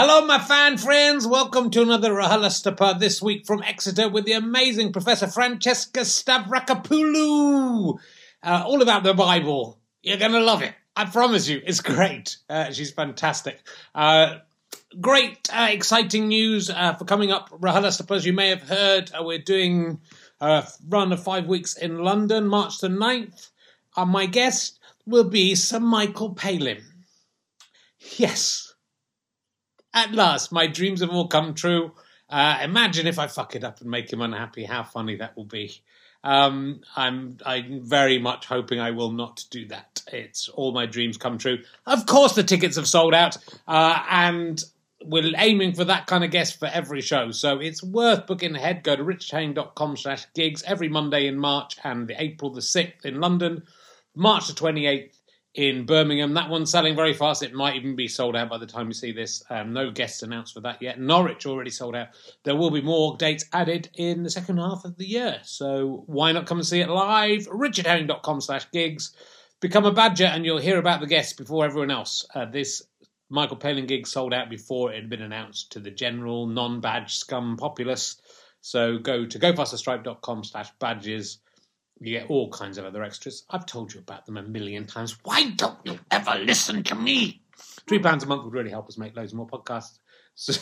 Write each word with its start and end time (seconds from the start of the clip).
Hello, 0.00 0.24
my 0.24 0.38
fan 0.38 0.78
friends. 0.78 1.26
Welcome 1.26 1.72
to 1.72 1.82
another 1.82 2.12
RHLSTP 2.12 3.00
this 3.00 3.20
week 3.20 3.44
from 3.44 3.64
Exeter 3.64 4.08
with 4.08 4.26
the 4.26 4.34
amazing 4.34 4.92
Professor 4.92 5.26
Francesca 5.26 6.02
Stavrakopoulou. 6.02 7.98
Uh, 8.40 8.62
all 8.64 8.80
about 8.80 9.02
the 9.02 9.12
Bible. 9.12 9.80
You're 10.00 10.18
going 10.18 10.30
to 10.30 10.40
love 10.40 10.62
it. 10.62 10.72
I 10.94 11.06
promise 11.06 11.48
you. 11.48 11.60
It's 11.66 11.80
great. 11.80 12.36
Uh, 12.48 12.70
she's 12.70 12.92
fantastic. 12.92 13.58
Uh, 13.92 14.36
great, 15.00 15.48
uh, 15.52 15.66
exciting 15.68 16.28
news 16.28 16.70
uh, 16.70 16.94
for 16.94 17.04
coming 17.04 17.32
up. 17.32 17.50
RHLSTP, 17.50 18.14
as 18.14 18.24
you 18.24 18.32
may 18.32 18.50
have 18.50 18.62
heard, 18.62 19.10
uh, 19.12 19.24
we're 19.24 19.38
doing 19.38 19.98
a 20.40 20.64
run 20.86 21.12
of 21.12 21.20
five 21.20 21.48
weeks 21.48 21.76
in 21.76 22.04
London, 22.04 22.46
March 22.46 22.78
the 22.78 22.86
9th. 22.86 23.50
Uh, 23.96 24.04
my 24.04 24.26
guest 24.26 24.78
will 25.06 25.28
be 25.28 25.56
Sir 25.56 25.80
Michael 25.80 26.34
Palin. 26.34 26.84
Yes 28.16 28.67
at 29.94 30.12
last, 30.12 30.52
my 30.52 30.66
dreams 30.66 31.00
have 31.00 31.10
all 31.10 31.28
come 31.28 31.54
true. 31.54 31.92
Uh, 32.28 32.58
imagine 32.62 33.06
if 33.06 33.18
I 33.18 33.26
fuck 33.26 33.56
it 33.56 33.64
up 33.64 33.80
and 33.80 33.90
make 33.90 34.12
him 34.12 34.20
unhappy. 34.20 34.64
How 34.64 34.82
funny 34.82 35.16
that 35.16 35.36
will 35.36 35.44
be. 35.44 35.82
Um, 36.24 36.80
I'm 36.96 37.38
I'm 37.46 37.80
very 37.82 38.18
much 38.18 38.46
hoping 38.46 38.80
I 38.80 38.90
will 38.90 39.12
not 39.12 39.44
do 39.50 39.66
that. 39.68 40.02
It's 40.12 40.48
all 40.48 40.72
my 40.72 40.86
dreams 40.86 41.16
come 41.16 41.38
true. 41.38 41.58
Of 41.86 42.06
course, 42.06 42.34
the 42.34 42.42
tickets 42.42 42.76
have 42.76 42.88
sold 42.88 43.14
out, 43.14 43.36
uh, 43.66 44.02
and 44.10 44.62
we're 45.04 45.32
aiming 45.36 45.74
for 45.74 45.84
that 45.84 46.06
kind 46.06 46.24
of 46.24 46.30
guest 46.30 46.58
for 46.58 46.66
every 46.66 47.00
show. 47.00 47.30
So 47.30 47.60
it's 47.60 47.82
worth 47.82 48.26
booking 48.26 48.56
ahead. 48.56 48.82
Go 48.82 48.96
to 48.96 49.04
richardherring.com 49.04 49.96
slash 49.96 50.26
gigs 50.34 50.62
every 50.64 50.88
Monday 50.88 51.28
in 51.28 51.38
March 51.38 51.76
and 51.84 52.08
the 52.08 52.20
April 52.20 52.50
the 52.50 52.60
6th 52.60 53.04
in 53.04 53.20
London, 53.20 53.62
March 54.16 54.48
the 54.48 54.54
28th 54.54 55.17
in 55.54 55.86
Birmingham. 55.86 56.34
That 56.34 56.50
one's 56.50 56.70
selling 56.70 56.94
very 56.94 57.14
fast. 57.14 57.42
It 57.42 57.54
might 57.54 57.76
even 57.76 57.96
be 57.96 58.08
sold 58.08 58.36
out 58.36 58.50
by 58.50 58.58
the 58.58 58.66
time 58.66 58.86
you 58.88 58.92
see 58.92 59.12
this. 59.12 59.42
Um, 59.50 59.72
no 59.72 59.90
guests 59.90 60.22
announced 60.22 60.54
for 60.54 60.60
that 60.60 60.80
yet. 60.82 61.00
Norwich 61.00 61.46
already 61.46 61.70
sold 61.70 61.96
out. 61.96 62.08
There 62.44 62.56
will 62.56 62.70
be 62.70 62.82
more 62.82 63.16
dates 63.16 63.44
added 63.52 63.88
in 63.94 64.22
the 64.22 64.30
second 64.30 64.58
half 64.58 64.84
of 64.84 64.96
the 64.96 65.06
year. 65.06 65.40
So 65.42 66.04
why 66.06 66.32
not 66.32 66.46
come 66.46 66.58
and 66.58 66.66
see 66.66 66.80
it 66.80 66.88
live? 66.88 67.46
richardherring.com 67.48 68.40
slash 68.40 68.70
gigs. 68.70 69.14
Become 69.60 69.86
a 69.86 69.92
badger 69.92 70.26
and 70.26 70.44
you'll 70.44 70.58
hear 70.58 70.78
about 70.78 71.00
the 71.00 71.06
guests 71.06 71.32
before 71.32 71.64
everyone 71.64 71.90
else. 71.90 72.24
Uh, 72.34 72.44
this 72.44 72.82
Michael 73.30 73.56
Palin 73.56 73.86
gig 73.86 74.06
sold 74.06 74.32
out 74.32 74.48
before 74.48 74.92
it 74.92 74.96
had 74.96 75.10
been 75.10 75.22
announced 75.22 75.72
to 75.72 75.80
the 75.80 75.90
general 75.90 76.46
non-badge 76.46 77.16
scum 77.16 77.56
populace. 77.56 78.20
So 78.60 78.98
go 78.98 79.26
to 79.26 79.38
gofasterstripe.com 79.38 80.44
slash 80.44 80.70
badges 80.78 81.38
you 82.00 82.18
get 82.18 82.30
all 82.30 82.50
kinds 82.50 82.78
of 82.78 82.84
other 82.84 83.02
extras. 83.02 83.44
I've 83.50 83.66
told 83.66 83.92
you 83.92 84.00
about 84.00 84.26
them 84.26 84.36
a 84.36 84.42
million 84.42 84.86
times. 84.86 85.18
Why 85.22 85.50
don't 85.50 85.78
you 85.84 85.98
ever 86.10 86.36
listen 86.38 86.82
to 86.84 86.94
me? 86.94 87.42
Three 87.86 87.98
pounds 87.98 88.22
a 88.22 88.26
month 88.26 88.44
would 88.44 88.54
really 88.54 88.70
help 88.70 88.88
us 88.88 88.98
make 88.98 89.16
loads 89.16 89.34
more 89.34 89.46
podcasts. 89.46 89.98
So 90.40 90.54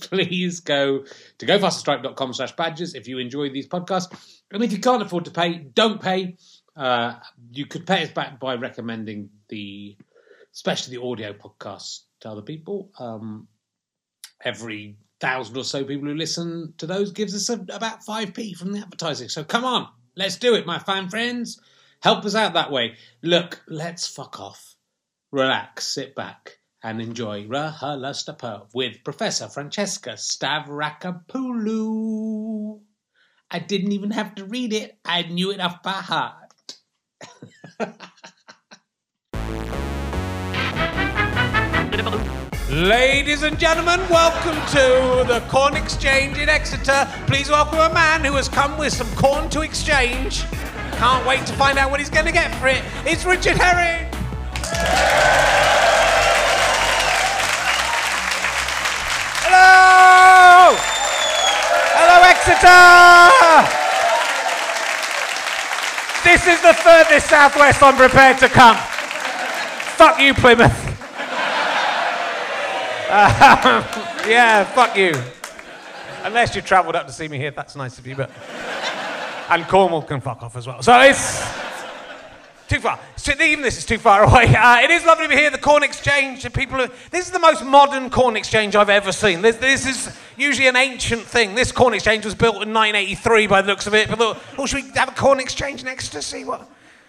please 0.00 0.58
go 0.58 1.04
to 1.38 1.46
gofasterstripe.com 1.46 2.32
slash 2.32 2.56
badges 2.56 2.96
if 2.96 3.06
you 3.06 3.18
enjoy 3.18 3.50
these 3.50 3.68
podcasts. 3.68 4.10
And 4.50 4.64
if 4.64 4.72
you 4.72 4.80
can't 4.80 5.00
afford 5.00 5.26
to 5.26 5.30
pay, 5.30 5.58
don't 5.58 6.02
pay. 6.02 6.38
Uh, 6.74 7.20
you 7.52 7.66
could 7.66 7.86
pay 7.86 8.02
us 8.02 8.10
back 8.10 8.40
by 8.40 8.56
recommending 8.56 9.30
the, 9.48 9.96
especially 10.52 10.96
the 10.96 11.02
audio 11.04 11.34
podcasts 11.34 12.00
to 12.22 12.30
other 12.30 12.42
people. 12.42 12.90
Um, 12.98 13.46
every 14.44 14.96
thousand 15.20 15.56
or 15.56 15.62
so 15.62 15.84
people 15.84 16.08
who 16.08 16.14
listen 16.14 16.74
to 16.78 16.86
those 16.86 17.12
gives 17.12 17.34
us 17.34 17.48
a, 17.48 17.54
about 17.74 18.04
5p 18.04 18.56
from 18.56 18.72
the 18.72 18.80
advertising. 18.80 19.28
So 19.28 19.44
come 19.44 19.64
on, 19.64 19.88
Let's 20.14 20.36
do 20.36 20.54
it, 20.54 20.66
my 20.66 20.78
fan 20.78 21.08
friends. 21.08 21.60
Help 22.00 22.24
us 22.24 22.34
out 22.34 22.54
that 22.54 22.70
way. 22.70 22.96
Look, 23.22 23.62
let's 23.66 24.06
fuck 24.06 24.40
off. 24.40 24.76
Relax, 25.30 25.86
sit 25.86 26.14
back, 26.14 26.58
and 26.82 27.00
enjoy 27.00 27.46
RHLSTP 27.46 28.74
with 28.74 29.04
Professor 29.04 29.48
Francesca 29.48 30.10
Stavrakopoulou. 30.10 32.80
I 33.50 33.58
didn't 33.58 33.92
even 33.92 34.10
have 34.10 34.34
to 34.34 34.44
read 34.44 34.72
it, 34.72 34.98
I 35.04 35.22
knew 35.22 35.50
it 35.50 35.60
off 35.60 35.82
by 35.82 35.92
heart. 35.92 36.76
Ladies 42.72 43.42
and 43.42 43.58
gentlemen, 43.58 44.00
welcome 44.08 44.54
to 44.68 45.24
the 45.28 45.44
Corn 45.50 45.76
Exchange 45.76 46.38
in 46.38 46.48
Exeter. 46.48 47.06
Please 47.26 47.50
welcome 47.50 47.78
a 47.78 47.92
man 47.92 48.24
who 48.24 48.32
has 48.32 48.48
come 48.48 48.78
with 48.78 48.94
some 48.94 49.14
corn 49.14 49.50
to 49.50 49.60
exchange. 49.60 50.44
Can't 50.92 51.26
wait 51.26 51.44
to 51.44 51.52
find 51.52 51.76
out 51.78 51.90
what 51.90 52.00
he's 52.00 52.08
going 52.08 52.24
to 52.24 52.32
get 52.32 52.50
for 52.54 52.68
it. 52.68 52.82
It's 53.04 53.26
Richard 53.26 53.58
Herring. 53.58 54.08
Hello! 59.44 60.74
Hello, 61.92 62.22
Exeter! 62.24 63.68
This 66.24 66.46
is 66.46 66.62
the 66.62 66.72
furthest 66.72 67.28
southwest 67.28 67.82
I'm 67.82 67.96
prepared 67.96 68.38
to 68.38 68.48
come. 68.48 68.78
Fuck 69.98 70.18
you, 70.18 70.32
Plymouth. 70.32 70.81
Yeah, 74.26 74.64
fuck 74.64 74.96
you. 74.96 75.12
Unless 76.24 76.54
you 76.54 76.62
travelled 76.62 76.96
up 76.96 77.06
to 77.08 77.12
see 77.12 77.28
me 77.28 77.36
here, 77.36 77.50
that's 77.50 77.76
nice 77.76 77.98
of 77.98 78.06
you, 78.06 78.16
but. 78.16 78.30
And 79.50 79.68
Cornwall 79.68 80.00
can 80.02 80.20
fuck 80.22 80.42
off 80.42 80.56
as 80.56 80.66
well. 80.66 80.80
So 80.82 80.98
it's 81.00 81.42
too 82.68 82.80
far. 82.80 82.98
So 83.16 83.32
even 83.32 83.62
this 83.62 83.76
is 83.76 83.84
too 83.84 83.98
far 83.98 84.22
away. 84.30 84.54
Uh, 84.54 84.80
it 84.80 84.90
is 84.90 85.04
lovely 85.04 85.26
to 85.26 85.28
be 85.28 85.36
here. 85.36 85.50
The 85.50 85.58
Corn 85.58 85.82
Exchange. 85.82 86.42
The 86.42 86.48
People 86.48 86.86
this 87.10 87.26
is 87.26 87.32
the 87.32 87.38
most 87.38 87.62
modern 87.62 88.08
Corn 88.08 88.34
Exchange 88.36 88.76
I've 88.76 88.88
ever 88.88 89.12
seen. 89.12 89.42
This, 89.42 89.56
this, 89.56 89.84
is 89.84 90.16
usually 90.38 90.68
an 90.68 90.76
ancient 90.76 91.22
thing. 91.22 91.54
This 91.54 91.70
Corn 91.70 91.92
Exchange 91.92 92.24
was 92.24 92.34
built 92.34 92.62
in 92.62 92.72
983 92.72 93.46
by 93.46 93.60
the 93.60 93.68
looks 93.68 93.86
of 93.86 93.94
it. 93.94 94.08
But 94.08 94.18
thought, 94.18 94.38
oh, 94.56 94.64
should 94.64 94.84
we 94.84 94.90
have 94.92 95.10
a 95.10 95.12
Corn 95.12 95.38
Exchange 95.38 95.84
next 95.84 96.10
to 96.10 96.22
see 96.22 96.44
what? 96.44 96.66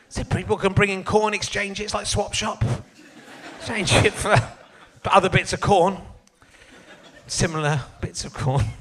So 0.09 0.25
people 0.25 0.57
can 0.57 0.73
bring 0.73 0.89
in 0.89 1.03
corn 1.03 1.33
exchange. 1.33 1.79
It's 1.79 1.93
like 1.93 2.05
swap 2.05 2.33
shop. 2.33 2.63
Change 3.65 3.93
it 3.93 4.13
for 4.13 4.35
other 5.11 5.29
bits 5.29 5.53
of 5.53 5.59
corn, 5.61 5.97
similar 7.27 7.81
bits 8.01 8.25
of 8.25 8.33
corn. 8.33 8.65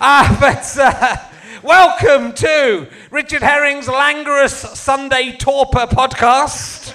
Ah, 0.00 0.36
but 0.40 0.76
uh, 0.82 1.16
welcome 1.62 2.32
to 2.32 2.88
Richard 3.12 3.40
Herring's 3.40 3.86
Languorous 3.86 4.52
Sunday 4.52 5.36
Torpor 5.38 5.86
podcast. 5.86 6.92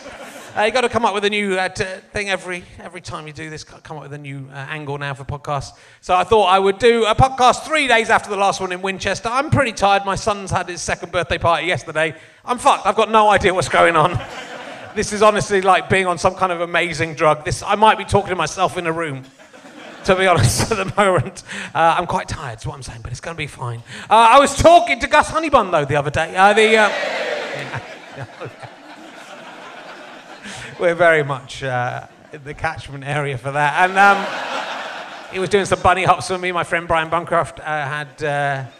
Uh, 0.57 0.63
you 0.63 0.71
got 0.73 0.81
to 0.81 0.89
come 0.89 1.05
up 1.05 1.13
with 1.13 1.23
a 1.23 1.29
new 1.29 1.55
uh, 1.55 1.69
t- 1.69 1.85
thing 2.11 2.29
every 2.29 2.65
every 2.79 2.99
time 2.99 3.27
you 3.27 3.31
do 3.31 3.49
this. 3.49 3.63
Come 3.63 3.95
up 3.95 4.03
with 4.03 4.11
a 4.11 4.17
new 4.17 4.49
uh, 4.51 4.55
angle 4.69 4.97
now 4.97 5.13
for 5.13 5.23
podcasts. 5.23 5.71
So 6.01 6.13
I 6.13 6.25
thought 6.25 6.47
I 6.47 6.59
would 6.59 6.79
do 6.79 7.05
a 7.05 7.15
podcast 7.15 7.63
three 7.63 7.87
days 7.87 8.09
after 8.09 8.29
the 8.29 8.35
last 8.35 8.59
one 8.59 8.73
in 8.73 8.81
Winchester. 8.81 9.29
I'm 9.29 9.49
pretty 9.51 9.71
tired. 9.71 10.03
My 10.03 10.15
son's 10.15 10.51
had 10.51 10.67
his 10.67 10.81
second 10.81 11.13
birthday 11.13 11.37
party 11.37 11.67
yesterday. 11.67 12.13
I'm 12.43 12.57
fucked. 12.57 12.85
I've 12.85 12.97
got 12.97 13.09
no 13.09 13.29
idea 13.29 13.53
what's 13.53 13.69
going 13.69 13.95
on. 13.95 14.19
This 14.95 15.13
is 15.13 15.21
honestly 15.21 15.61
like 15.61 15.89
being 15.89 16.07
on 16.07 16.17
some 16.17 16.35
kind 16.35 16.51
of 16.51 16.61
amazing 16.61 17.15
drug. 17.15 17.45
This 17.45 17.63
I 17.63 17.75
might 17.75 17.97
be 17.97 18.05
talking 18.05 18.29
to 18.29 18.35
myself 18.35 18.77
in 18.77 18.87
a 18.87 18.91
room. 18.91 19.23
To 20.05 20.15
be 20.15 20.25
honest, 20.25 20.71
at 20.71 20.77
the 20.77 20.91
moment, 20.97 21.43
uh, 21.75 21.95
I'm 21.95 22.07
quite 22.07 22.27
tired. 22.27 22.57
Is 22.57 22.65
what 22.65 22.73
I'm 22.73 22.81
saying, 22.81 23.01
but 23.03 23.11
it's 23.11 23.21
going 23.21 23.35
to 23.35 23.37
be 23.37 23.45
fine. 23.45 23.83
Uh, 24.09 24.29
I 24.31 24.39
was 24.39 24.57
talking 24.57 24.99
to 24.99 25.05
Gus 25.05 25.29
Honeybun 25.29 25.69
though 25.69 25.85
the 25.85 25.95
other 25.95 26.09
day. 26.09 26.35
Uh, 26.35 26.53
the, 26.53 26.63
yeah, 26.63 28.27
we're 30.79 30.95
very 30.95 31.21
much 31.21 31.61
uh, 31.61 32.07
in 32.33 32.43
the 32.43 32.55
catchment 32.55 33.03
area 33.03 33.37
for 33.37 33.51
that, 33.51 33.87
and 33.87 33.95
um, 33.95 35.31
he 35.31 35.37
was 35.37 35.49
doing 35.49 35.65
some 35.65 35.79
bunny 35.83 36.03
hops 36.03 36.29
for 36.29 36.37
me. 36.39 36.51
My 36.51 36.63
friend 36.63 36.87
Brian 36.87 37.11
Buncroft 37.11 37.59
uh, 37.59 37.63
had. 37.63 38.71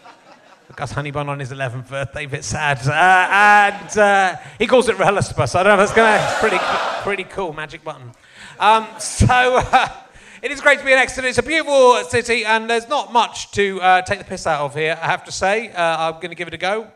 Gus 0.76 0.92
Honeybun 0.92 1.28
on 1.28 1.38
his 1.38 1.50
11th 1.50 1.88
birthday, 1.88 2.24
a 2.24 2.28
bit 2.28 2.44
sad. 2.44 2.78
Uh, 2.86 2.92
and 2.92 3.98
uh, 3.98 4.36
he 4.58 4.66
calls 4.66 4.88
it 4.88 4.96
so 4.96 5.02
I 5.02 5.62
don't 5.62 5.64
know 5.64 5.74
if 5.74 5.78
that's 5.78 5.92
going 5.92 6.18
to 6.18 6.26
be 6.26 6.40
pretty, 6.40 6.64
pretty 7.02 7.24
cool, 7.24 7.52
magic 7.52 7.84
button. 7.84 8.12
Um, 8.58 8.86
so 8.98 9.26
uh, 9.28 9.88
it 10.40 10.50
is 10.50 10.60
great 10.60 10.78
to 10.78 10.84
be 10.84 10.92
in 10.92 10.98
Exeter. 10.98 11.26
It's 11.26 11.38
a 11.38 11.42
beautiful 11.42 12.02
city, 12.04 12.44
and 12.44 12.70
there's 12.70 12.88
not 12.88 13.12
much 13.12 13.50
to 13.52 13.80
uh, 13.82 14.02
take 14.02 14.18
the 14.18 14.24
piss 14.24 14.46
out 14.46 14.60
of 14.60 14.74
here, 14.74 14.98
I 15.00 15.06
have 15.06 15.24
to 15.24 15.32
say. 15.32 15.70
Uh, 15.72 16.12
I'm 16.12 16.14
going 16.14 16.30
to 16.30 16.34
give 16.34 16.48
it 16.48 16.54
a 16.54 16.58
go. 16.58 16.90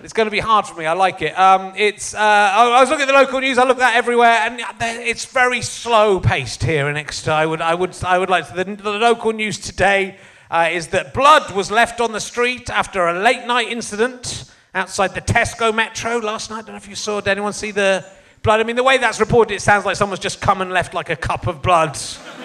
It's 0.00 0.12
going 0.12 0.26
to 0.26 0.30
be 0.30 0.38
hard 0.38 0.64
for 0.64 0.78
me. 0.78 0.86
I 0.86 0.92
like 0.92 1.22
it. 1.22 1.36
Um, 1.36 1.72
it's. 1.76 2.14
Uh, 2.14 2.18
I 2.20 2.80
was 2.80 2.88
looking 2.88 3.02
at 3.02 3.08
the 3.08 3.14
local 3.14 3.40
news. 3.40 3.58
I 3.58 3.64
look 3.64 3.78
at 3.78 3.80
that 3.80 3.96
everywhere, 3.96 4.30
and 4.30 4.60
it's 4.80 5.24
very 5.24 5.60
slow 5.60 6.20
paced 6.20 6.62
here 6.62 6.88
in 6.88 6.96
Exeter. 6.96 7.32
I 7.32 7.46
would. 7.46 7.60
I 7.60 7.74
would. 7.74 7.96
I 8.04 8.16
would 8.16 8.30
like 8.30 8.46
to. 8.48 8.54
The, 8.54 8.76
the 8.76 8.92
local 8.92 9.32
news 9.32 9.58
today 9.58 10.16
uh, 10.50 10.68
is 10.70 10.88
that 10.88 11.12
blood 11.12 11.54
was 11.54 11.70
left 11.70 12.00
on 12.00 12.12
the 12.12 12.20
street 12.20 12.70
after 12.70 13.06
a 13.06 13.18
late 13.18 13.46
night 13.46 13.68
incident 13.68 14.50
outside 14.74 15.14
the 15.14 15.20
Tesco 15.20 15.74
Metro 15.74 16.18
last 16.18 16.50
night. 16.50 16.58
I 16.58 16.62
don't 16.62 16.70
know 16.70 16.76
if 16.76 16.88
you 16.88 16.94
saw. 16.94 17.20
Did 17.20 17.30
anyone 17.30 17.52
see 17.52 17.70
the 17.70 18.04
blood? 18.42 18.60
I 18.60 18.64
mean, 18.64 18.76
the 18.76 18.82
way 18.82 18.98
that's 18.98 19.20
reported, 19.20 19.54
it 19.54 19.62
sounds 19.62 19.84
like 19.84 19.96
someone's 19.96 20.20
just 20.20 20.40
come 20.40 20.62
and 20.62 20.70
left 20.70 20.94
like 20.94 21.10
a 21.10 21.16
cup 21.16 21.46
of 21.46 21.62
blood 21.62 21.98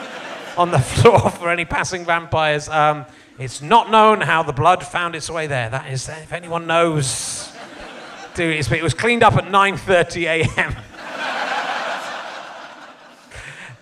on 0.57 0.71
the 0.71 0.79
floor 0.79 1.29
for 1.29 1.49
any 1.49 1.65
passing 1.65 2.05
vampires. 2.05 2.67
Um, 2.69 3.05
it's 3.39 3.61
not 3.61 3.89
known 3.89 4.21
how 4.21 4.43
the 4.43 4.53
blood 4.53 4.85
found 4.85 5.15
its 5.15 5.29
way 5.29 5.47
there. 5.47 5.69
That 5.69 5.91
is, 5.91 6.07
if 6.09 6.33
anyone 6.33 6.67
knows, 6.67 7.51
do 8.35 8.49
it. 8.49 8.71
It 8.71 8.83
was 8.83 8.93
cleaned 8.93 9.23
up 9.23 9.35
at 9.35 9.45
9:30 9.45 10.23
a.m. 10.25 10.75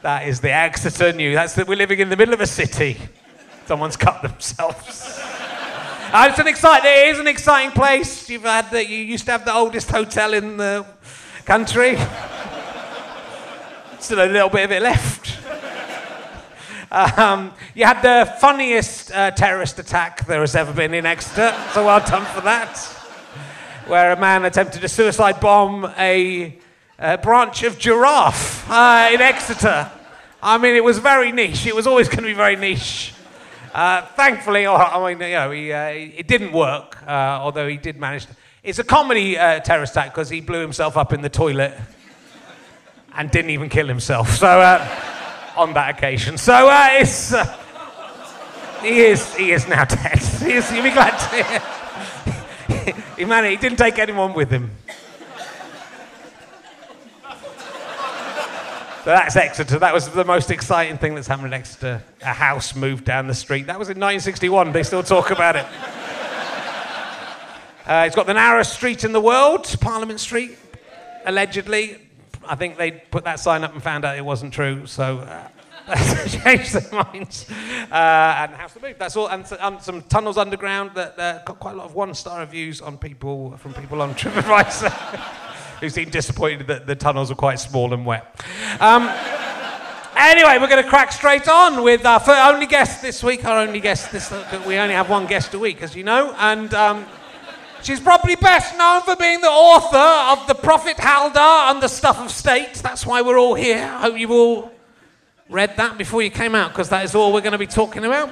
That 0.02 0.28
is 0.28 0.40
the 0.40 0.52
Exeter 0.52 1.14
News. 1.14 1.36
That's 1.36 1.54
that 1.54 1.68
we're 1.68 1.78
living 1.78 2.00
in 2.00 2.10
the 2.10 2.18
middle 2.18 2.34
of 2.34 2.42
a 2.42 2.48
city. 2.48 2.98
Someone's 3.66 3.98
cut 3.98 4.22
themselves. 4.22 5.20
Uh, 6.14 6.28
it's 6.30 6.40
an 6.40 6.48
exciting. 6.48 6.92
It 6.92 7.08
is 7.08 7.20
an 7.20 7.28
exciting 7.28 7.72
place. 7.72 8.30
You've 8.30 8.44
had 8.44 8.70
the, 8.70 8.86
You 8.86 8.98
used 8.98 9.26
to 9.26 9.32
have 9.32 9.46
the 9.46 9.54
oldest 9.54 9.90
hotel 9.90 10.34
in 10.34 10.58
the 10.58 10.86
country. 11.46 11.98
Still 14.00 14.26
a 14.26 14.28
little 14.28 14.50
bit 14.50 14.66
of 14.66 14.72
it 14.72 14.82
left. 14.82 15.38
Um, 16.92 17.54
you 17.74 17.86
had 17.86 18.02
the 18.02 18.30
funniest 18.40 19.14
uh, 19.14 19.32
terrorist 19.32 19.80
attack 19.80 20.26
there 20.26 20.42
has 20.42 20.56
ever 20.56 20.74
been 20.74 20.94
in 20.94 21.06
Exeter, 21.06 21.56
so 21.72 21.86
well 21.86 22.02
done 22.06 22.26
for 22.26 22.42
that. 22.42 22.78
Where 23.88 24.12
a 24.12 24.20
man 24.20 24.44
attempted 24.44 24.82
to 24.82 24.90
suicide 24.90 25.40
bomb 25.40 25.86
a, 25.98 26.58
a 27.00 27.18
branch 27.18 27.64
of 27.64 27.80
giraffe 27.80 28.70
uh, 28.70 29.10
in 29.14 29.22
Exeter. 29.22 29.90
I 30.44 30.58
mean, 30.58 30.76
it 30.76 30.84
was 30.84 30.98
very 30.98 31.32
niche. 31.32 31.66
It 31.66 31.76
was 31.76 31.88
always 31.88 32.10
going 32.10 32.24
to 32.24 32.28
be 32.28 32.34
very 32.34 32.58
niche. 32.58 33.14
Uh, 33.74 34.06
thankfully, 34.16 34.68
I 34.68 35.14
mean, 35.14 35.22
you 35.22 35.36
know, 35.36 35.52
he, 35.52 35.72
uh, 35.72 35.88
it 35.88 36.28
didn't 36.28 36.52
work, 36.52 37.02
uh, 37.08 37.40
although 37.42 37.68
he 37.68 37.78
did 37.78 37.98
manage 37.98 38.26
to. 38.26 38.36
It's 38.64 38.80
a 38.80 38.84
comedy 38.84 39.38
uh, 39.38 39.62
terrorist 39.62 39.94
attack 39.94 40.14
because 40.14 40.30
he 40.30 40.42
blew 40.42 40.60
himself 40.60 40.98
up 40.98 41.14
in 41.14 41.22
the 41.22 41.30
toilet 41.30 41.74
and 43.16 43.32
didn't 43.32 43.52
even 43.52 43.70
kill 43.70 43.88
himself. 43.88 44.30
So, 44.32 44.48
uh, 44.48 45.54
on 45.56 45.74
that 45.74 45.98
occasion. 45.98 46.38
So, 46.38 46.70
it's. 46.72 47.34
he 48.82 49.00
is, 49.00 49.36
he 49.36 49.52
is 49.52 49.68
now 49.68 49.86
dead. 49.86 50.20
He 50.42 50.54
is, 50.54 50.72
you'll 50.72 50.84
be 50.84 50.92
glad 50.92 51.18
to 51.18 51.44
hear. 51.44 52.96
he, 53.18 53.26
man, 53.26 53.46
he 53.46 53.56
didn't 53.56 53.78
take 53.78 54.00
anyone 54.00 54.34
with 54.34 54.50
him. 54.50 54.72
So 59.04 59.10
that's 59.10 59.36
Exeter. 59.36 59.80
That 59.80 59.96
was 59.96 60.10
the 60.10 60.24
most 60.24 60.52
exciting 60.52 61.00
thing 61.00 61.16
that's 61.16 61.26
happened 61.26 61.48
in 61.48 61.54
Exeter. 61.54 62.04
A 62.22 62.34
house 62.34 62.76
moved 62.76 63.04
down 63.04 63.26
the 63.26 63.34
street. 63.34 63.66
That 63.66 63.80
was 63.80 63.88
in 63.88 63.98
1961. 63.98 64.72
They 64.74 64.84
still 64.84 65.02
talk 65.02 65.32
about 65.32 65.56
it. 65.56 65.66
Uh, 67.84 68.04
it's 68.06 68.16
got 68.16 68.28
the 68.28 68.34
narrowest 68.34 68.74
street 68.74 69.04
in 69.04 69.12
the 69.12 69.20
world, 69.20 69.76
Parliament 69.82 70.20
Street, 70.20 70.56
allegedly. 71.26 71.98
I 72.48 72.56
think 72.56 72.78
they 72.78 72.92
put 72.92 73.24
that 73.24 73.40
sign 73.40 73.64
up 73.64 73.74
and 73.74 73.82
found 73.82 74.06
out 74.06 74.16
it 74.16 74.24
wasn't 74.24 74.54
true, 74.54 74.86
so 74.86 75.18
uh, 75.18 75.48
changed 76.28 76.74
their 76.74 77.04
minds. 77.04 77.48
Uh, 77.92 78.36
and 78.38 78.54
house 78.54 78.74
to 78.76 78.82
move. 78.82 78.98
That's 79.00 79.18
all. 79.18 79.28
And, 79.30 79.46
some 79.82 80.04
tunnels 80.04 80.38
underground 80.38 80.92
that 80.94 81.20
uh, 81.20 81.44
got 81.44 81.60
quite 81.60 81.74
a 81.74 81.78
lot 81.78 81.88
of 81.88 81.96
one-star 81.96 82.42
reviews 82.42 82.82
on 82.82 83.00
people 83.00 83.58
from 83.58 83.74
people 83.74 84.00
on 84.00 84.14
TripAdvisor 84.16 85.51
who 85.82 85.90
seemed 85.90 86.12
disappointed 86.12 86.68
that 86.68 86.88
the 86.88 86.96
tunnels 86.96 87.30
were 87.30 87.36
quite 87.36 87.60
small 87.60 87.94
and 87.94 88.06
wet. 88.06 88.40
Um, 88.80 89.10
anyway, 90.16 90.58
we're 90.60 90.70
going 90.70 90.84
to 90.84 90.90
crack 90.90 91.12
straight 91.12 91.48
on 91.50 91.84
with 91.84 92.06
our 92.06 92.22
only 92.54 92.68
guest 92.68 93.02
this 93.02 93.22
week. 93.22 93.44
Our 93.44 93.60
only 93.60 93.82
guest 93.82 94.12
this. 94.12 94.32
we 94.66 94.78
only 94.78 94.96
have 94.96 95.10
one 95.10 95.28
guest 95.28 95.54
a 95.54 95.60
week, 95.60 95.82
as 95.82 95.96
you 95.96 96.04
know, 96.04 96.34
and. 96.38 96.74
Um, 96.74 97.06
She's 97.84 98.00
probably 98.00 98.36
best 98.36 98.78
known 98.78 99.02
for 99.02 99.16
being 99.16 99.42
the 99.42 99.48
author 99.48 99.98
of 100.40 100.48
The 100.48 100.54
Prophet 100.54 100.98
Huldah 101.00 101.72
and 101.72 101.82
The 101.82 101.88
Stuff 101.88 102.20
of 102.20 102.30
State. 102.30 102.76
That's 102.76 103.08
why 103.08 103.24
we're 103.24 103.40
all 103.40 103.56
here. 103.56 103.84
I 103.84 104.02
hope 104.02 104.20
you've 104.20 104.30
all 104.30 104.72
read 105.50 105.76
that 105.78 105.98
before 105.98 106.22
you 106.22 106.30
came 106.30 106.54
out, 106.54 106.72
because 106.72 106.90
that 106.90 107.04
is 107.04 107.16
all 107.16 107.34
we're 107.34 107.42
going 107.42 107.54
to 107.54 107.58
be 107.58 107.66
talking 107.66 108.06
about. 108.06 108.30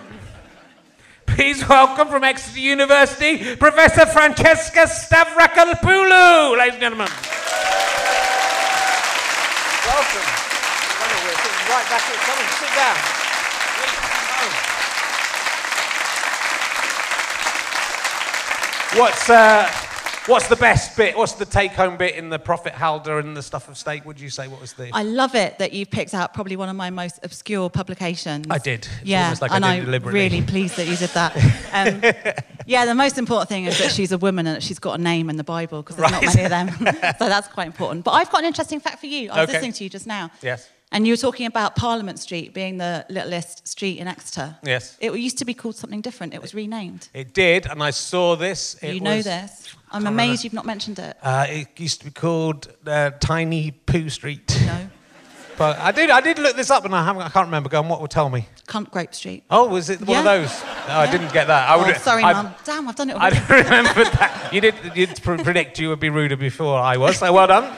Please 1.40 1.64
welcome 1.70 2.10
from 2.10 2.26
Exeter 2.26 2.60
University, 2.60 3.56
Professor 3.56 4.06
Francesca 4.06 4.82
Stavrakopoulou, 4.82 6.58
ladies 6.58 6.74
and 6.74 6.82
gentlemen. 6.82 7.08
Welcome. 9.88 10.28
Right 11.70 11.88
back 11.88 12.04
here. 12.04 12.20
Come 12.28 12.40
and 12.44 12.52
sit 12.60 12.76
down. 12.76 12.98
What's, 19.00 19.30
uh, 19.30 19.89
what's 20.30 20.48
the 20.48 20.56
best 20.56 20.96
bit? 20.96 21.18
What's 21.18 21.34
the 21.34 21.46
take 21.46 21.72
home 21.72 21.98
bit 21.98 22.16
in 22.16 22.30
the 22.30 22.40
Prophet 22.40 22.74
Huldah 22.74 23.18
and 23.18 23.36
the 23.36 23.42
stuff 23.44 23.68
of 23.68 23.78
state? 23.78 24.06
Would 24.06 24.20
you 24.20 24.30
say? 24.30 24.48
What 24.48 24.62
was 24.62 24.74
the. 24.74 24.90
I 24.94 25.04
love 25.04 25.36
it 25.36 25.58
that 25.60 25.74
you've 25.74 25.90
picked 25.90 26.14
out 26.14 26.34
probably 26.34 26.56
one 26.56 26.70
of 26.70 26.76
my 26.76 26.90
most 26.90 27.20
obscure 27.24 27.70
publications. 27.70 28.46
I 28.50 28.60
did. 28.60 28.88
It's 29.02 29.04
yeah, 29.04 29.34
like 29.42 29.52
and 29.52 29.66
I 29.66 29.76
am 29.76 30.04
really 30.06 30.42
pleased 30.42 30.78
that 30.78 30.88
you 30.88 30.96
did 30.96 31.10
that. 31.10 31.36
Um, 31.72 32.02
yeah, 32.66 32.86
the 32.86 32.96
most 32.96 33.18
important 33.20 33.48
thing 33.48 33.66
is 33.66 33.78
that 33.78 33.92
she's 33.92 34.12
a 34.12 34.18
woman 34.18 34.48
and 34.48 34.56
that 34.56 34.64
she's 34.64 34.80
got 34.80 35.00
a 35.00 35.02
name 35.02 35.30
in 35.30 35.38
the 35.38 35.44
Bible 35.44 35.84
because 35.84 35.98
there's 35.98 36.12
Right. 36.12 36.24
not 36.24 36.36
many 36.36 36.44
of 36.46 36.50
them. 36.50 36.70
so 37.20 37.30
that's 37.30 37.48
quite 37.48 37.68
important. 37.68 38.04
But 38.04 38.12
I've 38.12 38.30
got 38.32 38.40
an 38.40 38.46
interesting 38.46 38.80
fact 38.80 39.00
for 39.00 39.06
you. 39.06 39.30
I 39.30 39.42
was 39.42 39.50
Okay. 39.50 39.54
listening 39.54 39.74
to 39.74 39.84
you 39.84 39.90
just 39.90 40.08
now. 40.08 40.32
Yes. 40.42 40.68
And 40.92 41.06
you 41.06 41.14
were 41.14 41.18
talking 41.18 41.46
about 41.46 41.76
Parliament 41.76 42.18
Street 42.20 42.54
being 42.54 42.78
the 42.80 43.06
littlest 43.10 43.68
street 43.68 44.00
in 44.00 44.08
Exeter. 44.08 44.58
Yes. 44.64 44.98
It 45.00 45.14
used 45.14 45.38
to 45.38 45.46
be 45.46 45.54
called 45.54 45.76
something 45.76 46.02
different. 46.02 46.34
It 46.34 46.42
was 46.42 46.56
renamed. 46.56 47.10
It 47.14 47.34
did, 47.34 47.68
and 47.68 47.84
I 47.84 47.92
saw 47.92 48.36
this. 48.36 48.76
It 48.82 48.96
you 48.96 49.00
know 49.02 49.18
was- 49.18 49.26
this. 49.26 49.76
I'm 49.92 50.06
amazed 50.08 50.12
remember. 50.12 50.44
you've 50.44 50.54
not 50.54 50.66
mentioned 50.66 51.00
it. 51.00 51.18
Uh, 51.22 51.46
it 51.50 51.68
used 51.80 52.00
to 52.00 52.06
be 52.06 52.12
called 52.12 52.68
uh, 52.88 53.12
Tiny 53.20 53.72
Poo 53.72 54.10
Street. 54.10 54.62
No. 54.66 54.90
But 55.58 55.78
I 55.78 55.92
did, 55.92 56.10
I 56.10 56.22
did 56.22 56.40
look 56.40 56.56
this 56.56 56.72
up, 56.72 56.86
and 56.86 56.96
I, 56.96 57.04
haven't, 57.04 57.22
I 57.22 57.28
can't 57.28 57.48
remember. 57.48 57.68
Go 57.68 57.80
on, 57.80 57.90
what 57.90 58.00
will 58.00 58.08
tell 58.08 58.30
me? 58.30 58.48
Cunt 58.66 58.92
Grape 58.92 59.14
Street. 59.14 59.44
Oh, 59.50 59.68
was 59.68 59.90
it 59.90 60.00
one 60.00 60.20
of 60.20 60.24
those? 60.24 60.64
No, 60.88 60.94
I 60.94 61.12
didn't 61.12 61.34
get 61.34 61.48
that. 61.48 61.70
I 61.70 61.76
Oh, 61.76 61.86
would. 61.86 61.98
sorry, 61.98 62.24
I, 62.24 62.32
Mum. 62.32 62.56
Damn, 62.64 62.88
I've 62.88 62.96
done 62.96 63.10
it 63.10 63.18
I 63.18 63.30
already. 63.30 63.40
remember 63.66 64.06
that. 64.06 64.52
You 64.54 64.62
did, 64.62 64.76
you 64.96 65.06
did 65.06 65.22
predict 65.22 65.78
you 65.78 65.90
would 65.90 66.00
be 66.00 66.10
ruder 66.10 66.38
before 66.38 66.80
I 66.80 66.96
was, 66.96 67.18
so 67.18 67.34
well 67.34 67.48
done. 67.48 67.76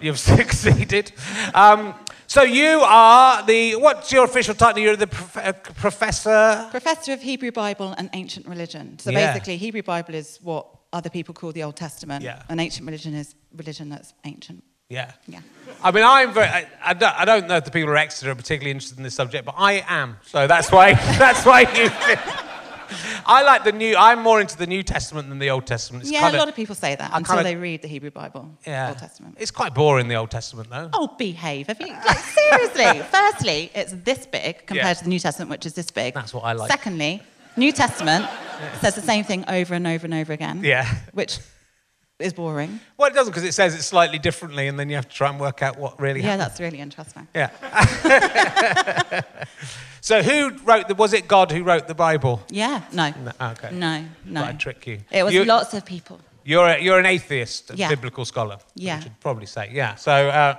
You've 0.00 0.18
succeeded. 0.36 1.12
Um, 1.54 1.94
so 2.26 2.42
you 2.42 2.80
are 2.84 3.42
the, 3.46 3.76
what's 3.76 4.12
your 4.12 4.24
official 4.24 4.54
title? 4.54 4.82
You're 4.82 4.96
the 4.96 5.06
prof- 5.06 5.36
uh, 5.36 5.52
professor? 5.52 6.66
Professor 6.70 7.12
of 7.14 7.22
Hebrew 7.22 7.50
Bible 7.52 7.94
and 7.96 8.10
ancient 8.12 8.46
religion. 8.46 8.98
So 8.98 9.10
Yeah. 9.10 9.32
basically, 9.32 9.56
Hebrew 9.56 9.82
Bible 9.82 10.14
is 10.14 10.38
what 10.42 10.66
other 10.92 11.10
people 11.10 11.34
call 11.34 11.52
the 11.52 11.62
Old 11.62 11.76
Testament, 11.76 12.22
Yeah. 12.24 12.42
and 12.48 12.60
ancient 12.60 12.86
religion 12.86 13.14
is 13.14 13.34
religion 13.56 13.88
that's 13.88 14.12
ancient. 14.24 14.62
Yeah. 14.90 15.12
Yeah. 15.26 15.40
I 15.82 15.90
mean, 15.90 16.04
I'm 16.04 16.32
very, 16.32 16.46
I, 16.48 16.66
I, 16.82 16.94
don't, 16.94 17.20
I 17.20 17.24
don't 17.24 17.46
know 17.48 17.56
if 17.56 17.64
the 17.64 17.70
people 17.70 17.90
at 17.90 17.98
Exeter 17.98 18.30
are 18.30 18.34
particularly 18.34 18.70
interested 18.70 18.96
in 18.98 19.04
this 19.04 19.14
subject, 19.14 19.44
but 19.44 19.54
I 19.58 19.84
am. 19.86 20.16
So 20.26 20.46
that's 20.46 20.70
why, 20.72 20.94
that's 21.18 21.44
why 21.44 21.60
you. 21.62 22.47
I 23.26 23.42
like 23.42 23.64
the 23.64 23.72
new, 23.72 23.94
I'm 23.96 24.22
more 24.22 24.40
into 24.40 24.56
the 24.56 24.66
New 24.66 24.82
Testament 24.82 25.28
than 25.28 25.38
the 25.38 25.50
Old 25.50 25.66
Testament. 25.66 26.02
It's 26.04 26.12
yeah, 26.12 26.20
kind 26.20 26.34
a 26.36 26.38
lot 26.38 26.48
of 26.48 26.54
people 26.54 26.74
say 26.74 26.94
that 26.94 27.12
I 27.12 27.16
until 27.18 27.36
kinda- 27.36 27.50
they 27.50 27.56
read 27.56 27.82
the 27.82 27.88
Hebrew 27.88 28.10
Bible, 28.10 28.50
yeah. 28.66 28.88
Old 28.88 28.98
Testament. 28.98 29.36
It's 29.38 29.50
quite 29.50 29.74
boring, 29.74 30.08
the 30.08 30.14
Old 30.16 30.30
Testament, 30.30 30.70
though. 30.70 30.90
Oh, 30.92 31.08
behave. 31.18 31.66
Have 31.68 31.80
you, 31.80 31.88
like, 31.88 32.18
seriously. 32.18 33.02
Firstly, 33.10 33.70
it's 33.74 33.92
this 34.04 34.26
big 34.26 34.66
compared 34.66 34.86
Yeah. 34.86 34.94
to 34.94 35.04
the 35.04 35.10
New 35.10 35.18
Testament, 35.18 35.50
which 35.50 35.66
is 35.66 35.74
this 35.74 35.90
big. 35.90 36.14
That's 36.14 36.32
what 36.34 36.44
I 36.44 36.52
like. 36.52 36.70
Secondly, 36.70 37.22
New 37.56 37.72
Testament 37.72 38.26
says 38.80 38.94
the 38.94 39.02
same 39.02 39.24
thing 39.24 39.44
over 39.48 39.74
and 39.74 39.86
over 39.86 40.04
and 40.06 40.14
over 40.14 40.32
again. 40.32 40.62
Yeah. 40.64 40.86
Which 41.12 41.38
is 42.18 42.32
boring. 42.32 42.80
Well, 42.96 43.08
it 43.08 43.14
doesn't 43.14 43.30
because 43.32 43.44
it 43.44 43.52
says 43.54 43.74
it 43.74 43.82
slightly 43.82 44.18
differently, 44.18 44.66
and 44.68 44.78
then 44.78 44.88
you 44.88 44.96
have 44.96 45.08
to 45.08 45.14
try 45.14 45.28
and 45.28 45.38
work 45.38 45.62
out 45.62 45.78
what 45.78 46.00
really 46.00 46.20
Yeah, 46.20 46.36
happened. 46.36 46.40
that's 46.42 46.60
really 46.60 46.78
interesting. 46.80 47.28
Yeah. 47.34 47.50
so 50.00 50.22
who 50.22 50.50
wrote 50.64 50.88
the? 50.88 50.94
Was 50.94 51.12
it 51.12 51.28
God 51.28 51.50
who 51.52 51.62
wrote 51.62 51.86
the 51.86 51.94
Bible? 51.94 52.40
Yeah, 52.50 52.82
no. 52.92 53.10
No, 53.10 53.32
okay. 53.52 53.70
No, 53.72 54.04
no. 54.24 54.44
I'd 54.44 54.58
trick 54.60 54.86
you. 54.86 54.98
It 55.10 55.22
was 55.22 55.34
You- 55.34 55.44
lots 55.44 55.74
of 55.74 55.84
people. 55.84 56.20
You're 56.44 56.66
a, 56.66 56.80
you're 56.80 56.98
an 56.98 57.06
atheist, 57.06 57.70
a 57.70 57.76
Yeah. 57.76 57.88
biblical 57.90 58.24
scholar. 58.24 58.58
Yeah. 58.74 58.96
I 58.96 59.00
should 59.00 59.20
probably 59.20 59.46
say. 59.46 59.70
Yeah. 59.72 59.94
So. 59.96 60.12
Uh, 60.12 60.54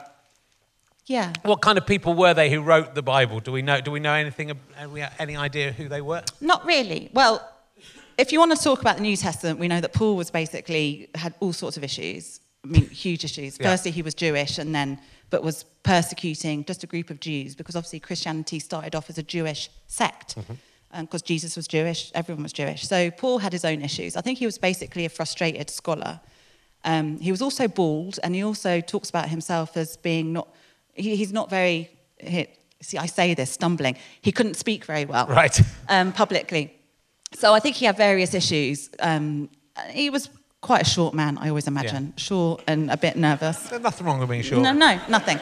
Yeah. 1.07 1.33
What 1.41 1.61
kind 1.61 1.77
of 1.79 1.87
people 1.87 2.13
were 2.13 2.35
they 2.35 2.51
who 2.51 2.61
wrote 2.61 2.93
the 2.93 3.01
Bible? 3.01 3.39
Do 3.39 3.51
we 3.51 3.63
know? 3.63 3.81
Do 3.81 3.89
we 3.91 3.99
know 3.99 4.13
anything? 4.13 4.51
Have 4.75 4.91
we 4.91 5.03
any 5.17 5.35
idea 5.35 5.71
who 5.71 5.87
they 5.89 6.01
were? 6.01 6.21
Not 6.39 6.63
really. 6.65 7.09
Well, 7.13 7.41
if 8.19 8.31
you 8.33 8.39
want 8.39 8.55
to 8.55 8.61
talk 8.61 8.81
about 8.81 8.97
the 8.97 9.01
New 9.03 9.15
Testament, 9.15 9.59
we 9.59 9.67
know 9.67 9.79
that 9.79 9.93
Paul 9.93 10.15
was 10.15 10.29
basically 10.29 11.09
had 11.15 11.33
all 11.39 11.53
sorts 11.53 11.77
of 11.77 11.83
issues. 11.83 12.41
I 12.65 12.67
mean, 12.67 12.89
huge 12.89 13.23
issues. 13.23 13.57
Yeah. 13.57 13.71
Firstly, 13.71 13.91
he 13.91 14.01
was 14.01 14.13
Jewish, 14.13 14.57
and 14.57 14.75
then 14.75 14.99
but 15.29 15.43
was 15.43 15.63
persecuting 15.83 16.65
just 16.65 16.83
a 16.83 16.87
group 16.87 17.09
of 17.09 17.19
Jews 17.19 17.55
because 17.55 17.75
obviously 17.75 17.99
Christianity 17.99 18.59
started 18.59 18.95
off 18.95 19.09
as 19.09 19.17
a 19.17 19.23
Jewish 19.23 19.69
sect. 19.87 20.35
Mm-hmm. 20.35 21.01
Because 21.01 21.21
Jesus 21.21 21.55
was 21.55 21.67
Jewish, 21.67 22.11
everyone 22.15 22.41
was 22.41 22.51
Jewish. 22.51 22.87
So 22.87 23.11
Paul 23.11 23.37
had 23.37 23.53
his 23.53 23.63
own 23.63 23.83
issues. 23.83 24.15
I 24.15 24.21
think 24.21 24.39
he 24.39 24.47
was 24.47 24.57
basically 24.57 25.05
a 25.05 25.09
frustrated 25.09 25.69
scholar. 25.69 26.19
Um, 26.83 27.19
he 27.19 27.29
was 27.29 27.43
also 27.43 27.67
bald, 27.67 28.19
and 28.23 28.33
he 28.33 28.43
also 28.43 28.81
talks 28.81 29.09
about 29.09 29.29
himself 29.29 29.77
as 29.77 29.97
being 29.97 30.33
not. 30.33 30.47
He, 30.93 31.15
he's 31.15 31.31
not 31.31 31.49
very. 31.49 31.91
He, 32.19 32.47
see, 32.81 32.97
I 32.97 33.05
say 33.05 33.35
this 33.35 33.51
stumbling. 33.51 33.97
He 34.21 34.31
couldn't 34.31 34.55
speak 34.55 34.83
very 34.85 35.05
well 35.05 35.27
Right. 35.27 35.61
um, 35.89 36.11
publicly. 36.11 36.73
So 37.33 37.53
I 37.53 37.59
think 37.59 37.75
he 37.75 37.85
had 37.85 37.97
various 37.97 38.33
issues. 38.33 38.89
Um, 38.99 39.49
he 39.91 40.09
was 40.09 40.29
quite 40.61 40.81
a 40.81 40.89
short 40.89 41.13
man, 41.13 41.37
I 41.37 41.49
always 41.49 41.67
imagine, 41.67 42.13
short 42.17 42.63
and 42.67 42.91
a 42.91 42.97
bit 42.97 43.15
nervous. 43.15 43.57
There's 43.69 43.81
nothing 43.81 44.05
wrong 44.05 44.19
with 44.19 44.29
being 44.29 44.41
short. 44.41 44.61
No, 44.61 44.73
no, 44.73 44.99
nothing. 45.07 45.37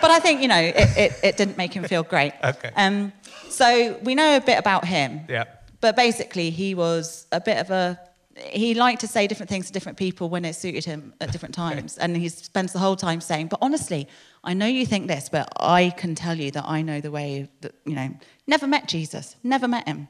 But 0.00 0.10
I 0.10 0.18
think 0.20 0.40
you 0.42 0.48
know 0.48 0.60
it, 0.60 0.74
it, 0.96 1.12
it 1.22 1.36
didn't 1.36 1.56
make 1.56 1.72
him 1.72 1.84
feel 1.84 2.02
great. 2.02 2.32
Okay. 2.44 2.70
Um, 2.76 3.12
so 3.48 3.98
we 4.02 4.14
know 4.14 4.36
a 4.36 4.40
bit 4.40 4.58
about 4.58 4.84
him. 4.84 5.20
Yeah. 5.28 5.44
But 5.80 5.96
basically, 5.96 6.50
he 6.50 6.74
was 6.74 7.26
a 7.32 7.40
bit 7.40 7.58
of 7.58 7.70
a 7.70 7.98
he 8.36 8.74
liked 8.74 9.00
to 9.00 9.06
say 9.06 9.26
different 9.26 9.48
things 9.50 9.66
to 9.66 9.72
different 9.72 9.98
people 9.98 10.28
when 10.28 10.44
it 10.44 10.54
suited 10.54 10.84
him 10.84 11.14
at 11.20 11.30
different 11.32 11.54
times. 11.54 11.96
And 11.98 12.16
he 12.16 12.28
spends 12.28 12.72
the 12.72 12.78
whole 12.78 12.96
time 12.96 13.20
saying, 13.20 13.48
But 13.48 13.60
honestly, 13.62 14.08
I 14.42 14.54
know 14.54 14.66
you 14.66 14.86
think 14.86 15.06
this, 15.08 15.28
but 15.28 15.48
I 15.58 15.90
can 15.96 16.14
tell 16.14 16.36
you 16.36 16.50
that 16.52 16.64
I 16.66 16.82
know 16.82 17.00
the 17.00 17.10
way 17.10 17.48
that, 17.60 17.74
you 17.84 17.94
know, 17.94 18.10
never 18.46 18.66
met 18.66 18.88
Jesus, 18.88 19.36
never 19.42 19.68
met 19.68 19.86
him. 19.86 20.08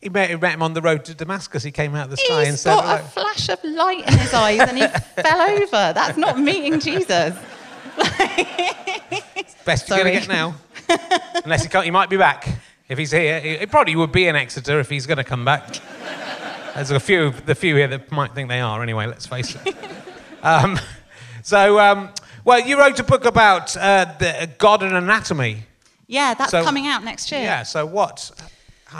He 0.00 0.08
met, 0.10 0.28
he 0.30 0.36
met 0.36 0.52
him 0.54 0.62
on 0.62 0.74
the 0.74 0.82
road 0.82 1.04
to 1.06 1.14
Damascus. 1.14 1.62
He 1.62 1.70
came 1.70 1.94
out 1.94 2.04
of 2.04 2.10
the 2.10 2.16
sky 2.18 2.40
and 2.42 2.50
He's 2.50 2.60
said, 2.60 2.76
got 2.76 3.00
a 3.00 3.04
flash 3.04 3.48
of 3.48 3.62
light 3.64 4.06
in 4.06 4.18
his 4.18 4.32
eyes 4.34 4.60
and 4.60 4.76
he 4.78 4.86
fell 5.22 5.40
over. 5.40 5.92
That's 5.94 6.16
not 6.18 6.38
meeting 6.38 6.78
Jesus. 6.80 7.34
Best 9.64 9.88
you're 9.88 9.98
going 9.98 10.12
to 10.14 10.20
get 10.20 10.28
now. 10.28 10.54
Unless 11.44 11.62
he 11.64 11.68
can't, 11.68 11.84
he 11.84 11.90
might 11.90 12.10
be 12.10 12.16
back. 12.16 12.46
If 12.88 12.98
he's 12.98 13.10
here, 13.10 13.40
he, 13.40 13.56
he 13.58 13.66
probably 13.66 13.96
would 13.96 14.12
be 14.12 14.28
in 14.28 14.36
Exeter 14.36 14.78
if 14.80 14.88
he's 14.88 15.06
going 15.06 15.16
to 15.16 15.24
come 15.24 15.44
back. 15.44 15.80
There's 16.74 16.90
a 16.90 17.00
few, 17.00 17.30
the 17.30 17.54
few 17.54 17.74
here 17.74 17.88
that 17.88 18.12
might 18.12 18.34
think 18.34 18.48
they 18.48 18.60
are. 18.60 18.82
Anyway, 18.82 19.06
let's 19.06 19.26
face 19.26 19.56
it. 19.64 19.74
um, 20.42 20.78
so, 21.42 21.80
um, 21.80 22.10
well, 22.44 22.60
you 22.60 22.78
wrote 22.78 23.00
a 23.00 23.04
book 23.04 23.24
about 23.24 23.76
uh, 23.76 24.04
the, 24.18 24.48
God 24.58 24.82
and 24.82 24.94
anatomy. 24.94 25.64
Yeah, 26.06 26.34
that's 26.34 26.50
So- 26.50 26.62
coming 26.62 26.86
out 26.86 27.02
next 27.02 27.32
year. 27.32 27.40
Yeah. 27.40 27.62
So 27.64 27.86
what? 27.86 28.30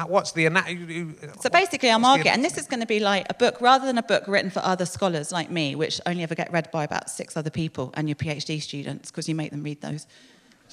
What's 0.07 0.33
the 0.33 0.47
anatomy? 0.47 1.15
So 1.41 1.49
basically, 1.49 1.91
I'm 1.91 2.05
arguing, 2.05 2.35
and 2.35 2.45
this 2.45 2.59
is 2.59 2.67
going 2.67 2.81
to 2.81 2.87
be 2.87 2.99
like 2.99 3.27
a 3.31 3.35
book 3.35 3.61
rather 3.61 3.87
than 3.87 3.99
a 3.99 4.03
book 4.03 4.25
written 4.27 4.51
for 4.51 4.61
other 4.65 4.85
scholars 4.85 5.31
like 5.31 5.49
me, 5.51 5.75
which 5.77 6.01
only 6.07 6.23
ever 6.25 6.35
get 6.35 6.51
read 6.53 6.71
by 6.73 6.83
about 6.85 7.09
six 7.09 7.37
other 7.37 7.51
people 7.51 7.93
and 7.95 8.09
your 8.09 8.17
PhD 8.17 8.61
students 8.61 9.11
because 9.11 9.29
you 9.29 9.35
make 9.37 9.53
them 9.53 9.63
read 9.63 9.81
those. 9.81 10.07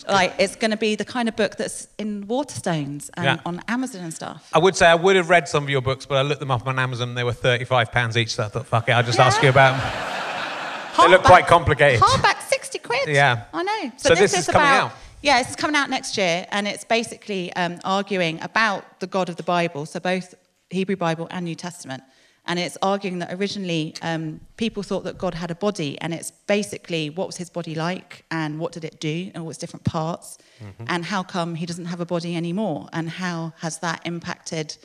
Like, 0.07 0.33
it's 0.39 0.55
going 0.55 0.71
to 0.71 0.77
be 0.77 0.95
the 0.95 1.05
kind 1.05 1.29
of 1.29 1.35
book 1.35 1.55
that's 1.57 1.87
in 1.99 2.25
Waterstones 2.25 3.11
and 3.13 3.25
Yeah. 3.25 3.37
on 3.45 3.61
Amazon 3.67 4.01
and 4.01 4.11
stuff. 4.13 4.49
I 4.51 4.57
would 4.57 4.75
say 4.75 4.87
I 4.87 4.95
would 4.95 5.15
have 5.15 5.29
read 5.29 5.47
some 5.47 5.63
of 5.63 5.69
your 5.69 5.81
books, 5.81 6.07
but 6.07 6.17
I 6.17 6.23
looked 6.23 6.39
them 6.39 6.49
up 6.49 6.65
on 6.65 6.79
Amazon. 6.79 7.09
and 7.09 7.17
They 7.17 7.23
were 7.23 7.33
thirty-five 7.33 7.91
pounds 7.91 8.17
each. 8.17 8.33
So 8.33 8.43
I 8.45 8.47
thought, 8.47 8.65
fuck 8.65 8.89
it, 8.89 8.93
I'll 8.93 9.03
just 9.03 9.19
ask 9.19 9.43
you 9.43 9.49
about 9.49 9.77
them. 9.79 11.05
They 11.05 11.11
look 11.11 11.23
quite 11.23 11.45
complicated. 11.45 12.01
Hardback, 12.01 12.41
60 12.41 12.79
quid. 12.79 13.09
Yeah. 13.09 13.45
I 13.53 13.63
know. 13.63 13.91
So 13.97 14.15
this 14.15 14.35
is 14.37 14.45
coming 14.47 14.61
about, 14.61 14.85
out? 14.91 14.93
Yeah, 15.23 15.41
this 15.41 15.51
is 15.51 15.55
coming 15.55 15.77
out 15.77 15.89
next 15.89 16.17
year, 16.17 16.45
and 16.51 16.67
it's 16.67 16.83
basically 16.83 17.53
um, 17.53 17.79
arguing 17.85 18.41
about 18.41 18.99
the 18.99 19.07
God 19.07 19.29
of 19.29 19.37
the 19.37 19.43
Bible, 19.43 19.85
so 19.85 20.01
both 20.01 20.35
Hebrew 20.69 20.97
Bible 20.97 21.29
and 21.31 21.45
New 21.45 21.55
Testament. 21.55 22.03
And 22.45 22.59
it's 22.59 22.77
arguing 22.81 23.19
that 23.19 23.31
originally 23.33 23.95
um, 24.01 24.41
people 24.57 24.83
thought 24.83 25.05
that 25.05 25.17
God 25.17 25.33
had 25.33 25.49
a 25.49 25.55
body, 25.55 25.97
and 26.01 26.13
it's 26.13 26.31
basically 26.31 27.09
what 27.09 27.25
was 27.25 27.37
his 27.37 27.49
body 27.49 27.73
like, 27.73 28.25
and 28.31 28.59
what 28.59 28.73
did 28.73 28.83
it 28.83 28.99
do, 28.99 29.31
and 29.33 29.41
all 29.43 29.49
its 29.49 29.57
different 29.59 29.85
parts, 29.85 30.37
Mm-hmm. 30.61 30.83
and 30.87 31.03
how 31.05 31.23
come 31.23 31.55
he 31.55 31.65
doesn't 31.65 31.85
have 31.85 31.99
a 32.01 32.05
body 32.05 32.35
anymore, 32.35 32.87
and 32.93 33.09
how 33.09 33.53
has 33.59 33.79
that 33.79 34.01
impacted 34.05 34.77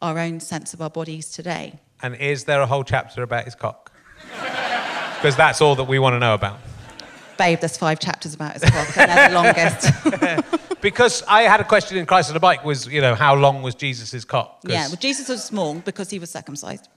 our 0.00 0.18
own 0.18 0.40
sense 0.40 0.74
of 0.74 0.82
our 0.82 0.90
bodies 0.90 1.30
today? 1.30 1.78
And 2.02 2.16
is 2.16 2.44
there 2.44 2.60
a 2.60 2.66
whole 2.66 2.84
chapter 2.84 3.22
about 3.22 3.44
his 3.44 3.54
cock? 3.54 3.92
Because 5.16 5.34
that's 5.36 5.60
all 5.62 5.74
that 5.76 5.84
we 5.84 5.98
want 5.98 6.12
to 6.14 6.18
know 6.18 6.34
about. 6.34 6.58
Babe, 7.36 7.60
there's 7.60 7.76
five 7.76 7.98
chapters 7.98 8.34
about 8.34 8.54
his 8.54 8.62
cock, 8.70 8.96
and 8.96 9.10
they're 9.10 9.28
the 9.28 9.34
longest. 9.34 10.62
Because 10.82 11.24
I 11.26 11.42
had 11.42 11.58
a 11.60 11.64
question 11.64 11.96
in 11.96 12.06
Christ 12.06 12.30
on 12.30 12.36
a 12.36 12.40
Bike 12.40 12.64
was, 12.64 12.86
you 12.86 13.00
know, 13.00 13.14
how 13.16 13.34
long 13.34 13.62
was 13.62 13.74
Jesus' 13.74 14.24
cock? 14.24 14.60
Yeah, 14.64 14.86
well, 14.86 14.96
Jesus 14.96 15.28
was 15.28 15.42
small 15.42 15.74
because 15.74 16.10
he 16.10 16.18
was 16.18 16.30
circumcised. 16.30 16.88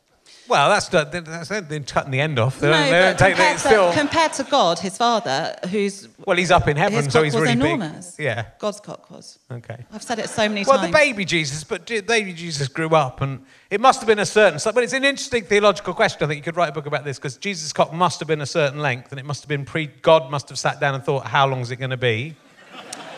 Well, 0.49 0.69
that's, 0.69 0.89
the- 0.89 1.05
that's 1.05 1.49
they're 1.49 1.79
cutting 1.81 2.11
the 2.11 2.19
end 2.19 2.39
off. 2.39 2.59
They 2.59 2.67
no, 2.69 2.73
don't, 2.73 2.85
they 2.85 2.91
but 2.91 3.17
don't 3.17 3.17
take 3.17 3.35
compared, 3.35 3.57
to, 3.57 3.67
still. 3.67 3.93
compared 3.93 4.33
to 4.33 4.43
God, 4.45 4.79
his 4.79 4.97
father, 4.97 5.55
who's 5.69 6.07
well, 6.25 6.35
he's 6.37 6.51
up 6.51 6.67
in 6.67 6.75
heaven, 6.75 7.09
so 7.09 7.23
he's 7.23 7.33
was 7.33 7.41
really 7.43 7.53
enormous. 7.53 8.15
big. 8.15 8.25
Yeah. 8.25 8.45
God's 8.57 8.79
cock 8.79 9.09
was. 9.11 9.39
Okay. 9.51 9.85
I've 9.93 10.03
said 10.03 10.19
it 10.19 10.29
so 10.29 10.49
many 10.49 10.65
Well, 10.65 10.77
times. 10.77 10.91
Well, 10.93 11.03
the 11.03 11.09
baby 11.11 11.25
Jesus, 11.25 11.63
but 11.63 11.85
baby 11.85 12.33
Jesus 12.33 12.67
grew 12.67 12.89
up, 12.89 13.21
and 13.21 13.45
it 13.69 13.79
must 13.79 13.99
have 13.99 14.07
been 14.07 14.19
a 14.19 14.25
certain. 14.25 14.59
But 14.73 14.83
it's 14.83 14.93
an 14.93 15.05
interesting 15.05 15.43
theological 15.43 15.93
question. 15.93 16.23
I 16.23 16.27
think 16.27 16.37
you 16.37 16.43
could 16.43 16.57
write 16.57 16.69
a 16.69 16.73
book 16.73 16.87
about 16.87 17.05
this 17.05 17.17
because 17.17 17.37
Jesus' 17.37 17.71
cock 17.71 17.93
must 17.93 18.19
have 18.19 18.27
been 18.27 18.41
a 18.41 18.45
certain 18.45 18.79
length, 18.79 19.11
and 19.11 19.19
it 19.19 19.25
must 19.25 19.43
have 19.43 19.49
been 19.49 19.65
pre. 19.65 19.87
God 19.87 20.31
must 20.31 20.49
have 20.49 20.57
sat 20.59 20.79
down 20.79 20.95
and 20.95 21.03
thought, 21.03 21.25
how 21.27 21.47
long 21.47 21.61
is 21.61 21.71
it 21.71 21.75
going 21.77 21.91
to 21.91 21.97
be? 21.97 22.35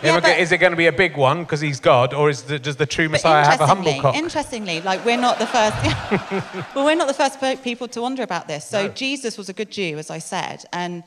Yeah, 0.03 0.11
Is 0.11 0.17
it- 0.17 0.21
but- 0.23 0.39
is 0.39 0.51
it 0.51 0.57
going 0.57 0.71
to 0.71 0.77
be 0.77 0.87
a 0.87 0.91
big 0.91 1.15
one 1.17 1.43
because 1.43 1.61
he's 1.61 1.79
God, 1.79 2.13
or 2.13 2.29
is 2.29 2.43
the, 2.43 2.57
does 2.59 2.75
the 2.77 2.85
true 2.85 3.07
Messiah 3.09 3.45
have 3.45 3.61
a 3.61 3.67
humble 3.67 3.99
cock? 4.01 4.15
interestingly, 4.15 4.81
like 4.81 5.03
we're 5.05 5.17
not 5.17 5.37
the 5.39 5.47
first. 5.47 5.75
well, 6.75 6.85
we're 6.85 6.95
not 6.95 7.07
the 7.07 7.13
first 7.13 7.39
people 7.63 7.87
to 7.89 8.01
wonder 8.01 8.23
about 8.23 8.47
this. 8.47 8.65
So 8.65 8.87
No. 8.87 8.93
Jesus 8.93 9.37
was 9.37 9.49
a 9.49 9.53
good 9.53 9.69
Jew, 9.71 9.97
as 9.97 10.09
I 10.09 10.19
said, 10.19 10.65
and 10.73 11.03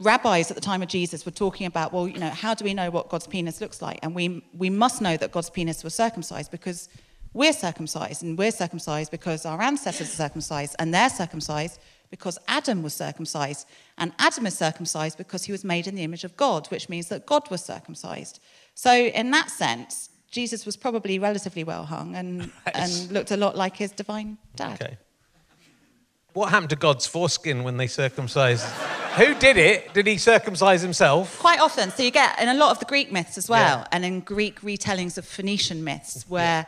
rabbis 0.00 0.50
at 0.50 0.56
the 0.56 0.60
time 0.60 0.82
of 0.82 0.88
Jesus 0.88 1.24
were 1.24 1.30
talking 1.32 1.66
about, 1.66 1.92
well, 1.92 2.08
you 2.08 2.18
know, 2.18 2.30
how 2.30 2.52
do 2.54 2.64
we 2.64 2.74
know 2.74 2.90
what 2.90 3.08
God's 3.08 3.26
penis 3.28 3.60
looks 3.60 3.80
like? 3.80 3.98
And 4.02 4.14
we 4.14 4.44
we 4.56 4.70
must 4.70 5.00
know 5.00 5.16
that 5.16 5.30
God's 5.30 5.50
penis 5.50 5.84
was 5.84 5.94
circumcised 5.94 6.50
because 6.50 6.88
we're 7.32 7.52
circumcised, 7.52 8.22
and 8.22 8.38
we're 8.38 8.52
circumcised 8.52 9.10
because 9.10 9.44
our 9.46 9.60
ancestors 9.60 10.08
are 10.12 10.16
circumcised, 10.24 10.76
and 10.78 10.92
they're 10.94 11.10
circumcised 11.10 11.78
because 12.10 12.38
Adam 12.48 12.82
was 12.82 12.94
circumcised, 12.94 13.66
and 13.98 14.12
Adam 14.18 14.46
is 14.46 14.56
circumcised 14.56 15.18
because 15.18 15.44
he 15.44 15.52
was 15.52 15.64
made 15.64 15.86
in 15.86 15.94
the 15.94 16.02
image 16.02 16.24
of 16.24 16.36
God, 16.36 16.66
which 16.68 16.88
means 16.88 17.08
that 17.08 17.26
God 17.26 17.50
was 17.50 17.64
circumcised. 17.64 18.40
So 18.74 18.92
in 18.92 19.30
that 19.32 19.50
sense. 19.50 20.10
Jesus 20.30 20.66
was 20.66 20.76
probably 20.76 21.20
relatively 21.20 21.62
well 21.62 21.84
hung 21.84 22.16
and, 22.16 22.50
and 22.74 23.12
looked 23.12 23.30
a 23.30 23.36
lot 23.36 23.56
like 23.56 23.76
his 23.76 23.92
divine 23.92 24.36
dad. 24.56 24.82
Okay. 24.82 24.98
What 26.32 26.50
happened 26.50 26.70
to 26.70 26.76
God's 26.76 27.06
foreskin 27.06 27.62
when 27.62 27.76
they 27.76 27.86
circumcised? 27.86 28.64
Who 29.16 29.36
did 29.36 29.56
it? 29.56 29.94
Did 29.94 30.08
he 30.08 30.18
circumcise 30.18 30.82
himself? 30.82 31.38
Quite 31.38 31.60
often. 31.60 31.92
So 31.92 32.02
you 32.02 32.10
get 32.10 32.36
in 32.40 32.48
a 32.48 32.54
lot 32.54 32.72
of 32.72 32.80
the 32.80 32.84
Greek 32.84 33.12
myths 33.12 33.38
as 33.38 33.48
well, 33.48 33.78
Yeah. 33.78 33.88
and 33.92 34.04
in 34.04 34.20
Greek 34.20 34.60
retellings 34.62 35.16
of 35.16 35.24
Phoenician 35.24 35.84
myths, 35.84 36.24
where 36.28 36.66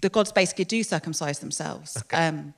the 0.00 0.08
gods 0.08 0.30
basically 0.30 0.66
do 0.66 0.84
circumcise 0.84 1.40
themselves, 1.40 2.00
um, 2.12 2.54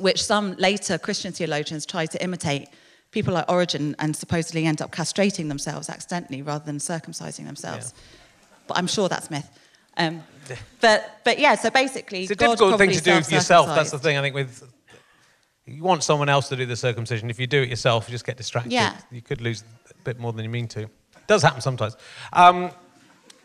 which 0.00 0.22
some 0.24 0.54
later 0.56 0.98
Christian 0.98 1.32
theologians 1.32 1.86
tried 1.86 2.10
to 2.12 2.22
imitate. 2.22 2.68
People 3.10 3.32
like 3.32 3.50
Origen 3.50 3.96
and 3.98 4.14
supposedly 4.14 4.66
end 4.66 4.82
up 4.82 4.90
castrating 4.92 5.48
themselves 5.48 5.88
accidentally 5.88 6.42
rather 6.42 6.64
than 6.64 6.76
circumcising 6.76 7.46
themselves. 7.46 7.94
But 8.66 8.76
I'm 8.76 8.86
sure 8.86 9.08
that's 9.08 9.30
myth. 9.30 9.48
Um, 9.96 10.22
but, 10.80 11.20
but 11.24 11.38
yeah, 11.38 11.54
so 11.54 11.70
basically, 11.70 12.22
It's 12.22 12.30
a 12.30 12.36
God 12.36 12.58
difficult 12.58 12.78
thing 12.78 12.92
to 12.92 13.00
do 13.00 13.20
for 13.22 13.32
yourself. 13.32 13.66
That's 13.68 13.90
the 13.90 13.98
thing. 13.98 14.16
I 14.18 14.20
think 14.20 14.34
with 14.34 14.62
you 15.66 15.82
want 15.82 16.02
someone 16.02 16.28
else 16.28 16.48
to 16.48 16.56
do 16.56 16.66
the 16.66 16.76
circumcision. 16.76 17.28
If 17.30 17.38
you 17.38 17.46
do 17.46 17.62
it 17.62 17.68
yourself, 17.68 18.08
you 18.08 18.12
just 18.12 18.24
get 18.24 18.36
distracted. 18.36 18.72
Yeah. 18.72 18.96
You 19.10 19.20
could 19.22 19.40
lose 19.40 19.64
a 19.90 19.94
bit 20.02 20.18
more 20.18 20.32
than 20.32 20.44
you 20.44 20.50
mean 20.50 20.68
to. 20.68 20.82
It 20.82 20.90
does 21.26 21.42
happen 21.42 21.60
sometimes. 21.60 21.96
Um, 22.32 22.70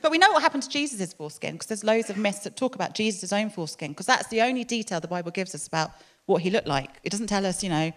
But 0.01 0.11
we 0.11 0.17
know 0.17 0.31
what 0.31 0.41
happened 0.41 0.63
to 0.63 0.69
Jesus' 0.69 1.13
foreskin 1.13 1.53
because 1.53 1.67
there's 1.67 1.83
loads 1.83 2.09
of 2.09 2.17
myths 2.17 2.39
that 2.39 2.55
talk 2.55 2.75
about 2.75 2.93
Jesus' 2.93 3.33
own 3.33 3.49
foreskin 3.49 3.91
because 3.91 4.05
that's 4.05 4.27
the 4.27 4.41
only 4.41 4.63
detail 4.63 4.99
the 4.99 5.07
Bible 5.07 5.31
gives 5.31 5.53
us 5.55 5.67
about 5.67 5.91
what 6.25 6.41
he 6.41 6.49
looked 6.49 6.67
like. 6.67 6.89
It 7.03 7.09
doesn't 7.09 7.27
tell 7.27 7.45
us, 7.45 7.63
you 7.63 7.69
know, 7.69 7.91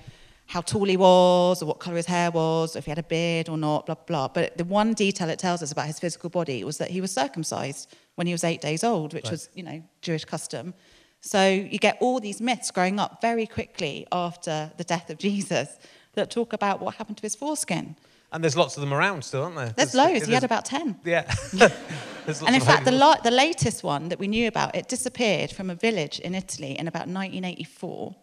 how 0.46 0.60
tall 0.60 0.84
he 0.84 0.96
was 0.96 1.62
or 1.62 1.66
what 1.66 1.80
colour 1.80 1.96
his 1.96 2.06
hair 2.06 2.30
was 2.30 2.76
or 2.76 2.78
if 2.78 2.84
he 2.84 2.90
had 2.90 2.98
a 2.98 3.02
beard 3.02 3.48
or 3.48 3.58
not, 3.58 3.86
blah, 3.86 3.96
blah. 4.06 4.28
But 4.28 4.56
the 4.56 4.64
one 4.64 4.94
detail 4.94 5.28
it 5.28 5.38
tells 5.38 5.62
us 5.62 5.72
about 5.72 5.86
his 5.86 5.98
physical 5.98 6.30
body 6.30 6.62
was 6.62 6.78
that 6.78 6.90
he 6.90 7.00
was 7.00 7.12
circumcised 7.12 7.94
when 8.14 8.26
he 8.26 8.32
was 8.32 8.44
eight 8.44 8.60
days 8.60 8.84
old, 8.84 9.12
which 9.12 9.30
was, 9.30 9.48
you 9.54 9.62
know, 9.62 9.82
Jewish 10.02 10.24
custom. 10.24 10.74
So 11.20 11.48
you 11.48 11.78
get 11.78 11.96
all 12.00 12.20
these 12.20 12.40
myths 12.40 12.70
growing 12.70 13.00
up 13.00 13.20
very 13.20 13.46
quickly 13.46 14.06
after 14.12 14.70
the 14.76 14.84
death 14.84 15.10
of 15.10 15.18
Jesus 15.26 15.78
that 16.14 16.30
talk 16.30 16.52
about 16.52 16.80
what 16.80 16.94
happened 16.94 17.16
to 17.18 17.22
his 17.22 17.34
foreskin. 17.34 17.96
And 18.36 18.44
there's 18.44 18.54
lots 18.54 18.76
of 18.76 18.82
them 18.82 18.92
around 18.92 19.24
still, 19.24 19.44
aren't 19.44 19.56
there? 19.56 19.72
There's 19.74 19.94
loads. 19.94 20.26
He 20.26 20.34
had 20.34 20.44
about 20.44 20.66
10. 20.66 21.00
Yeah. 21.04 21.22
There's 22.26 22.42
And 22.42 22.54
in 22.54 22.60
fact, 22.60 22.84
the, 22.84 22.92
la- 22.92 23.16
the 23.16 23.30
latest 23.30 23.82
one 23.82 24.10
that 24.10 24.18
we 24.18 24.28
knew 24.28 24.46
about, 24.46 24.74
it 24.74 24.88
disappeared 24.88 25.50
from 25.50 25.70
a 25.70 25.74
village 25.74 26.18
in 26.18 26.34
Italy 26.34 26.78
in 26.78 26.86
about 26.86 27.08
1984. 27.08 28.14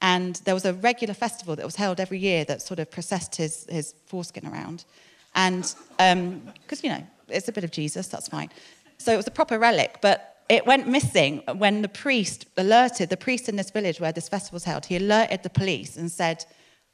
And 0.00 0.36
there 0.46 0.54
was 0.54 0.64
a 0.64 0.72
regular 0.72 1.12
festival 1.12 1.54
that 1.56 1.66
was 1.66 1.76
held 1.76 2.00
every 2.00 2.18
year 2.18 2.46
that 2.46 2.62
sort 2.62 2.80
of 2.80 2.90
processed 2.90 3.36
his, 3.36 3.66
his 3.68 3.94
foreskin 4.06 4.46
around. 4.46 4.86
And 5.34 5.74
um, 5.98 6.40
because, 6.62 6.82
you 6.82 6.88
know, 6.88 7.06
it's 7.28 7.48
a 7.48 7.52
bit 7.52 7.62
of 7.64 7.72
Jesus, 7.72 8.08
that's 8.08 8.28
fine. 8.28 8.48
So 8.96 9.12
it 9.12 9.18
was 9.18 9.26
a 9.26 9.32
proper 9.32 9.58
relic, 9.58 9.98
but 10.00 10.44
it 10.48 10.64
went 10.64 10.88
missing 10.88 11.42
when 11.58 11.82
the 11.82 11.88
priest 11.88 12.46
alerted, 12.56 13.10
the 13.10 13.18
priest 13.18 13.50
in 13.50 13.56
this 13.56 13.70
village 13.70 14.00
where 14.00 14.12
this 14.12 14.30
festival 14.30 14.56
was 14.56 14.64
held, 14.64 14.86
he 14.86 14.96
alerted 14.96 15.42
the 15.42 15.50
police 15.50 15.98
and 15.98 16.10
said, 16.10 16.46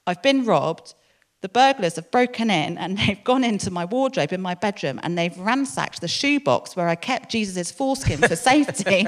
I've 0.09 0.23
been 0.23 0.45
robbed. 0.45 0.95
The 1.41 1.49
burglars 1.49 1.97
have 1.97 2.11
broken 2.11 2.51
in 2.51 2.79
and 2.79 2.99
they've 3.07 3.23
gone 3.23 3.45
into 3.45 3.71
my 3.71 3.85
wardrobe 3.85 4.33
in 4.33 4.41
my 4.41 4.55
bedroom 4.55 4.99
and 5.03 5.17
they've 5.17 5.37
ransacked 5.39 6.01
the 6.01 6.09
shoebox 6.09 6.75
where 6.77 6.89
I 6.89 6.95
kept 6.97 7.31
Jesus' 7.31 7.71
foreskin 7.71 8.19
for 8.19 8.35
safety. 8.37 9.07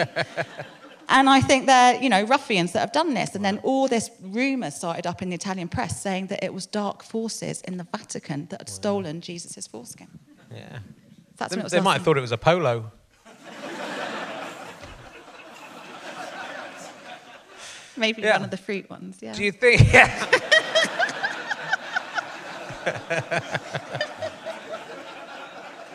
and 1.09 1.29
I 1.29 1.41
think 1.41 1.67
they're, 1.67 2.01
you 2.01 2.09
know, 2.09 2.23
ruffians 2.25 2.73
that 2.73 2.81
have 2.81 2.93
done 2.93 3.15
this. 3.15 3.35
And 3.35 3.45
then 3.45 3.59
all 3.65 3.89
this 3.89 4.11
rumour 4.21 4.71
started 4.71 5.07
up 5.09 5.23
in 5.23 5.31
the 5.31 5.35
Italian 5.35 5.67
press 5.69 6.01
saying 6.01 6.29
that 6.29 6.45
it 6.45 6.55
was 6.55 6.67
dark 6.67 7.03
forces 7.03 7.63
in 7.63 7.79
the 7.79 7.87
Vatican 7.97 8.47
that 8.51 8.61
had 8.61 8.69
stolen 8.69 9.21
Jesus' 9.21 9.67
foreskin. 9.67 10.09
Yeah. 10.55 10.79
That's 11.37 11.51
They, 11.51 11.57
when 11.57 11.61
it 11.61 11.65
was 11.65 11.73
they 11.73 11.81
might 11.81 11.95
have 11.95 12.03
thought 12.05 12.17
it 12.17 12.21
was 12.21 12.33
a 12.33 12.39
polo. 12.39 12.93
Maybe 17.97 18.23
Yeah. 18.23 18.37
one 18.37 18.45
of 18.45 18.51
the 18.51 18.57
fruit 18.57 18.89
ones, 18.89 19.19
yeah. 19.21 19.33
Do 19.33 19.45
you 19.45 19.53
think? 19.53 19.93
Yeah. 19.93 20.27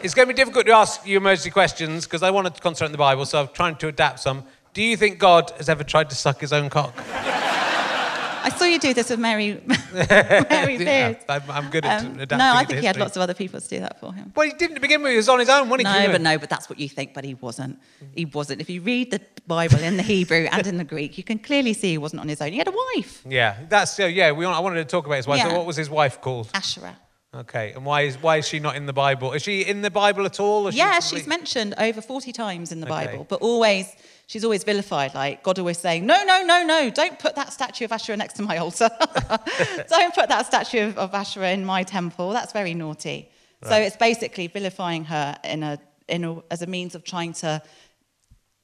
it's 0.04 0.13
going 0.13 0.27
to 0.27 0.34
be 0.34 0.38
difficult 0.38 0.65
to 0.68 0.72
ask 0.72 1.06
you 1.06 1.18
emergency 1.18 1.50
questions 1.50 2.06
because 2.06 2.22
I 2.22 2.32
wanted 2.32 2.54
to 2.56 2.62
concentrate 2.62 2.88
on 2.88 2.92
the 2.92 2.98
Bible, 2.98 3.25
so 3.25 3.42
I'm 3.42 3.48
trying 3.50 3.75
to 3.77 3.88
adapt 3.88 4.20
some. 4.20 4.44
Do 4.74 4.84
you 4.84 4.98
think 4.98 5.20
God 5.20 5.51
has 5.58 5.70
ever 5.70 5.84
tried 5.84 6.10
to 6.12 6.15
suck 6.15 6.42
his 6.42 6.54
own 6.54 6.70
cock? 6.70 6.94
I 6.98 8.54
saw 8.56 8.65
you 8.65 8.77
do 8.77 8.94
this 8.94 9.10
with 9.10 9.20
Mary, 9.20 9.60
Mary 10.49 10.75
Yeah. 10.77 11.13
I'm, 11.29 11.43
I'm 11.49 11.69
good 11.69 11.85
at 11.85 12.03
Um, 12.03 12.11
adapting 12.19 12.37
no, 12.37 12.53
I 12.53 12.63
think 12.65 12.79
he 12.79 12.85
had 12.85 12.97
lots 12.97 13.15
of 13.15 13.21
other 13.21 13.33
people 13.33 13.59
to 13.61 13.67
do 13.67 13.79
that 13.79 13.99
for 13.99 14.13
him. 14.13 14.31
Well, 14.35 14.45
he 14.47 14.53
didn't 14.53 14.75
to 14.75 14.81
begin 14.81 15.01
with. 15.01 15.11
He 15.11 15.17
was 15.17 15.29
on 15.29 15.39
his 15.39 15.49
own, 15.49 15.69
wasn't 15.69 15.87
he? 15.87 15.93
No, 16.05 16.11
but 16.11 16.21
no, 16.21 16.37
but 16.37 16.49
that's 16.49 16.69
what 16.69 16.79
you 16.79 16.89
think, 16.89 17.13
but 17.13 17.23
he 17.23 17.33
wasn't. 17.35 17.79
He 18.13 18.25
wasn't. 18.25 18.61
If 18.61 18.69
you 18.69 18.81
read 18.81 19.11
the 19.11 19.21
Bible 19.47 19.79
in 19.79 19.97
the 19.97 20.03
Hebrew 20.15 20.47
and 20.51 20.67
in 20.67 20.77
the 20.77 20.83
Greek, 20.83 21.17
you 21.17 21.23
can 21.23 21.39
clearly 21.39 21.73
see 21.73 21.91
he 21.91 21.97
wasn't 21.97 22.21
on 22.21 22.27
his 22.29 22.41
own. 22.41 22.51
He 22.51 22.57
had 22.57 22.67
a 22.67 22.73
wife, 22.95 23.23
Yeah, 23.27 23.55
that's 23.69 23.99
uh, 23.99 24.05
yeah. 24.05 24.31
We, 24.31 24.45
I 24.45 24.59
wanted 24.59 24.77
to 24.77 24.85
talk 24.85 25.05
about 25.05 25.15
his 25.17 25.27
wife. 25.27 25.41
So 25.41 25.53
what 25.55 25.65
was 25.65 25.75
his 25.77 25.89
wife 25.89 26.21
called? 26.21 26.49
Asherah. 26.53 26.97
Okay, 27.33 27.73
and 27.73 27.85
why 27.85 28.01
is 28.03 28.15
why 28.21 28.37
is 28.37 28.47
she 28.47 28.59
not 28.59 28.77
in 28.77 28.85
the 28.85 28.93
Bible? 28.93 29.33
Is 29.33 29.41
she 29.41 29.61
in 29.65 29.81
the 29.81 29.91
Bible 29.91 30.25
at 30.25 30.39
all? 30.39 30.71
Yeah, 30.71 30.99
she- 31.01 31.17
she's 31.17 31.27
mentioned 31.27 31.73
over 31.77 31.99
40 32.01 32.31
times 32.31 32.71
in 32.71 32.79
the 32.79 32.87
Okay. 32.87 33.07
Bible, 33.07 33.25
but 33.27 33.41
always, 33.41 33.93
she's 34.27 34.44
always 34.44 34.63
vilified. 34.63 35.13
Like 35.13 35.44
God 35.44 35.60
always 35.60 35.77
saying, 35.77 36.05
no, 36.05 36.24
no, 36.24 36.44
no, 36.44 36.63
no, 36.63 36.89
don't 36.89 37.17
put 37.20 37.36
that 37.36 37.53
statue 37.53 37.86
of 37.86 37.91
Asherah 37.91 38.17
next 38.17 38.34
to 38.34 38.44
my 38.44 38.58
altar. 38.58 38.89
don't 39.89 40.13
put 40.13 40.29
that 40.29 40.46
statue 40.46 40.88
of, 40.88 40.98
of 40.98 41.13
Asherah 41.13 41.51
in 41.51 41.65
my 41.65 41.84
temple. 41.84 42.32
That's 42.32 42.53
very 42.53 42.74
naughty. 42.74 43.29
So 43.63 43.75
it's 43.75 43.98
basically 43.98 44.46
vilifying 44.46 45.05
her 45.05 45.36
in 45.44 45.63
a, 45.63 45.79
in 46.08 46.24
a, 46.24 46.44
as 46.51 46.62
a 46.62 46.67
means 46.67 46.94
of 46.94 47.03
trying 47.03 47.34
to 47.34 47.63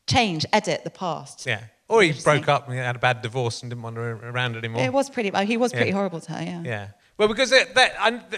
change, 0.08 0.46
edit 0.53 0.84
the 0.84 0.91
past. 0.91 1.48
Yeah. 1.48 1.63
Or 1.88 2.03
he 2.03 2.13
broke 2.24 2.48
up 2.48 2.70
and 2.70 2.77
had 2.77 2.96
a 2.96 3.00
bad 3.00 3.22
divorce 3.24 3.63
and 3.63 3.72
didn't 3.72 3.82
want 3.82 3.98
her 3.98 4.12
around 4.30 4.56
anymore. 4.56 4.84
It 4.84 4.94
was 4.94 5.10
pretty, 5.10 5.32
he 5.46 5.58
was 5.58 5.72
pretty 5.72 5.89
Yeah. 5.89 5.96
horrible 5.96 6.22
to 6.22 6.34
her, 6.34 6.44
yeah. 6.44 6.62
Yeah. 6.63 6.88
Well, 7.18 7.27
because 7.27 7.51
it, 7.51 7.74
that, 7.75 7.94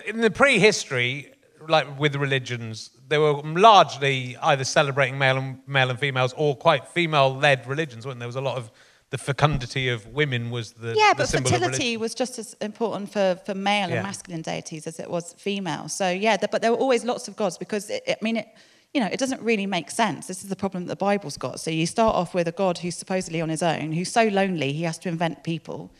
in 0.07 0.21
the 0.21 0.31
prehistory, 0.31 1.33
like 1.67 1.99
with 1.99 2.15
religions, 2.15 2.91
they 3.07 3.17
were 3.17 3.33
largely 3.43 4.37
either 4.41 4.63
celebrating 4.63 5.17
male 5.17 5.37
and 5.37 5.59
male 5.67 5.89
and 5.89 5.99
females 5.99 6.33
or 6.37 6.55
quite 6.55 6.87
female-led 6.87 7.67
religions, 7.67 8.05
weren't 8.05 8.19
there? 8.19 8.25
There 8.25 8.27
was 8.27 8.35
a 8.35 8.41
lot 8.41 8.57
of 8.57 8.71
the 9.09 9.17
fecundity 9.19 9.89
of 9.89 10.07
women 10.07 10.49
was 10.49 10.73
the 10.73 10.95
Yeah, 10.97 11.13
the 11.13 11.23
but 11.23 11.29
fertility 11.29 11.97
was 11.97 12.15
just 12.15 12.39
as 12.39 12.55
important 12.61 13.11
for, 13.11 13.39
for 13.45 13.53
male 13.53 13.89
Yeah. 13.89 13.95
and 13.97 14.03
masculine 14.03 14.41
deities 14.41 14.87
as 14.87 14.99
it 14.99 15.09
was 15.09 15.33
female. 15.37 15.87
So 15.89 16.09
yeah, 16.09 16.35
th- 16.37 16.49
but 16.49 16.61
there 16.63 16.71
were 16.71 16.79
always 16.79 17.03
lots 17.03 17.27
of 17.27 17.35
gods 17.35 17.57
because 17.57 17.89
it, 17.91 18.03
I 18.07 18.15
mean, 18.21 18.37
it, 18.37 18.47
you 18.93 18.99
know, 19.01 19.09
it 19.11 19.19
doesn't 19.19 19.41
really 19.41 19.67
make 19.67 19.91
sense. 19.91 20.25
This 20.27 20.43
is 20.43 20.49
the 20.49 20.55
problem 20.55 20.85
that 20.85 20.89
the 20.99 21.05
Bible's 21.05 21.37
got. 21.37 21.59
So 21.59 21.69
you 21.69 21.85
start 21.85 22.15
off 22.15 22.33
with 22.33 22.47
a 22.47 22.51
god 22.51 22.79
who's 22.79 22.95
supposedly 22.95 23.39
on 23.41 23.49
his 23.49 23.61
own, 23.61 23.91
who's 23.91 24.11
so 24.11 24.23
lonely 24.27 24.71
he 24.73 24.83
has 24.83 24.97
to 24.99 25.09
invent 25.09 25.43
people, 25.43 25.91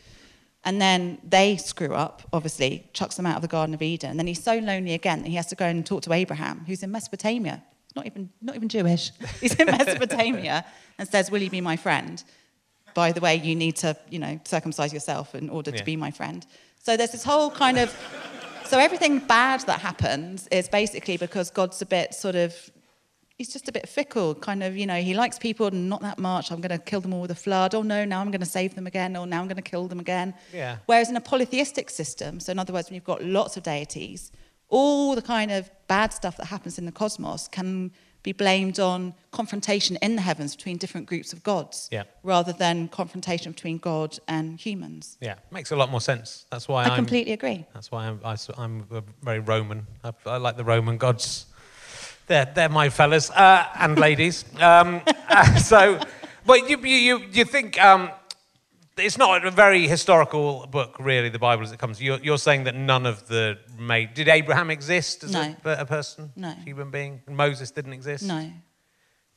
and 0.65 0.82
then 0.82 1.17
they 1.24 1.58
screw 1.58 1.93
up. 1.93 2.22
Obviously, 2.32 2.89
chucks 2.93 3.15
them 3.15 3.25
out 3.25 3.36
of 3.36 3.41
the 3.41 3.48
Garden 3.48 3.74
of 3.74 3.82
Eden. 3.82 4.12
And 4.12 4.20
then 4.20 4.27
he's 4.27 4.43
so 4.43 4.58
lonely 4.58 4.93
again 4.93 5.22
that 5.24 5.29
he 5.29 5.36
has 5.36 5.48
to 5.48 5.55
go 5.55 5.65
and 5.65 5.86
talk 5.86 6.01
to 6.03 6.13
Abraham, 6.13 6.63
who's 6.67 6.84
in 6.84 6.91
Mesopotamia. 6.91 7.63
Not 7.96 8.05
even 8.08 8.29
not 8.41 8.55
even 8.55 8.70
Jewish. 8.70 9.12
He's 9.41 9.53
in 9.53 9.67
Mesopotamia 9.67 10.65
and 10.98 11.08
says, 11.08 11.29
"Will 11.29 11.43
you 11.43 11.50
be 11.51 11.62
my 11.62 11.75
friend?" 11.75 12.24
by 12.96 13.12
the 13.12 13.20
way, 13.22 13.36
you 13.36 13.55
need 13.55 13.75
to, 13.77 13.96
you 14.10 14.20
know, 14.20 14.39
circumcise 14.46 14.93
yourself 14.93 15.34
in 15.36 15.50
order 15.50 15.72
Yeah. 15.72 15.77
to 15.77 15.84
be 15.84 15.96
my 15.96 16.12
friend. 16.12 16.46
So 16.84 16.96
there's 16.96 17.12
this 17.12 17.24
whole 17.24 17.50
kind 17.50 17.79
of, 17.79 17.89
so 18.65 18.77
everything 18.77 19.17
bad 19.20 19.62
that 19.62 19.79
happens 19.79 20.48
is 20.51 20.70
basically 20.70 21.17
because 21.17 21.50
God's 21.50 21.82
a 21.82 21.88
bit 21.88 22.13
sort 22.13 22.36
of, 22.36 22.55
he's 23.38 23.52
just 23.52 23.68
a 23.68 23.72
bit 23.72 23.88
fickle, 23.90 24.36
kind 24.36 24.63
of, 24.63 24.78
you 24.78 24.86
know, 24.86 25.02
he 25.02 25.13
likes 25.13 25.38
people 25.40 25.68
and 25.68 25.90
not 25.90 26.02
that 26.02 26.20
much. 26.20 26.52
I'm 26.52 26.62
going 26.62 26.78
to 26.78 26.84
kill 26.84 27.02
them 27.02 27.13
all 27.13 27.22
with 27.22 27.32
a 27.32 27.36
flood. 27.36 27.74
Oh 27.75 27.82
no, 27.82 28.06
now 28.06 28.22
I'm 28.22 28.32
going 28.32 28.42
to 28.42 28.46
save 28.46 28.75
them 28.75 28.88
again. 28.88 29.16
Or 29.16 29.25
now 29.25 29.42
I'm 29.42 29.48
going 29.48 29.56
to 29.56 29.62
kill 29.62 29.88
them 29.88 30.00
again. 30.00 30.34
Yeah. 30.54 30.78
Whereas 30.86 31.10
in 31.10 31.16
a 31.18 31.22
polytheistic 31.22 31.90
system, 31.90 32.40
so 32.40 32.52
in 32.52 32.60
other 32.60 32.74
words, 32.74 32.90
when 32.90 32.96
you've 32.96 33.04
got 33.04 33.24
lots 33.24 33.58
of 33.58 33.63
deities, 33.63 34.32
all 34.70 35.16
the 35.16 35.22
kind 35.22 35.52
of 35.52 35.70
bad 35.88 36.13
stuff 36.13 36.38
that 36.38 36.46
happens 36.46 36.78
in 36.78 36.86
the 36.86 36.92
cosmos 36.92 37.48
can 37.48 37.92
be 38.24 38.32
blamed 38.32 38.80
on 38.80 39.13
confrontation 39.32 39.98
in 40.02 40.16
the 40.16 40.22
heavens 40.22 40.56
between 40.56 40.78
different 40.78 41.06
groups 41.06 41.34
of 41.34 41.44
gods 41.44 41.90
Yeah. 41.92 42.04
rather 42.24 42.54
than 42.54 42.88
confrontation 42.88 43.52
between 43.52 43.78
God 43.78 44.18
and 44.30 44.58
humans. 44.58 45.18
Yeah, 45.20 45.36
makes 45.52 45.72
a 45.72 45.75
lot 45.75 45.92
more 45.92 46.00
sense. 46.00 46.46
That's 46.50 46.70
why 46.70 46.86
I 46.86 46.88
am 46.88 46.96
completely 46.96 47.34
agree. 47.34 47.66
That's 47.74 47.92
why 47.92 48.08
I'm, 48.08 48.22
I, 48.24 48.38
am 48.58 48.88
very 49.22 49.40
Roman. 49.40 49.86
I, 50.06 50.13
I 50.25 50.38
like 50.38 50.56
the 50.56 50.63
Roman 50.63 50.98
gods. 50.98 51.48
They're, 52.27 52.46
they're 52.46 52.70
my 52.70 52.89
fellas 52.89 53.30
uh, 53.32 53.68
and 53.80 54.00
ladies. 54.00 54.46
Um, 54.60 55.01
uh, 55.30 55.56
so, 55.56 56.00
but 56.46 56.70
you, 56.70 56.77
you, 56.80 57.18
you, 57.32 57.46
think 57.46 57.82
um, 57.84 58.12
it's 58.97 59.17
not 59.17 59.45
a 59.45 59.52
very 59.52 59.88
historical 59.88 60.67
book, 60.67 60.97
really, 61.00 61.30
the 61.30 61.39
Bible 61.39 61.63
as 61.63 61.71
it 61.71 61.80
comes. 61.80 62.02
You're, 62.02 62.19
you're 62.19 62.38
saying 62.38 62.63
that 62.65 62.76
none 62.76 63.06
of 63.06 63.28
the 63.28 63.58
made. 63.78 64.13
Did 64.13 64.28
Abraham 64.28 64.69
exist 64.69 65.24
as 65.24 65.32
No. 65.32 65.56
a, 65.65 65.71
a 65.82 65.86
person? 65.86 66.32
No. 66.36 66.52
Human 66.65 66.91
being? 66.91 67.21
Moses 67.28 67.71
didn't 67.71 67.93
exist? 67.93 68.24
No. 68.24 68.50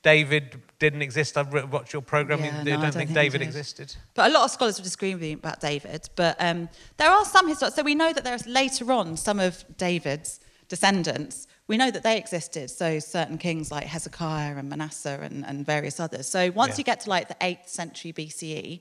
David 0.03 0.63
didn't 0.79 1.03
exist. 1.03 1.37
I've 1.37 1.53
watched 1.73 1.93
your 1.93 2.03
program. 2.03 2.39
Yeah, 2.39 2.59
you 2.59 2.65
no, 2.65 2.65
don't, 2.65 2.79
I 2.79 2.83
don't 2.83 2.93
think, 2.93 3.09
think 3.09 3.19
David 3.19 3.43
existed? 3.43 3.97
But 4.15 4.31
a 4.31 4.35
lot 4.35 4.45
of 4.45 4.53
scholars 4.53 4.77
would 4.79 4.85
disagree 4.85 5.15
with 5.15 5.25
you 5.25 5.35
about 5.35 5.59
David. 5.59 6.09
But 6.15 6.37
um, 6.39 6.69
there 6.97 7.11
are 7.11 7.25
some 7.25 7.49
historians. 7.49 7.75
So 7.75 7.83
we 7.83 7.97
know 7.97 8.13
that 8.13 8.23
there's 8.23 8.47
later 8.47 8.93
on 8.93 9.17
some 9.17 9.41
of 9.41 9.65
David's 9.77 10.39
descendants. 10.69 11.49
We 11.69 11.77
know 11.77 11.91
that 11.91 12.03
they 12.03 12.17
existed. 12.17 12.71
So 12.71 12.99
certain 13.01 13.39
kings 13.39 13.71
like 13.73 13.85
Hezekiah 13.87 14.57
and 14.57 14.69
Manasseh 14.69 15.19
and, 15.23 15.45
and 15.45 15.67
various 15.67 15.99
others. 15.99 16.29
So 16.29 16.51
once 16.53 16.75
Yeah. 16.75 16.79
you 16.79 16.85
get 16.85 17.01
to 17.01 17.11
like 17.11 17.29
the 17.29 17.35
8th 17.41 17.69
century 17.69 18.13
BCE, 18.13 18.81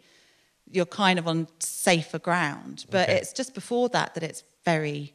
you're 0.70 0.86
kind 0.86 1.18
of 1.20 1.28
on 1.28 1.48
safer 1.60 2.20
ground. 2.20 2.86
But 2.90 3.10
Okay. 3.10 3.18
it's 3.18 3.34
just 3.34 3.54
before 3.56 3.90
that 3.90 4.14
that 4.14 4.24
it's 4.24 4.44
very 4.64 5.14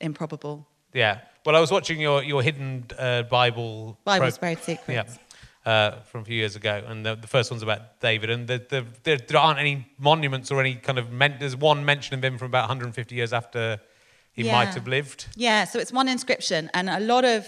improbable. 0.00 0.66
Yeah. 0.94 1.20
Well, 1.44 1.56
I 1.56 1.60
was 1.60 1.70
watching 1.70 2.00
your, 2.00 2.22
your 2.22 2.42
hidden 2.42 2.86
uh, 2.98 3.22
Bible. 3.24 3.98
Bible's 4.04 4.38
pro- 4.38 4.48
Buried 4.54 4.58
Secrets. 4.62 4.88
Yeah. 4.88 5.70
Uh, 5.70 6.00
from 6.02 6.22
a 6.22 6.24
few 6.24 6.34
years 6.34 6.56
ago, 6.56 6.82
and 6.88 7.06
the, 7.06 7.14
the 7.14 7.28
first 7.28 7.48
one's 7.48 7.62
about 7.62 8.00
David, 8.00 8.30
and 8.30 8.48
the, 8.48 8.60
the, 8.68 8.84
there, 9.04 9.16
there 9.16 9.38
aren't 9.38 9.60
any 9.60 9.86
monuments 9.96 10.50
or 10.50 10.58
any 10.60 10.74
kind 10.74 10.98
of 10.98 11.12
men, 11.12 11.36
there's 11.38 11.56
one 11.56 11.84
mention 11.84 12.14
of 12.18 12.24
him 12.24 12.36
from 12.36 12.46
about 12.46 12.62
150 12.62 13.14
years 13.14 13.32
after 13.32 13.80
he 14.32 14.42
Yeah. 14.42 14.52
might 14.52 14.74
have 14.74 14.86
lived. 14.88 15.26
Yeah, 15.36 15.64
so 15.64 15.78
it's 15.78 15.92
one 15.92 16.08
inscription, 16.08 16.70
and 16.74 16.88
a 16.88 17.00
lot 17.00 17.24
of 17.24 17.46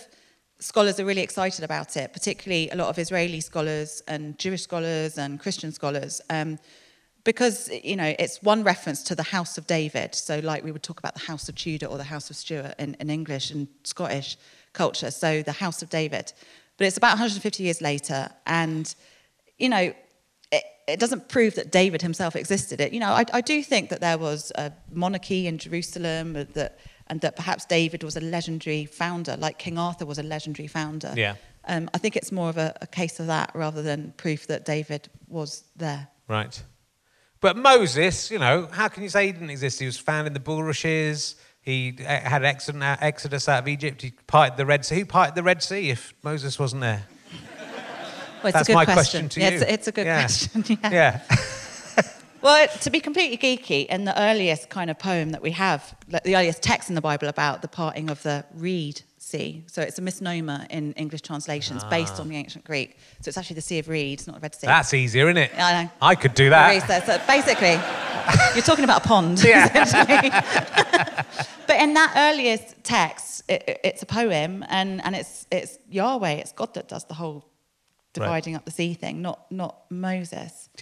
scholars 0.61 0.99
are 1.01 1.05
really 1.05 1.23
excited 1.23 1.65
about 1.65 1.97
it, 1.97 2.13
particularly 2.13 2.71
a 2.71 2.77
lot 2.77 2.89
of 2.89 2.99
Israeli 2.99 3.41
scholars 3.41 4.03
and 4.07 4.39
Jewish 4.39 4.63
scholars 4.63 5.19
and 5.19 5.41
Christian 5.41 5.73
scholars, 5.73 6.21
um, 6.31 6.59
because 7.25 7.71
you 7.83 7.97
know 7.97 8.15
it's 8.19 8.43
one 8.43 8.63
reference 8.63 9.03
to 9.05 9.15
the 9.15 9.23
House 9.23 9.57
of 9.59 9.67
David. 9.67 10.15
So, 10.15 10.39
like 10.41 10.63
we 10.63 10.73
would 10.73 10.83
talk 10.83 10.99
about 10.99 11.15
the 11.15 11.27
House 11.27 11.49
of 11.49 11.55
Tudor 11.55 11.87
or 11.87 11.97
the 11.99 12.05
House 12.05 12.31
of 12.31 12.37
Stuart 12.37 12.75
in, 12.79 12.95
in 13.01 13.09
English 13.11 13.51
and 13.51 13.67
Scottish 13.83 14.37
culture. 14.73 15.11
So, 15.11 15.43
the 15.43 15.53
House 15.53 15.83
of 15.83 15.89
David, 15.91 16.33
but 16.77 16.87
it's 16.87 16.97
about 16.99 17.13
150 17.13 17.63
years 17.63 17.81
later, 17.81 18.29
and 18.47 18.95
you 19.59 19.69
know 19.69 19.95
it, 20.87 21.01
doesn't 21.01 21.29
prove 21.29 21.55
that 21.55 21.71
David 21.71 22.03
himself 22.03 22.37
existed. 22.37 22.81
It, 22.81 22.93
you 22.93 23.01
know, 23.01 23.11
I, 23.11 23.25
I 23.33 23.41
do 23.41 23.63
think 23.63 23.91
that 23.91 24.01
there 24.01 24.19
was 24.19 24.53
a 24.57 24.73
monarchy 24.93 25.47
in 25.47 25.59
Jerusalem, 25.59 26.37
uh, 26.37 26.45
that, 26.55 26.79
and 27.07 27.21
that 27.21 27.37
perhaps 27.37 27.65
David 27.65 28.03
was 28.03 28.17
a 28.17 28.21
legendary 28.21 28.87
founder, 28.87 29.37
like 29.37 29.59
King 29.59 29.79
Arthur 29.79 30.07
was 30.07 30.19
a 30.19 30.23
legendary 30.23 30.69
founder. 30.69 31.13
Yeah. 31.17 31.37
Um, 31.67 31.89
I 31.95 31.99
think 31.99 32.17
it's 32.17 32.33
more 32.33 32.49
of 32.49 32.59
a, 32.59 32.75
a 32.83 32.87
case 32.87 33.21
of 33.21 33.27
that 33.29 33.51
rather 33.55 33.83
than 33.83 34.13
proof 34.17 34.47
that 34.49 34.65
David 34.65 35.09
was 35.29 35.65
there. 35.77 36.09
Right. 36.29 36.63
But 37.41 37.57
Moses, 37.57 38.31
you 38.31 38.39
know, 38.39 38.69
how 38.73 38.89
can 38.89 39.03
you 39.03 39.09
say 39.09 39.27
he 39.27 39.33
didn't 39.33 39.51
exist? 39.51 39.79
He 39.79 39.87
was 39.87 39.99
found 39.99 40.27
in 40.27 40.33
the 40.33 40.41
bulrushes. 40.41 41.37
He 41.61 41.97
uh, 42.01 42.05
had 42.05 42.45
exod- 42.45 42.83
exodus 42.83 43.49
out 43.49 43.63
of 43.63 43.69
Egypt. 43.69 44.03
He 44.03 44.13
parted 44.27 44.57
the 44.57 44.67
Red 44.67 44.85
Sea. 44.85 44.97
Who 44.97 45.07
parted 45.07 45.35
the 45.35 45.43
Red 45.43 45.63
Sea 45.63 45.91
if 45.91 46.15
Moses 46.23 46.59
wasn't 46.59 46.83
there? 46.83 47.05
Well, 48.45 48.51
it's 48.51 48.59
That's 48.59 48.69
a 48.69 48.73
good 48.73 48.75
my 48.77 48.85
question. 48.85 49.29
question 49.29 49.29
to 49.31 49.41
yeah, 49.41 49.49
you. 49.49 49.55
It's, 49.55 49.63
a, 49.65 49.73
it's 49.73 49.89
a 49.89 49.93
good 49.93 50.07
Yeah. 50.07 50.21
question. 50.21 50.65
Yeah. 50.83 50.91
Yeah. 50.93 51.37
Well, 52.43 52.69
to 52.83 52.91
be 52.91 53.01
completely 53.01 53.39
geeky, 53.39 53.87
in 53.87 54.05
the 54.05 54.21
earliest 54.21 54.69
kind 54.69 54.91
of 54.91 54.99
poem 54.99 55.31
that 55.31 55.41
we 55.41 55.53
have, 55.53 55.95
like 56.11 56.25
the 56.25 56.37
earliest 56.37 56.63
text 56.63 56.91
in 56.91 56.95
the 56.95 57.01
Bible 57.01 57.29
about 57.29 57.63
the 57.63 57.69
parting 57.69 58.11
of 58.11 58.23
the 58.23 58.45
Reed 58.55 59.01
Sea, 59.17 59.65
so 59.67 59.81
it's 59.81 59.99
a 59.99 60.03
misnomer 60.03 60.67
in 60.69 60.93
English 60.93 61.23
translations 61.23 61.81
ah. 61.83 61.89
based 61.89 62.21
on 62.21 62.29
the 62.29 62.37
ancient 62.37 62.65
Greek. 62.67 62.99
So 63.23 63.31
it's 63.31 63.39
actually 63.39 63.55
the 63.55 63.63
Sea 63.63 63.79
of 63.79 63.89
Reeds, 63.89 64.27
not 64.27 64.35
the 64.37 64.41
Red 64.41 64.55
Sea. 64.55 64.67
That's 64.67 64.93
easier, 64.93 65.25
isn't 65.31 65.39
it? 65.39 65.53
I 65.57 65.85
know. 65.85 65.91
I 66.03 66.15
could 66.15 66.35
do 66.35 66.51
that. 66.51 66.87
So 67.07 67.19
basically, 67.27 67.81
you're 68.55 68.63
talking 68.63 68.85
about 68.85 69.03
a 69.07 69.09
pond, 69.09 69.43
Yeah. 69.43 69.65
essentially. 69.83 70.29
but 71.67 71.81
in 71.81 71.95
that 71.95 72.13
earliest 72.15 72.77
text, 72.85 73.43
it, 73.49 73.65
it- 73.67 73.81
it's 73.85 74.03
a 74.03 74.07
poem, 74.07 74.63
and, 74.69 75.03
and 75.03 75.17
it's, 75.17 75.47
it's 75.51 75.79
Yahweh, 75.89 76.33
it's 76.33 76.53
God 76.53 76.75
that 76.75 76.89
does 76.89 77.05
the 77.05 77.15
whole 77.15 77.49
dividing 78.15 78.57
up 78.57 78.65
the 78.65 78.71
sea 78.71 78.95
thing, 78.95 79.21
not, 79.21 79.51
not 79.51 79.77
Moses. 79.91 80.69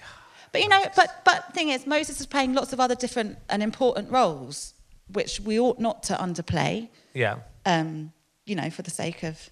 But 0.53 0.61
you 0.61 0.69
know, 0.69 0.83
but 0.95 1.23
but 1.25 1.55
thing 1.55 1.71
is, 1.71 1.87
Moses 1.87 2.21
is 2.21 2.27
playing 2.27 2.53
lots 2.53 2.75
of 2.75 2.79
other 2.79 2.95
different 2.95 3.39
and 3.49 3.63
important 3.63 4.11
roles, 4.11 4.75
which 5.11 5.41
we 5.41 5.59
ought 5.59 5.79
not 5.81 6.03
to 6.03 6.15
underplay. 6.15 6.91
Yeah. 7.15 7.37
Um, 7.65 8.13
you 8.45 8.55
know, 8.55 8.69
for 8.69 8.83
the 8.83 8.91
sake 8.91 9.23
of 9.23 9.49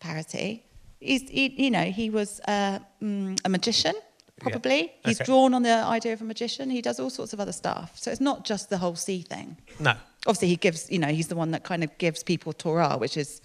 parity, 0.00 0.64
he's 0.98 1.22
he, 1.30 1.64
you 1.64 1.70
know 1.70 1.84
he 1.84 2.10
was 2.10 2.40
uh, 2.48 2.80
mm, 3.00 3.38
a 3.44 3.48
magician. 3.48 3.94
Probably 4.40 4.92
he's 5.04 5.20
Okay. 5.20 5.26
drawn 5.26 5.54
on 5.54 5.62
the 5.62 5.70
idea 5.70 6.12
of 6.12 6.20
a 6.22 6.24
magician. 6.24 6.70
He 6.70 6.82
does 6.82 6.98
all 6.98 7.10
sorts 7.10 7.32
of 7.32 7.38
other 7.38 7.52
stuff. 7.52 7.92
So 7.94 8.10
it's 8.10 8.20
not 8.20 8.44
just 8.44 8.68
the 8.68 8.78
whole 8.78 8.96
sea 8.96 9.22
thing. 9.22 9.58
No. 9.78 9.94
Obviously, 10.26 10.48
he 10.48 10.56
gives. 10.56 10.90
You 10.90 10.98
know, 10.98 11.08
he's 11.18 11.28
the 11.28 11.36
one 11.36 11.52
that 11.52 11.62
kind 11.62 11.84
of 11.84 11.96
gives 11.98 12.24
people 12.24 12.52
Torah, 12.52 12.96
which 12.98 13.16
is 13.16 13.40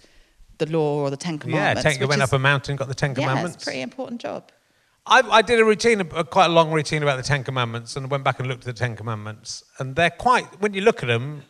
the 0.58 0.66
law 0.66 1.00
or 1.00 1.10
the 1.10 1.16
Ten 1.16 1.34
Yeah, 1.34 1.40
Commandments. 1.40 1.82
ten, 1.82 2.00
which 2.00 2.08
went 2.08 2.22
is, 2.22 2.28
up 2.28 2.32
a 2.34 2.38
mountain, 2.38 2.76
got 2.76 2.88
the 2.88 2.94
Ten 2.94 3.10
yeah, 3.10 3.14
Commandments. 3.16 3.56
it's 3.56 3.64
a 3.64 3.66
pretty 3.66 3.80
important 3.82 4.20
job. 4.20 4.50
I, 5.06 5.20
I 5.20 5.42
did 5.42 5.58
a 5.58 5.64
routine, 5.64 6.00
a, 6.02 6.24
quite 6.24 6.46
a 6.46 6.52
long 6.52 6.70
routine 6.70 7.02
about 7.02 7.16
the 7.16 7.22
Ten 7.22 7.42
Commandments, 7.44 7.96
and 7.96 8.10
went 8.10 8.24
back 8.24 8.38
and 8.40 8.48
looked 8.48 8.66
at 8.66 8.74
the 8.74 8.78
Ten 8.78 8.94
Commandments, 8.96 9.64
and 9.78 9.96
they're 9.96 10.10
quite. 10.10 10.44
When 10.60 10.74
you 10.74 10.82
look 10.82 11.02
at 11.02 11.06
them, 11.06 11.42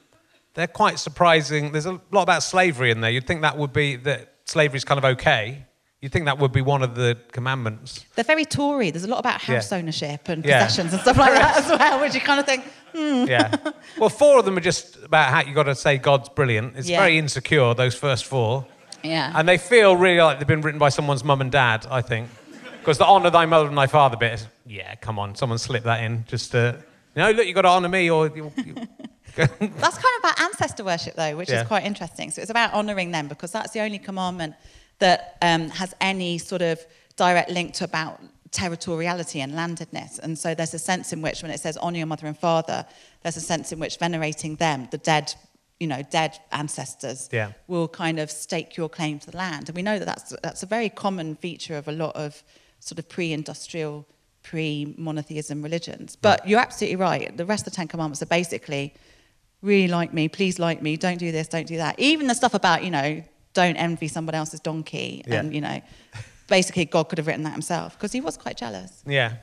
they're 0.55 0.67
quite 0.69 0.99
surprising. 0.99 1.73
There's 1.73 1.87
a 1.87 2.01
lot 2.13 2.23
about 2.23 2.43
slavery 2.43 2.91
in 2.91 3.01
there. 3.01 3.11
You'd 3.11 3.27
think 3.27 3.43
that 3.43 3.57
would 3.59 3.73
be 3.73 3.97
that 3.97 4.35
slavery 4.45 4.77
is 4.77 4.85
kind 4.85 4.99
of 4.99 5.05
okay. 5.05 5.65
You'd 6.01 6.13
think 6.13 6.27
that 6.27 6.39
would 6.39 6.53
be 6.53 6.61
one 6.63 6.85
of 6.85 6.95
the 6.95 7.19
commandments. 7.33 8.05
They're 8.15 8.23
very 8.25 8.45
Tory. 8.45 8.93
There's 8.93 9.03
a 9.03 9.09
lot 9.09 9.19
about 9.19 9.41
house 9.41 9.73
Yeah. 9.73 9.79
ownership 9.79 10.29
and 10.29 10.45
Yeah. 10.45 10.63
possessions 10.65 10.93
and 10.93 11.03
stuff 11.03 11.17
like 11.19 11.33
that 11.35 11.57
as 11.65 11.69
well, 11.77 12.01
which 12.01 12.15
you 12.15 12.21
kind 12.21 12.39
of 12.39 12.47
think, 12.47 12.63
hmm. 12.95 13.25
Yeah. 13.27 13.57
well, 13.99 14.09
four 14.09 14.39
of 14.39 14.45
them 14.45 14.57
are 14.57 14.61
just 14.61 14.97
about 15.03 15.31
how 15.31 15.41
you've 15.41 15.57
got 15.57 15.65
to 15.65 15.75
say 15.75 15.99
God's 15.99 16.29
brilliant. 16.29 16.77
It's 16.77 16.89
Yeah. 16.89 17.01
very 17.01 17.19
insecure. 17.19 17.75
Those 17.75 17.97
first 17.97 18.27
four. 18.27 18.65
Yeah. 19.03 19.33
And 19.35 19.49
they 19.49 19.59
feel 19.59 19.97
really 19.97 20.21
like 20.21 20.39
they've 20.39 20.47
been 20.49 20.61
written 20.63 20.79
by 20.79 20.89
someone's 20.89 21.25
mum 21.25 21.41
and 21.41 21.51
dad, 21.53 21.87
I 21.91 22.03
think. 22.03 22.29
Because 22.81 22.99
the 22.99 23.07
honour 23.07 23.31
thy 23.31 23.45
mother 23.47 23.69
and 23.69 23.77
thy 23.77 23.87
father 23.87 24.17
bit 24.17 24.33
is, 24.35 24.47
yeah, 24.67 24.95
come 24.97 25.19
on, 25.19 25.35
someone 25.35 25.59
slip 25.59 25.85
that 25.85 26.03
in. 26.03 26.25
Just, 26.27 26.55
uh, 26.55 26.75
you 27.15 27.23
know, 27.23 27.31
look, 27.33 27.47
you've 27.47 27.55
got 27.55 27.63
to 27.63 27.69
honour 27.69 27.89
me 27.89 28.11
or. 28.11 28.29
You, 28.29 28.53
you, 28.57 28.75
That's 29.37 29.59
kind 29.59 29.69
of 29.79 30.21
about 30.21 30.41
ancestor 30.41 30.83
worship, 30.85 31.15
though, 31.15 31.37
which 31.37 31.49
Yeah. 31.51 31.63
is 31.63 31.69
quite 31.69 31.85
interesting. 31.85 32.31
So 32.31 32.41
it's 32.43 32.51
about 32.51 32.73
honouring 32.73 33.11
them 33.13 33.29
because 33.29 33.53
that's 33.53 33.73
the 33.73 33.81
only 33.81 33.99
commandment 33.99 34.55
that 34.99 35.37
um, 35.43 35.69
has 35.71 35.95
any 36.01 36.39
sort 36.39 36.63
of 36.63 36.81
direct 37.17 37.51
link 37.51 37.75
to 37.75 37.85
about 37.85 38.21
territoriality 38.51 39.41
and 39.41 39.53
landedness. 39.53 40.19
And 40.19 40.37
so 40.39 40.55
there's 40.55 40.75
a 40.75 40.79
sense 40.79 41.13
in 41.13 41.23
which, 41.23 41.43
when 41.43 41.51
it 41.53 41.61
says 41.61 41.77
honour 41.79 41.99
your 41.99 42.07
mother 42.07 42.27
and 42.27 42.37
father, 42.37 42.85
there's 43.23 43.37
a 43.37 43.41
sense 43.41 43.71
in 43.73 43.79
which 43.79 43.99
venerating 43.99 44.57
them, 44.57 44.89
the 44.91 44.99
dead, 44.99 45.35
you 45.81 45.87
know, 45.87 46.03
dead 46.11 46.39
ancestors, 46.53 47.29
Yeah. 47.33 47.53
will 47.69 47.89
kind 47.89 48.19
of 48.19 48.31
stake 48.31 48.77
your 48.77 48.89
claim 48.89 49.19
to 49.21 49.31
the 49.31 49.37
land. 49.37 49.69
And 49.69 49.77
we 49.77 49.83
know 49.83 49.99
that 49.99 50.05
that's, 50.07 50.35
that's 50.43 50.63
a 50.63 50.67
very 50.67 50.89
common 50.89 51.37
feature 51.37 51.77
of 51.77 51.87
a 51.89 51.93
lot 51.93 52.17
of 52.17 52.43
sort 52.81 52.99
of 52.99 53.09
pre-industrial, 53.09 54.07
pre-monotheism 54.43 55.63
religions. 55.63 56.17
But 56.17 56.47
you're 56.49 56.61
absolutely 56.61 56.97
right. 56.97 57.37
The 57.37 57.45
rest 57.47 57.67
of 57.67 57.73
the 57.73 57.77
Ten 57.77 57.89
Commandments 57.89 58.23
are 58.23 58.27
basically 58.27 58.95
really 59.63 59.89
like 59.89 60.13
me, 60.13 60.29
please 60.29 60.59
like 60.59 60.83
me, 60.83 60.97
don't 60.97 61.19
do 61.19 61.33
this, 61.33 61.49
don't 61.49 61.67
do 61.67 61.77
that. 61.79 61.99
Even 61.99 62.27
the 62.29 62.35
stuff 62.35 62.55
about, 62.55 62.85
you 62.85 62.91
know, 62.91 63.23
don't 63.55 63.77
envy 63.77 64.09
someone 64.09 64.35
else's 64.35 64.61
donkey. 64.61 65.23
Yeah. 65.27 65.41
And, 65.41 65.55
you 65.55 65.61
know, 65.61 65.81
basically 66.49 66.85
God 66.85 67.05
could 67.09 67.19
have 67.19 67.27
written 67.27 67.43
that 67.45 67.53
himself 67.53 67.95
because 67.97 68.13
he 68.13 68.21
was 68.21 68.37
quite 68.37 68.57
jealous. 68.57 69.03
yeah. 69.07 69.37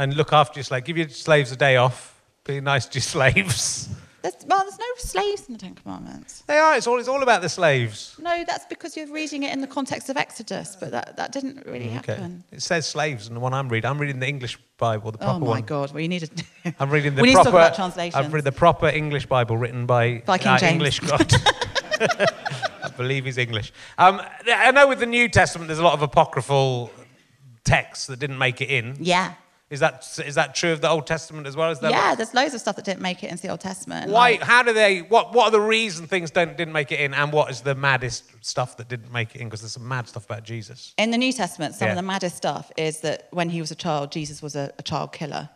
And 0.00 0.14
look 0.14 0.32
after 0.32 0.58
your 0.60 0.64
slaves. 0.64 0.86
Give 0.86 0.96
your 0.96 1.08
slaves 1.08 1.50
a 1.50 1.56
day 1.56 1.74
off. 1.76 2.14
Be 2.44 2.60
nice 2.60 2.86
to 2.86 2.98
your 2.98 3.02
slaves. 3.16 3.88
There's, 4.22 4.34
well, 4.46 4.62
there's 4.64 4.78
no 4.78 4.84
slaves 4.96 5.46
in 5.46 5.52
the 5.54 5.58
Ten 5.60 5.74
Commandments. 5.76 6.42
They 6.48 6.58
are. 6.58 6.76
It's 6.76 6.86
all, 6.88 6.98
it's 6.98 7.08
all 7.08 7.22
about 7.22 7.40
the 7.40 7.48
slaves. 7.48 8.16
No, 8.20 8.44
that's 8.44 8.64
because 8.66 8.96
you're 8.96 9.06
reading 9.12 9.44
it 9.44 9.52
in 9.52 9.60
the 9.60 9.66
context 9.68 10.08
of 10.08 10.16
Exodus, 10.16 10.76
but 10.78 10.90
that, 10.90 11.16
that 11.16 11.30
didn't 11.30 11.64
really 11.66 11.86
Okay. 11.86 12.14
happen. 12.14 12.42
It 12.50 12.62
says 12.62 12.86
slaves 12.88 13.28
in 13.28 13.34
the 13.34 13.40
one 13.40 13.54
I'm 13.54 13.68
reading. 13.68 13.88
I'm 13.88 13.98
reading 13.98 14.18
the 14.18 14.26
English 14.26 14.58
Bible, 14.76 15.12
the 15.12 15.18
proper 15.18 15.34
one. 15.34 15.42
Oh 15.42 15.46
my 15.46 15.50
one. 15.50 15.62
God! 15.62 15.92
Well, 15.92 16.00
you 16.00 16.08
need 16.08 16.22
to. 16.64 16.74
I'm 16.80 16.90
reading 16.90 17.14
the 17.14 17.22
we 17.22 17.28
need 17.28 17.34
to 17.36 17.44
talk 17.44 17.48
about 17.48 17.74
translations. 17.76 18.16
I've 18.24 18.32
read 18.32 18.44
the 18.44 18.52
proper 18.52 18.88
English 18.88 19.26
Bible 19.26 19.56
written 19.56 19.86
by, 19.86 20.22
By 20.26 20.38
King 20.38 20.48
uh, 20.52 20.58
James. 20.58 20.72
English 20.72 21.00
God. 21.10 21.32
I 22.00 22.88
believe 22.96 23.24
he's 23.24 23.38
English. 23.38 23.72
Um, 23.98 24.20
I 24.46 24.70
know 24.72 24.88
with 24.88 24.98
the 25.00 25.06
New 25.06 25.28
Testament, 25.28 25.68
there's 25.68 25.78
a 25.80 25.84
lot 25.84 25.94
of 25.94 26.02
apocryphal 26.02 26.90
texts 27.64 28.06
that 28.06 28.18
didn't 28.18 28.38
make 28.38 28.60
it 28.60 28.68
in. 28.70 28.96
yeah, 29.00 29.34
Is 29.70 29.80
that 29.80 30.18
is 30.24 30.34
that 30.36 30.54
true 30.54 30.72
of 30.72 30.80
the 30.80 30.88
Old 30.88 31.06
Testament 31.06 31.46
as 31.46 31.54
well? 31.54 31.70
Is 31.70 31.78
that 31.80 31.90
yeah. 31.90 32.14
There's 32.14 32.32
loads 32.32 32.54
of 32.54 32.60
stuff 32.60 32.76
that 32.76 32.86
didn't 32.86 33.02
make 33.02 33.22
it 33.22 33.30
into 33.30 33.42
the 33.42 33.50
Old 33.50 33.60
Testament. 33.60 34.10
Why? 34.10 34.30
like- 34.32 34.42
How 34.42 34.62
do 34.62 34.72
they? 34.72 35.00
What? 35.00 35.34
What 35.34 35.44
are 35.48 35.50
the 35.50 35.60
reason 35.60 36.06
things 36.06 36.30
don't 36.30 36.56
didn't 36.56 36.72
make 36.72 36.90
it 36.90 37.00
in? 37.00 37.12
And 37.12 37.32
what 37.32 37.50
is 37.50 37.60
the 37.60 37.74
maddest 37.74 38.24
stuff 38.40 38.78
that 38.78 38.88
didn't 38.88 39.12
make 39.12 39.34
it 39.34 39.42
in? 39.42 39.48
Because 39.48 39.60
there's 39.60 39.72
some 39.72 39.86
mad 39.86 40.08
stuff 40.08 40.24
about 40.24 40.42
Jesus. 40.44 40.94
In 40.96 41.10
the 41.10 41.18
New 41.18 41.32
Testament, 41.34 41.74
some 41.74 41.86
Yeah. 41.86 41.92
of 41.92 41.96
the 41.96 42.02
maddest 42.02 42.36
stuff 42.36 42.72
is 42.78 43.00
that 43.00 43.28
when 43.30 43.50
he 43.50 43.60
was 43.60 43.70
a 43.70 43.74
child, 43.74 44.10
Jesus 44.10 44.40
was 44.40 44.56
a, 44.56 44.72
a 44.78 44.82
child 44.82 45.12
killer, 45.12 45.50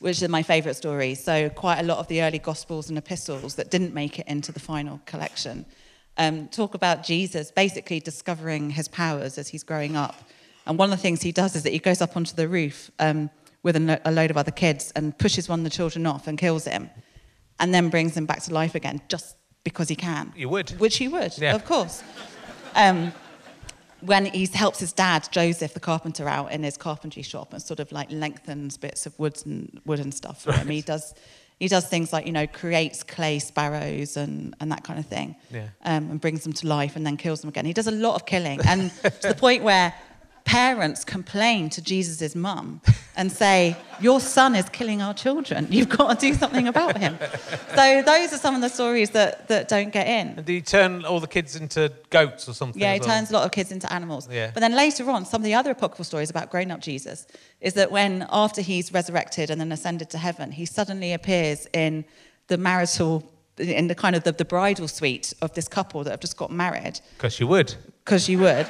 which 0.00 0.20
is 0.20 0.28
my 0.28 0.42
favourite 0.42 0.74
story. 0.74 1.14
So, 1.14 1.48
quite 1.48 1.78
a 1.78 1.84
lot 1.84 1.98
of 1.98 2.08
the 2.08 2.20
early 2.22 2.40
Gospels 2.40 2.88
and 2.88 2.98
epistles 2.98 3.54
that 3.54 3.70
didn't 3.70 3.94
make 3.94 4.18
it 4.18 4.26
into 4.26 4.50
the 4.50 4.60
final 4.60 5.00
collection 5.06 5.66
um, 6.18 6.48
talk 6.48 6.74
about 6.74 7.04
Jesus 7.04 7.52
basically 7.52 8.00
discovering 8.00 8.70
his 8.70 8.88
powers 8.88 9.38
as 9.38 9.48
he's 9.48 9.62
growing 9.62 9.94
up. 9.96 10.16
And 10.66 10.78
one 10.78 10.92
of 10.92 10.98
the 10.98 11.02
things 11.02 11.22
he 11.22 11.32
does 11.32 11.54
is 11.56 11.62
that 11.62 11.72
he 11.72 11.78
goes 11.78 12.00
up 12.02 12.16
onto 12.16 12.34
the 12.34 12.48
roof 12.48 12.90
um, 12.98 13.30
with 13.62 13.76
a, 13.76 14.00
a 14.04 14.10
load 14.10 14.30
of 14.30 14.36
other 14.36 14.50
kids 14.50 14.92
and 14.96 15.16
pushes 15.18 15.48
one 15.48 15.60
of 15.60 15.64
the 15.64 15.70
children 15.70 16.06
off 16.06 16.26
and 16.26 16.38
kills 16.38 16.64
him, 16.66 16.90
and 17.60 17.72
then 17.74 17.88
brings 17.90 18.16
him 18.16 18.26
back 18.26 18.42
to 18.42 18.52
life 18.54 18.74
again 18.74 19.00
just 19.08 19.36
because 19.64 19.88
he 19.88 19.94
can. 19.96 20.32
You 20.36 20.48
would. 20.48 20.70
Which 20.80 20.96
he 20.96 21.08
would, 21.08 21.36
Yeah. 21.38 21.54
of 21.54 21.64
course. 21.64 22.02
Um, 22.74 23.12
when 24.00 24.24
he 24.26 24.46
helps 24.46 24.80
his 24.80 24.92
dad, 24.92 25.28
Joseph, 25.30 25.74
the 25.74 25.80
carpenter, 25.80 26.28
out 26.28 26.50
in 26.50 26.64
his 26.64 26.76
carpentry 26.76 27.22
shop 27.22 27.52
and 27.52 27.62
sort 27.62 27.78
of 27.78 27.92
like 27.92 28.10
lengthens 28.10 28.76
bits 28.76 29.06
of 29.06 29.16
wood 29.18 29.40
and 29.46 29.80
wood 29.86 30.00
and 30.00 30.12
stuff 30.12 30.42
for 30.42 30.52
him. 30.52 30.68
He 30.68 30.80
does 30.82 31.14
he 31.60 31.68
does 31.68 31.86
things 31.86 32.12
like, 32.12 32.26
you 32.26 32.32
know, 32.32 32.48
creates 32.48 33.04
clay 33.04 33.38
sparrows 33.38 34.16
and, 34.16 34.56
and 34.58 34.72
that 34.72 34.82
kind 34.82 34.98
of 34.98 35.06
thing. 35.06 35.36
Yeah. 35.52 35.68
Um, 35.84 36.10
and 36.10 36.20
brings 36.20 36.42
them 36.42 36.52
to 36.54 36.66
life 36.66 36.96
and 36.96 37.06
then 37.06 37.16
kills 37.16 37.40
them 37.42 37.48
again. 37.50 37.64
He 37.64 37.72
does 37.72 37.86
a 37.86 37.92
lot 37.92 38.16
of 38.16 38.26
killing. 38.26 38.58
And 38.66 38.90
to 39.20 39.28
the 39.28 39.36
point 39.36 39.62
where 39.62 39.94
parents 40.44 41.04
complain 41.04 41.70
to 41.70 41.80
Jesus' 41.82 42.34
mum 42.34 42.80
and 43.16 43.30
say, 43.30 43.76
Your 44.00 44.20
son 44.20 44.54
is 44.54 44.68
killing 44.68 45.00
our 45.00 45.14
children. 45.14 45.66
You've 45.70 45.88
got 45.88 46.18
to 46.18 46.26
do 46.26 46.34
something 46.34 46.68
about 46.68 46.98
him. 46.98 47.16
so 47.74 48.02
those 48.02 48.32
are 48.32 48.38
some 48.38 48.54
of 48.54 48.60
the 48.60 48.68
stories 48.68 49.10
that, 49.10 49.48
that 49.48 49.68
don't 49.68 49.92
get 49.92 50.06
in. 50.06 50.28
And 50.36 50.44
do 50.44 50.52
you 50.52 50.60
turn 50.60 51.04
all 51.04 51.20
the 51.20 51.26
kids 51.26 51.56
into 51.56 51.92
goats 52.10 52.48
or 52.48 52.54
something? 52.54 52.80
Yeah, 52.80 52.94
he 52.94 53.00
well? 53.00 53.08
turns 53.08 53.30
a 53.30 53.34
lot 53.34 53.44
of 53.44 53.52
kids 53.52 53.72
into 53.72 53.90
animals. 53.92 54.28
Yeah. 54.30 54.50
But 54.52 54.60
then 54.60 54.74
later 54.74 55.08
on, 55.10 55.24
some 55.24 55.40
of 55.40 55.44
the 55.44 55.54
other 55.54 55.70
apocryphal 55.70 56.04
stories 56.04 56.30
about 56.30 56.50
grown 56.50 56.70
up 56.70 56.80
Jesus 56.80 57.26
is 57.60 57.74
that 57.74 57.90
when, 57.90 58.26
after 58.30 58.60
he's 58.60 58.92
resurrected 58.92 59.50
and 59.50 59.60
then 59.60 59.72
ascended 59.72 60.10
to 60.10 60.18
heaven, 60.18 60.50
he 60.52 60.66
suddenly 60.66 61.12
appears 61.12 61.66
in 61.72 62.04
the 62.48 62.58
marital, 62.58 63.22
in 63.58 63.86
the 63.86 63.94
kind 63.94 64.16
of 64.16 64.24
the, 64.24 64.32
the 64.32 64.44
bridal 64.44 64.88
suite 64.88 65.32
of 65.40 65.54
this 65.54 65.68
couple 65.68 66.02
that 66.04 66.10
have 66.10 66.20
just 66.20 66.36
got 66.36 66.50
married, 66.50 67.00
Because 67.16 67.38
you 67.38 67.46
would. 67.46 67.74
because 68.04 68.28
you 68.28 68.38
would, 68.40 68.66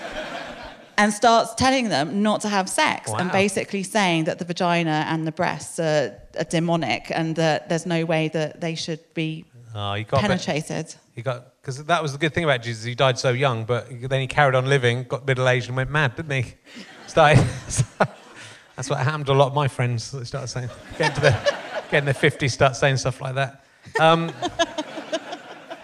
and 0.98 1.12
starts 1.12 1.55
telling 1.55 1.88
them 1.88 2.22
not 2.22 2.40
to 2.42 2.48
have 2.48 2.68
sex 2.68 3.11
and 3.11 3.31
basically 3.33 3.83
saying 3.83 4.24
that 4.24 4.38
the 4.38 4.44
vagina 4.44 5.07
and 5.09 5.26
the 5.26 5.33
breasts 5.33 5.78
are, 5.78 6.14
are 6.38 6.44
demonic 6.44 7.11
and 7.14 7.37
that 7.37 7.68
there's 7.68 7.87
no 7.87 8.05
way 8.05 8.28
that 8.28 8.61
they 8.61 8.74
should 8.74 9.00
be 9.14 9.44
Oh, 9.74 9.94
you 9.94 10.05
got 10.05 10.20
bit- 10.20 10.28
penetrated. 10.28 10.94
He 11.14 11.22
got 11.22 11.61
because 11.61 11.85
that 11.85 12.02
was 12.02 12.12
the 12.12 12.18
good 12.18 12.35
thing 12.35 12.44
about 12.44 12.62
Jesus. 12.62 12.85
He 12.85 12.94
died 12.94 13.18
so 13.18 13.31
young, 13.31 13.64
but 13.64 13.88
then 14.09 14.20
he 14.20 14.26
carried 14.26 14.55
on 14.55 14.66
living, 14.66 15.05
got 15.05 15.26
middle 15.26 15.48
aged, 15.48 15.68
and 15.68 15.76
went 15.76 15.90
mad, 15.90 16.16
didn't 16.16 16.44
he? 16.44 16.55
Started. 17.07 17.38
that's 18.76 18.90
what 18.90 18.98
happened 18.98 19.26
to 19.26 19.33
a 19.33 19.35
lot 19.35 19.48
of 19.48 19.55
my 19.55 19.68
friends. 19.68 20.11
They 20.11 20.24
started 20.24 20.48
saying, 20.48 20.70
getting 20.98 21.14
to 21.14 21.20
the 21.20 21.55
getting 21.90 22.05
their 22.07 22.14
fifties, 22.14 22.55
start 22.55 22.76
saying 22.76 22.96
stuff 22.98 23.20
like 23.20 23.35
that. 23.35 23.64
Um, 24.00 24.33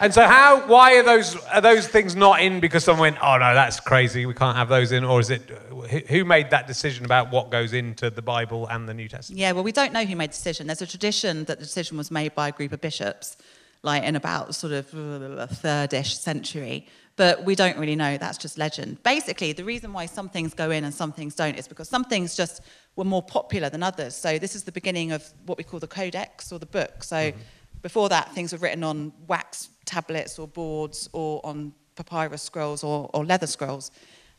and 0.01 0.15
so, 0.15 0.23
how? 0.23 0.67
Why 0.67 0.97
are 0.97 1.03
those 1.03 1.37
are 1.47 1.61
those 1.61 1.87
things 1.89 2.15
not 2.15 2.41
in? 2.41 2.61
Because 2.61 2.85
someone 2.85 3.13
went, 3.13 3.19
"Oh 3.23 3.37
no, 3.39 3.55
that's 3.55 3.81
crazy. 3.81 4.27
We 4.27 4.35
can't 4.35 4.57
have 4.57 4.69
those 4.69 4.93
in," 4.93 5.05
or 5.05 5.21
is 5.21 5.31
it 5.31 5.43
who- 6.09 6.25
made 6.25 6.51
that 6.51 6.67
decision 6.67 7.05
about 7.05 7.31
what 7.31 7.51
goes 7.51 7.73
into 7.73 8.11
the 8.11 8.23
Bible 8.23 8.67
and 8.69 8.89
the 8.89 8.95
New 8.95 9.09
Testament? 9.09 9.39
Yeah, 9.41 9.53
well, 9.53 9.65
we 9.65 9.73
don't 9.73 9.93
know 9.93 10.05
who 10.05 10.15
made 10.17 10.31
the 10.31 10.35
decision. 10.35 10.67
There's 10.67 10.83
a 10.83 10.87
tradition 10.87 11.45
that 11.47 11.59
the 11.59 11.65
decision 11.65 11.97
was 11.97 12.11
made 12.11 12.35
by 12.35 12.49
a 12.49 12.53
group 12.53 12.73
of 12.73 12.81
bishops, 12.81 13.37
like 13.83 14.03
in 14.03 14.15
about 14.17 14.55
sort 14.55 14.73
of 14.75 14.95
uh, 14.95 15.47
third-ish 15.47 16.19
century. 16.19 16.87
But 17.17 17.45
we 17.45 17.57
don't 17.57 17.77
really 17.79 17.97
know. 17.97 18.17
That's 18.17 18.39
just 18.39 18.59
legend. 18.59 19.03
Basically, 19.03 19.53
the 19.53 19.65
reason 19.65 19.93
why 19.93 20.07
some 20.07 20.29
things 20.29 20.55
go 20.55 20.71
in 20.71 20.85
and 20.85 20.95
some 20.95 21.11
things 21.11 21.35
don't 21.35 21.57
is 21.57 21.67
because 21.67 21.89
some 21.89 22.05
things 22.05 22.37
just 22.37 22.61
were 22.95 23.05
more 23.05 23.23
popular 23.23 23.69
than 23.71 23.83
others. 23.83 24.15
So 24.15 24.39
this 24.39 24.55
is 24.55 24.63
the 24.63 24.71
beginning 24.71 25.11
of 25.11 25.29
what 25.47 25.59
we 25.59 25.65
call 25.65 25.81
the 25.81 25.89
codex 25.89 26.53
or 26.53 26.61
the 26.61 26.67
book. 26.67 27.03
So 27.03 27.33
before 27.83 28.09
that, 28.09 28.33
things 28.35 28.53
were 28.53 28.59
written 28.59 28.85
on 28.85 29.13
wax 29.27 29.71
tablets 29.85 30.39
or 30.39 30.49
boards 30.49 31.09
or 31.13 31.41
on 31.45 31.73
papyrus 31.97 32.43
scrolls 32.43 32.85
or, 32.85 33.11
or 33.15 33.25
leather 33.25 33.47
scrolls. 33.47 33.91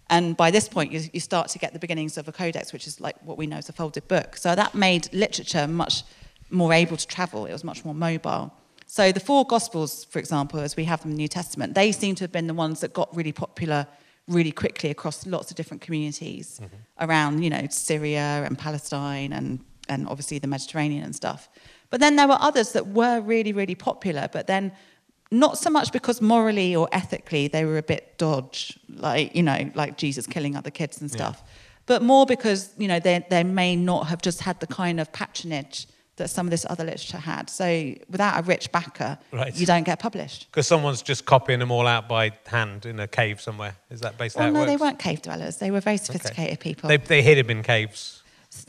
And 0.10 0.36
by 0.36 0.50
this 0.50 0.68
point, 0.68 0.92
you, 0.92 1.02
you 1.14 1.20
start 1.20 1.50
to 1.50 1.60
get 1.60 1.74
the 1.74 1.80
beginnings 1.80 2.18
of 2.18 2.28
a 2.28 2.32
codex, 2.32 2.74
which 2.74 2.88
is 2.88 3.00
like 3.00 3.16
what 3.24 3.38
we 3.38 3.46
know 3.46 3.58
as 3.58 3.70
a 3.70 3.74
folded 3.74 4.08
book. 4.08 4.38
So 4.38 4.56
that 4.56 4.74
made 4.74 5.14
literature 5.14 5.68
much 5.68 6.04
more 6.50 6.74
able 6.74 6.98
to 6.98 7.08
travel. 7.08 7.46
It 7.46 7.54
was 7.54 7.64
much 7.64 7.86
more 7.86 7.94
mobile. 7.94 8.52
So 8.88 9.12
the 9.12 9.20
four 9.20 9.46
Gospels, 9.46 10.06
for 10.06 10.18
example, 10.18 10.60
as 10.60 10.76
we 10.76 10.86
have 10.86 11.02
them 11.02 11.12
in 11.12 11.18
the 11.18 11.22
New 11.22 11.28
Testament, 11.28 11.76
they 11.76 11.92
seem 11.92 12.16
to 12.16 12.24
have 12.24 12.32
been 12.32 12.48
the 12.48 12.56
ones 12.56 12.80
that 12.82 12.92
got 12.92 13.16
really 13.16 13.32
popular 13.32 13.86
really 14.28 14.52
quickly 14.52 14.90
across 14.90 15.26
lots 15.28 15.52
of 15.52 15.58
different 15.58 15.82
communities 15.82 16.60
mm-hmm. 16.62 16.76
around, 17.00 17.44
you 17.44 17.50
know, 17.50 17.68
Syria 17.70 18.44
and 18.46 18.58
Palestine 18.58 19.34
and, 19.34 19.64
and 19.90 20.08
obviously 20.08 20.40
the 20.40 20.48
Mediterranean 20.48 21.04
and 21.04 21.16
stuff. 21.16 21.50
But 21.90 22.00
then 22.00 22.16
there 22.16 22.28
were 22.28 22.38
others 22.40 22.72
that 22.74 22.88
were 22.88 23.20
really, 23.22 23.54
really 23.54 23.76
popular, 23.76 24.30
but 24.32 24.48
then 24.48 24.72
not 25.32 25.58
so 25.58 25.70
much 25.70 25.92
because 25.92 26.22
morally 26.22 26.76
or 26.76 26.88
ethically 26.92 27.48
they 27.48 27.66
were 27.66 27.78
a 27.78 27.84
bit 27.84 28.18
dodge, 28.18 28.80
like, 28.90 29.36
you 29.36 29.44
know, 29.44 29.72
like 29.76 29.98
Jesus 29.98 30.26
killing 30.26 30.56
other 30.56 30.72
kids 30.72 31.02
and 31.02 31.12
stuff, 31.12 31.44
but 31.86 32.02
more 32.02 32.26
because, 32.26 32.74
you 32.78 32.88
know, 32.88 33.00
they, 33.00 33.26
they 33.30 33.44
may 33.44 33.76
not 33.76 34.08
have 34.08 34.22
just 34.22 34.42
had 34.42 34.60
the 34.60 34.68
kind 34.68 35.00
of 35.00 35.12
patronage 35.12 35.88
that 36.18 36.30
some 36.30 36.46
of 36.46 36.52
this 36.52 36.66
other 36.70 36.84
literature 36.84 37.18
had. 37.18 37.50
So 37.50 37.94
without 38.10 38.40
a 38.40 38.44
rich 38.44 38.72
backer, 38.72 39.18
Right. 39.32 39.56
you 39.56 39.66
don't 39.66 39.84
get 39.84 40.00
published. 40.00 40.48
Because 40.52 40.68
someone's 40.68 41.02
just 41.02 41.26
copying 41.26 41.60
them 41.60 41.72
all 41.72 41.88
out 41.88 42.08
by 42.10 42.32
hand 42.46 42.86
in 42.86 43.00
a 43.00 43.08
cave 43.08 43.40
somewhere. 43.42 43.76
Is 43.90 44.02
that 44.02 44.18
basically 44.18 44.46
Well, 44.46 44.54
how 44.54 44.62
it 44.62 44.66
no, 44.66 44.72
they 44.72 44.78
weren't 44.78 45.00
cave 45.00 45.22
dwellers. 45.22 45.58
They 45.58 45.72
were 45.72 45.80
very 45.80 45.98
sophisticated 45.98 46.60
people. 46.60 46.90
They, 46.90 46.98
they 46.98 47.22
hid 47.22 47.38
them 47.38 47.50
in 47.50 47.64
caves. 47.64 48.19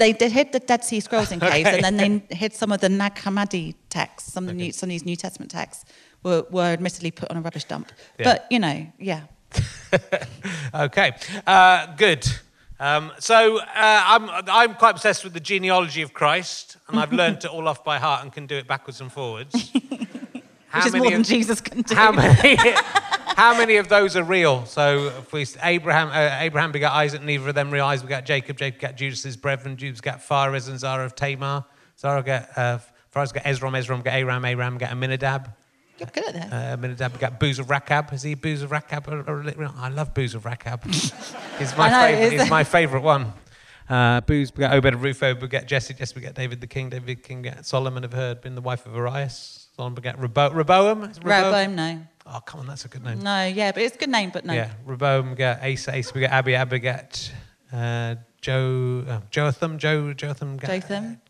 They 0.01 0.13
did 0.13 0.33
hid 0.33 0.51
the 0.53 0.59
Dead 0.59 0.83
Sea 0.85 0.99
Scrolls 1.01 1.31
in 1.31 1.39
caves, 1.53 1.69
Okay. 1.69 1.77
and 1.83 1.99
then 2.01 2.23
they 2.29 2.35
hid 2.35 2.53
some 2.55 2.73
of 2.73 2.81
the 2.81 2.89
Nag 2.89 3.15
Hammadi 3.15 3.75
texts. 3.89 4.33
Some 4.33 4.49
of, 4.49 4.57
new, 4.57 4.73
some 4.73 4.89
of 4.89 4.91
these 4.91 5.05
New 5.05 5.15
Testament 5.17 5.51
texts 5.53 5.85
were, 6.25 6.45
were 6.51 6.65
admittedly 6.73 7.11
put 7.13 7.31
on 7.31 7.37
a 7.37 7.41
rubbish 7.41 7.65
dump. 7.65 7.93
Yeah. 8.19 8.25
But 8.25 8.47
you 8.51 8.59
know, 8.59 8.87
yeah. 8.99 9.23
okay, 10.75 11.13
uh, 11.47 11.87
good. 11.97 12.27
Um, 12.79 13.13
so 13.19 13.59
uh, 13.59 13.63
I'm, 13.77 14.31
I'm 14.49 14.75
quite 14.75 14.91
obsessed 14.93 15.23
with 15.23 15.35
the 15.35 15.41
genealogy 15.41 16.01
of 16.03 16.15
Christ, 16.15 16.79
and 16.89 16.99
I've 16.99 17.13
learned 17.13 17.39
it 17.45 17.47
all 17.51 17.69
off 17.69 17.85
by 17.85 17.99
heart 17.99 18.23
and 18.23 18.33
can 18.33 18.47
do 18.47 18.57
it 18.57 18.67
backwards 18.67 19.01
and 19.03 19.13
forwards. 19.13 19.71
How 20.69 20.79
Which 20.79 20.87
is 20.87 20.93
many 20.93 21.03
more 21.03 21.11
than 21.11 21.21
of- 21.21 21.27
Jesus 21.27 21.61
can 21.61 21.83
do. 21.83 21.95
How 21.95 22.11
many? 22.13 22.57
How 23.41 23.57
many 23.57 23.77
of 23.77 23.89
those 23.89 24.17
are 24.19 24.23
real? 24.23 24.67
So 24.67 25.07
if 25.07 25.33
we 25.33 25.47
Abraham, 25.63 26.09
uh, 26.09 26.41
Abraham 26.41 26.73
begat 26.73 26.93
Isaac, 26.93 27.23
neither 27.23 27.49
of 27.49 27.55
them 27.55 27.71
real. 27.71 27.87
Isaac 27.87 28.07
begat 28.07 28.27
Jacob, 28.27 28.59
Jacob 28.59 28.79
begat 28.79 28.99
Judas' 28.99 29.35
brethren, 29.35 29.79
Judas 29.79 30.03
begat 30.03 30.23
Phares 30.23 30.69
and 30.69 30.79
Zara 30.79 31.07
of 31.07 31.15
Tamar. 31.15 31.65
Zara 31.99 32.21
begat 32.21 32.51
uh, 32.55 32.79
Phares 33.11 33.33
begat 33.33 33.47
Esrom, 33.47 33.73
Esrom 33.73 34.03
begat 34.03 34.21
Aram, 34.21 34.45
Aram 34.45 34.75
begat 34.75 34.93
Aminadab. 34.93 35.55
You're 35.97 36.11
good 36.13 36.25
at 36.25 36.35
that. 36.35 36.53
Uh, 36.53 36.77
Aminadab 36.77 37.19
got 37.19 37.41
Booz 37.41 37.59
of 37.59 37.69
Rachab. 37.69 38.13
Is 38.13 38.21
he 38.21 38.35
Booz 38.35 38.61
of 38.61 38.73
Rachab? 38.73 39.09
Or- 39.09 39.73
I 39.79 39.89
love 39.89 40.13
Booz 40.13 40.35
of 40.35 40.43
Rachab. 40.43 40.85
he's 41.59 41.75
my 41.79 41.89
know, 41.89 41.99
favorite. 41.99 42.41
He's 42.41 42.51
my 42.51 42.65
favorite 42.65 43.03
one. 43.03 43.33
Uh, 43.89 44.21
Booz 44.21 44.51
begat 44.51 44.75
Obed 44.75 44.93
of 44.93 45.03
Obed 45.03 45.41
begat 45.41 45.67
Jesse, 45.67 45.95
Jesse 45.95 46.15
begat 46.15 46.35
David 46.35 46.61
the 46.61 46.67
king, 46.67 46.91
David 46.91 47.07
the 47.07 47.15
king 47.15 47.41
begat 47.41 47.65
Solomon 47.65 48.05
of 48.05 48.13
Herd, 48.13 48.43
been 48.43 48.55
the 48.55 48.61
wife 48.61 48.85
of 48.85 48.95
Arias. 48.95 49.69
Solomon 49.77 49.95
begat 49.95 50.19
Rebo- 50.19 50.53
Rehoboam. 50.53 51.11
Rehoboam, 51.25 51.75
no. 51.75 52.01
Oh, 52.27 52.41
come 52.41 52.61
on, 52.61 52.67
that's 52.67 52.85
a 52.85 52.89
good 52.89 53.05
name. 53.05 53.21
No, 53.21 53.47
yeah, 53.47 53.73
but 53.73 53.83
it's 53.83 53.97
a 53.97 53.99
good 53.99 54.11
name, 54.11 54.31
but 54.31 54.45
no. 54.45 54.53
Yeah, 54.53 54.71
Rehoboam 54.85 55.31
begat 55.31 55.63
Asa, 55.63 55.99
Asa 55.99 56.13
begat 56.13 56.33
Abi, 56.33 56.55
Abi 56.55 56.71
begat 56.71 57.33
uh, 57.73 58.17
Joe, 58.41 59.05
uh, 59.09 59.21
Jotham, 59.31 59.79
Joe, 59.79 60.13
Jotham. 60.13 60.59
Jotham? 60.59 61.21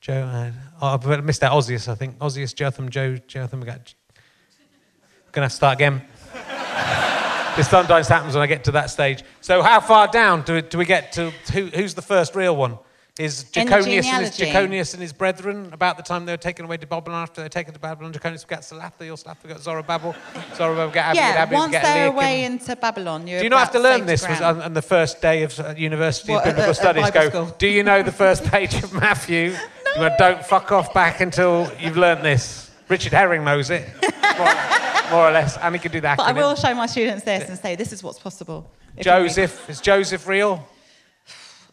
Joe, 0.00 0.22
uh, 0.22 0.52
oh, 0.80 1.10
I 1.10 1.20
missed 1.20 1.40
that 1.40 1.52
Ozias, 1.52 1.88
I 1.88 1.94
think. 1.94 2.18
Ozias, 2.18 2.54
Jotham, 2.54 2.88
Joe, 2.88 3.16
Jotham 3.26 3.60
begat... 3.60 3.94
Gonna 5.32 5.44
have 5.44 5.52
to 5.52 5.56
start 5.56 5.78
again. 5.78 6.02
this 7.56 7.68
sometimes 7.68 8.08
happens 8.08 8.34
when 8.34 8.42
I 8.42 8.46
get 8.46 8.64
to 8.64 8.72
that 8.72 8.90
stage. 8.90 9.22
So 9.40 9.62
how 9.62 9.80
far 9.80 10.08
down 10.08 10.42
do, 10.42 10.60
do 10.60 10.78
we 10.78 10.84
get 10.84 11.12
to, 11.12 11.30
who, 11.52 11.66
who's 11.66 11.94
the 11.94 12.02
first 12.02 12.34
real 12.34 12.56
one? 12.56 12.78
Is 13.18 13.44
the 13.44 13.60
Jeconius 13.60 14.06
and, 14.06 14.26
his. 14.26 14.36
Jeconius 14.36 14.94
and 14.94 15.02
his 15.02 15.12
brethren 15.12 15.70
about 15.72 15.96
the 15.96 16.02
time 16.02 16.24
they 16.26 16.32
were 16.32 16.36
taken 16.38 16.64
away 16.64 16.76
to 16.78 16.86
Babylon 16.86 17.22
after 17.22 17.40
they 17.40 17.46
were 17.46 17.48
taken 17.50 17.74
to 17.74 17.80
Babylon? 17.80 18.12
Jeconius 18.12 18.44
begat 18.46 18.60
Salathiel, 18.60 19.22
Salathiel 19.22 19.42
begat 19.42 19.58
Zorobabel, 19.58 20.14
Zorobabel 20.54 20.88
begat 20.88 21.08
Abi, 21.10 21.16
Yeah, 21.18 21.50
once 21.52 21.72
they're 21.72 22.06
away 22.06 22.44
into 22.44 22.76
Babylon, 22.76 23.26
you're 23.26 23.40
Do 23.40 23.44
you 23.44 23.50
not 23.50 23.58
have 23.60 23.72
to 23.72 23.80
learn 23.80 24.06
this 24.06 24.26
was 24.26 24.40
on, 24.40 24.62
on 24.62 24.74
the 24.74 24.82
first 24.82 25.20
day 25.20 25.42
of 25.42 25.58
uh, 25.58 25.74
University 25.76 26.32
What, 26.32 26.46
of 26.46 26.56
Biblical 26.56 26.64
at- 26.64 26.68
at 26.70 26.76
Studies? 26.76 27.10
Go, 27.10 27.28
school? 27.28 27.56
do 27.58 27.66
you 27.66 27.82
know 27.82 28.02
the 28.02 28.12
first 28.12 28.44
page 28.52 28.74
of 28.82 28.92
Matthew? 28.94 29.54
Well, 29.96 30.14
don't 30.16 30.44
fuck 30.44 30.70
off 30.70 30.94
back 30.94 31.20
until 31.20 31.70
you've 31.80 31.96
learnt 31.96 32.22
this. 32.22 32.70
Richard 32.88 33.12
Herring 33.12 33.44
knows 33.44 33.70
it, 33.70 33.88
more, 34.38 34.54
more 35.10 35.28
or 35.28 35.32
less, 35.32 35.56
and 35.58 35.74
he 35.74 35.78
can 35.80 35.92
do 35.92 36.00
that. 36.00 36.16
But 36.16 36.26
I 36.26 36.32
will 36.32 36.54
show 36.56 36.74
my 36.74 36.86
students 36.86 37.24
this 37.24 37.48
and 37.48 37.58
say, 37.58 37.74
this 37.76 37.92
is 37.92 38.02
what's 38.02 38.18
possible. 38.18 38.70
you 38.96 39.02
Joseph, 39.04 39.68
is 39.68 39.80
Joseph 39.80 40.26
real? 40.26 40.66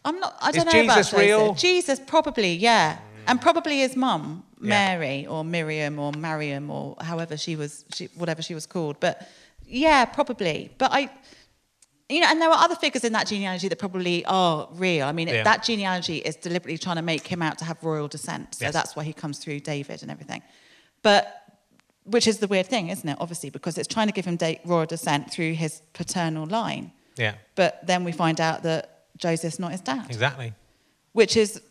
I'm 0.07 0.19
not. 0.19 0.35
I 0.41 0.49
Is 0.49 0.55
don't 0.55 0.65
know 0.65 0.71
Jesus 0.71 0.85
about 0.85 0.95
Joseph. 0.97 1.19
real? 1.19 1.53
Jesus 1.53 1.99
probably, 2.13 2.53
yeah, 2.53 2.97
and 3.27 3.41
probably 3.41 3.77
his 3.85 3.95
mum, 3.95 4.43
Yeah. 4.61 4.69
Mary 4.69 5.27
or 5.27 5.43
Miriam 5.43 5.99
or 5.99 6.11
Mariam 6.13 6.65
or 6.71 6.95
however 7.11 7.35
she 7.37 7.55
was, 7.61 7.83
she, 7.93 8.05
whatever 8.21 8.41
she 8.41 8.53
was 8.59 8.65
called. 8.65 8.95
But 8.99 9.15
yeah, 9.85 10.05
probably. 10.05 10.71
But 10.77 10.91
I, 10.93 11.01
you 12.09 12.21
know, 12.21 12.27
and 12.31 12.39
there 12.41 12.49
are 12.49 12.63
other 12.65 12.75
figures 12.75 13.03
in 13.03 13.11
that 13.13 13.27
genealogy 13.27 13.67
that 13.67 13.79
probably 13.79 14.23
are 14.25 14.67
real. 14.71 15.05
I 15.05 15.11
mean, 15.11 15.27
Yeah. 15.27 15.43
that 15.43 15.63
genealogy 15.63 16.17
is 16.29 16.35
deliberately 16.37 16.77
trying 16.77 16.95
to 16.95 17.01
make 17.13 17.27
him 17.27 17.41
out 17.41 17.57
to 17.59 17.65
have 17.65 17.77
royal 17.83 18.07
descent, 18.07 18.55
so 18.55 18.65
Yes. 18.65 18.73
that's 18.73 18.95
why 18.95 19.03
he 19.03 19.13
comes 19.13 19.39
through 19.39 19.59
David 19.59 20.01
and 20.03 20.09
everything. 20.09 20.41
But 21.03 21.23
which 22.05 22.25
is 22.27 22.37
the 22.37 22.47
weird 22.47 22.67
thing, 22.67 22.87
isn't 22.87 23.09
it? 23.09 23.17
Obviously, 23.19 23.49
because 23.49 23.77
it's 23.77 23.93
trying 23.93 24.07
to 24.07 24.13
give 24.13 24.23
him 24.25 24.37
royal 24.63 24.85
descent 24.85 25.29
through 25.29 25.53
his 25.53 25.81
paternal 25.91 26.45
line. 26.47 26.93
Yeah, 27.17 27.33
But 27.55 27.85
then 27.85 28.03
we 28.05 28.11
find 28.13 28.39
out 28.39 28.63
that 28.63 28.96
Joseph's 29.17 29.59
not 29.59 29.71
his 29.71 29.81
dad 29.81 30.05
exactly. 30.09 30.53
which 31.13 31.35
is 31.37 31.61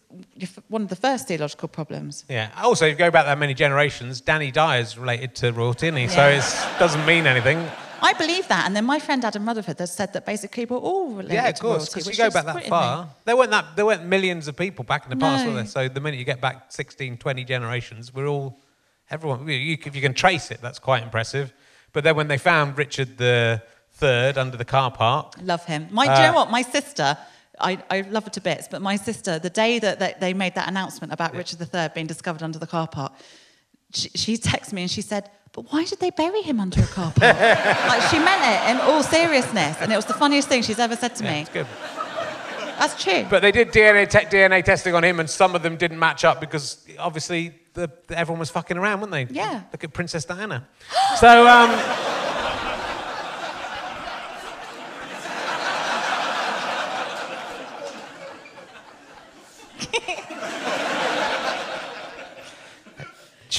one 0.69 0.83
of 0.83 0.89
the 0.89 0.97
first 0.97 1.29
theological 1.29 1.69
problems. 1.69 2.25
Yeah. 2.29 2.51
Also, 2.63 2.87
if 2.87 2.93
you 2.93 2.99
go 2.99 3.11
back 3.11 3.27
that 3.27 3.39
many 3.39 3.55
generations, 3.55 4.21
Danny 4.21 4.51
Dyer's 4.51 4.97
related 4.99 5.35
to 5.37 5.53
royalty, 5.53 5.87
isn't 5.89 5.97
he? 5.99 6.09
So 6.09 6.29
it 6.29 6.79
doesn't 6.79 7.05
mean 7.07 7.27
anything. 7.27 7.59
I 8.03 8.13
believe 8.13 8.47
that, 8.49 8.67
and 8.67 8.77
then 8.77 8.85
my 8.85 8.99
friend 8.99 9.25
Adam 9.25 9.47
Rutherford 9.47 9.79
has 9.79 9.93
said 9.93 10.13
that 10.13 10.27
basically 10.27 10.65
we're 10.67 10.77
all 10.77 11.09
related 11.11 11.33
Yeah, 11.35 11.49
of 11.49 11.55
to 11.57 11.63
course. 11.63 11.89
Because 11.89 12.07
you 12.07 12.15
go 12.17 12.31
back 12.31 12.45
that 12.45 12.67
far, 12.67 13.09
there 13.25 13.37
weren't 13.37 13.51
that 13.51 13.75
there 13.75 13.87
weren't 13.87 14.05
millions 14.05 14.49
of 14.49 14.57
people 14.57 14.85
back 14.85 15.05
in 15.05 15.11
the 15.11 15.17
past, 15.17 15.47
were 15.47 15.53
there? 15.55 15.67
So 15.67 15.89
the 15.89 16.01
minute 16.01 16.19
you 16.19 16.25
get 16.25 16.41
back 16.41 16.67
16, 16.73 17.17
20 17.17 17.45
generations, 17.45 18.13
we're 18.15 18.27
all 18.27 18.59
everyone. 19.11 19.49
you- 19.49 19.55
you- 19.55 19.79
if 19.85 19.97
you 19.97 20.03
can 20.03 20.15
trace 20.15 20.51
it, 20.51 20.61
that's 20.61 20.79
quite 20.79 21.03
impressive. 21.03 21.53
But 21.93 22.05
then 22.05 22.17
when 22.17 22.29
they 22.29 22.39
found 22.39 22.77
Richard 22.79 23.17
the 23.19 23.63
Third 23.93 24.37
under 24.37 24.59
the 24.59 24.65
car 24.67 24.91
park, 24.91 25.35
Love 25.43 25.65
him. 25.65 25.89
My, 25.91 26.07
Uh, 26.07 26.15
do 26.17 26.21
you 26.23 26.27
know 26.29 26.35
what? 26.35 26.51
My 26.51 26.61
sister, 26.61 27.17
I, 27.61 27.83
I 27.91 28.01
love 28.03 28.25
her 28.25 28.31
to 28.31 28.41
bits, 28.41 28.69
but 28.71 28.83
my 28.83 28.97
sister, 28.97 29.39
the 29.39 29.51
day 29.51 29.79
that, 29.79 29.99
that 29.99 30.21
they 30.21 30.35
made 30.35 30.55
that 30.55 30.69
announcement 30.69 31.13
about 31.13 31.35
Richard 31.35 31.61
III 31.61 31.89
being 31.95 32.07
discovered 32.07 32.43
under 32.43 32.59
the 32.59 32.67
car 32.67 32.87
park, 32.87 33.13
she, 33.93 34.11
she 34.11 34.37
texted 34.37 34.73
me 34.73 34.83
and 34.83 34.91
she 34.91 35.03
said, 35.03 35.31
but 35.53 35.73
why 35.73 35.85
did 35.85 36.01
they 36.01 36.11
bury 36.11 36.43
him 36.43 36.61
under 36.61 36.83
a 36.83 36.87
car 36.87 37.13
park? 37.17 37.41
like 37.41 38.03
she 38.11 38.19
meant 38.19 38.43
it 38.45 38.71
in 38.71 38.77
all 38.89 39.03
seriousness, 39.03 39.79
and 39.81 39.91
it 39.91 39.97
was 39.97 40.05
the 40.05 40.15
funniest 40.15 40.49
thing 40.49 40.63
she's 40.63 40.79
ever 40.79 40.97
said 40.97 41.17
to 41.17 41.25
yeah, 41.25 41.45
me. 41.45 41.65
That's 42.79 43.03
true. 43.03 43.25
But 43.31 43.41
they 43.41 43.53
did 43.53 43.69
DNA, 43.69 44.09
te- 44.09 44.27
DNA 44.27 44.63
testing 44.63 44.95
on 44.95 45.03
him, 45.03 45.19
and 45.19 45.31
some 45.31 45.55
of 45.55 45.63
them 45.63 45.79
didn't 45.79 45.99
match 45.99 46.27
up 46.27 46.41
because 46.43 46.87
obviously 46.99 47.55
the, 47.73 47.91
everyone 48.11 48.41
was 48.41 48.51
fucking 48.51 48.77
around, 48.77 49.01
weren't 49.01 49.13
they? 49.13 49.27
Yeah. 49.35 49.63
Look 49.73 49.83
at 49.83 49.95
Princess 49.95 50.27
Diana. 50.27 50.69
so. 51.19 51.47
Um, 51.49 52.16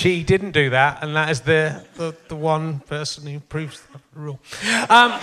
She 0.08 0.24
didn't 0.24 0.52
do 0.52 0.70
that, 0.70 1.04
and 1.04 1.14
that 1.18 1.30
is 1.30 1.42
the, 1.42 1.84
the, 1.96 2.16
the 2.30 2.36
one 2.38 2.80
person 2.80 3.28
who 3.28 3.42
proves 3.42 3.82
the 3.92 4.00
rule. 4.18 4.40
Um, 4.90 5.20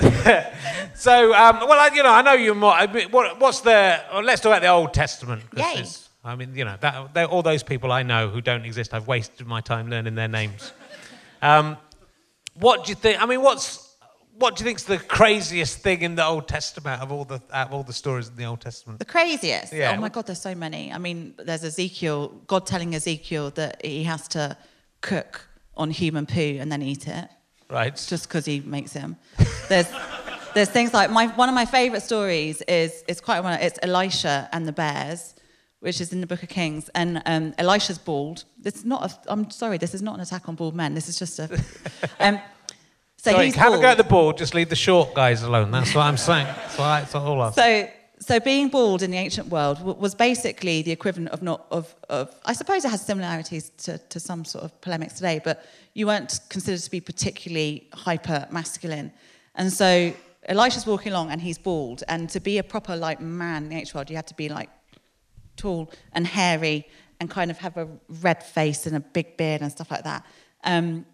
so, 0.94 1.34
um, 1.34 1.68
well, 1.68 1.78
I, 1.78 1.90
you 1.92 2.02
know, 2.02 2.08
I 2.08 2.22
know 2.22 2.32
you're 2.32 2.54
more. 2.54 2.72
I 2.72 2.90
mean, 2.90 3.10
what, 3.10 3.38
what's 3.38 3.60
the? 3.60 4.00
Well, 4.10 4.22
let's 4.22 4.40
talk 4.40 4.52
about 4.52 4.62
the 4.62 4.68
Old 4.68 4.94
Testament. 4.94 5.42
Yay. 5.54 5.84
I 6.24 6.36
mean, 6.36 6.54
you 6.54 6.64
know, 6.64 6.78
that, 6.80 7.28
all 7.28 7.42
those 7.42 7.62
people 7.62 7.92
I 7.92 8.02
know 8.02 8.30
who 8.30 8.40
don't 8.40 8.64
exist, 8.64 8.94
I've 8.94 9.06
wasted 9.06 9.46
my 9.46 9.60
time 9.60 9.90
learning 9.90 10.14
their 10.14 10.26
names. 10.26 10.72
Um, 11.42 11.76
what 12.54 12.86
do 12.86 12.88
you 12.88 12.96
think? 12.96 13.22
I 13.22 13.26
mean, 13.26 13.42
what's 13.42 13.89
what 14.40 14.56
do 14.56 14.64
you 14.64 14.66
think's 14.68 14.84
the 14.84 14.98
craziest 14.98 15.78
thing 15.78 16.00
in 16.02 16.14
the 16.16 16.24
Old 16.24 16.48
Testament 16.48 17.00
of 17.02 17.12
all 17.12 17.24
the 17.24 17.40
out 17.52 17.68
of 17.68 17.74
all 17.74 17.82
the 17.82 17.92
stories 17.92 18.28
in 18.28 18.36
the 18.36 18.44
Old 18.46 18.60
Testament? 18.60 18.98
The 18.98 19.04
craziest. 19.04 19.72
Yeah. 19.72 19.94
Oh 19.96 20.00
my 20.00 20.08
God, 20.08 20.26
there's 20.26 20.40
so 20.40 20.54
many. 20.54 20.92
I 20.92 20.98
mean, 20.98 21.34
there's 21.38 21.62
Ezekiel, 21.62 22.28
God 22.46 22.66
telling 22.66 22.94
Ezekiel 22.94 23.50
that 23.50 23.84
he 23.84 24.04
has 24.04 24.26
to 24.28 24.56
cook 25.02 25.46
on 25.76 25.90
human 25.90 26.26
poo 26.26 26.56
and 26.60 26.70
then 26.72 26.82
eat 26.82 27.06
it 27.06 27.28
Right. 27.70 27.94
just 27.94 28.28
because 28.28 28.44
he 28.46 28.60
makes 28.60 28.92
him. 28.92 29.16
There's, 29.68 29.86
there's 30.54 30.68
things 30.70 30.92
like 30.92 31.10
my, 31.10 31.26
one 31.28 31.48
of 31.48 31.54
my 31.54 31.64
favorite 31.66 32.02
stories 32.02 32.62
is 32.62 33.04
it's 33.08 33.20
quite 33.20 33.40
one. 33.40 33.58
It's 33.60 33.78
Elisha 33.82 34.48
and 34.52 34.66
the 34.66 34.72
bears, 34.72 35.34
which 35.80 36.00
is 36.00 36.12
in 36.12 36.20
the 36.20 36.26
Book 36.26 36.42
of 36.42 36.48
Kings, 36.48 36.90
and 36.94 37.22
um, 37.26 37.54
Elisha's 37.58 37.98
bald. 37.98 38.44
This 38.58 38.74
is 38.76 38.84
not. 38.84 39.00
A, 39.10 39.32
I'm 39.32 39.50
sorry, 39.50 39.78
this 39.78 39.94
is 39.94 40.02
not 40.02 40.14
an 40.16 40.20
attack 40.20 40.48
on 40.48 40.54
bald 40.56 40.74
men. 40.74 40.94
This 40.94 41.08
is 41.08 41.18
just 41.18 41.38
a. 41.38 41.48
Um, 42.20 42.38
so 43.22 43.32
Sorry, 43.32 43.46
he's 43.46 43.54
have 43.56 43.74
a 43.74 43.78
go 43.78 43.88
at 43.88 43.98
the 43.98 44.04
board. 44.04 44.38
Just 44.38 44.54
leave 44.54 44.70
the 44.70 44.76
short 44.76 45.12
guys 45.12 45.42
alone. 45.42 45.70
That's 45.70 45.94
what 45.94 46.02
I'm 46.02 46.16
saying. 46.16 46.46
That's, 46.46 46.78
what 46.78 46.84
I, 46.86 47.00
that's 47.00 47.14
all 47.14 47.42
I'm 47.42 47.52
So, 47.52 47.86
so 48.18 48.40
being 48.40 48.68
bald 48.68 49.02
in 49.02 49.10
the 49.10 49.18
ancient 49.18 49.48
world 49.48 49.82
was 49.82 50.14
basically 50.14 50.80
the 50.80 50.90
equivalent 50.90 51.28
of 51.28 51.42
not 51.42 51.66
of, 51.70 51.94
of 52.08 52.34
I 52.46 52.54
suppose 52.54 52.82
it 52.82 52.90
has 52.90 53.04
similarities 53.04 53.72
to, 53.84 53.98
to 53.98 54.18
some 54.18 54.46
sort 54.46 54.64
of 54.64 54.80
polemics 54.80 55.14
today, 55.14 55.38
but 55.44 55.66
you 55.92 56.06
weren't 56.06 56.40
considered 56.48 56.80
to 56.80 56.90
be 56.90 57.02
particularly 57.02 57.90
hyper 57.92 58.48
masculine, 58.50 59.12
and 59.54 59.70
so 59.70 60.14
Elisha's 60.44 60.86
walking 60.86 61.12
along 61.12 61.30
and 61.30 61.42
he's 61.42 61.58
bald, 61.58 62.02
and 62.08 62.30
to 62.30 62.40
be 62.40 62.56
a 62.56 62.62
proper 62.62 62.96
like 62.96 63.20
man 63.20 63.64
in 63.64 63.68
the 63.68 63.76
ancient 63.76 63.96
world, 63.96 64.08
you 64.08 64.16
had 64.16 64.28
to 64.28 64.34
be 64.34 64.48
like 64.48 64.70
tall 65.58 65.92
and 66.14 66.26
hairy 66.26 66.88
and 67.20 67.28
kind 67.28 67.50
of 67.50 67.58
have 67.58 67.76
a 67.76 67.86
red 68.22 68.42
face 68.42 68.86
and 68.86 68.96
a 68.96 69.00
big 69.00 69.36
beard 69.36 69.60
and 69.60 69.70
stuff 69.70 69.90
like 69.90 70.04
that. 70.04 70.24
Um, 70.64 71.06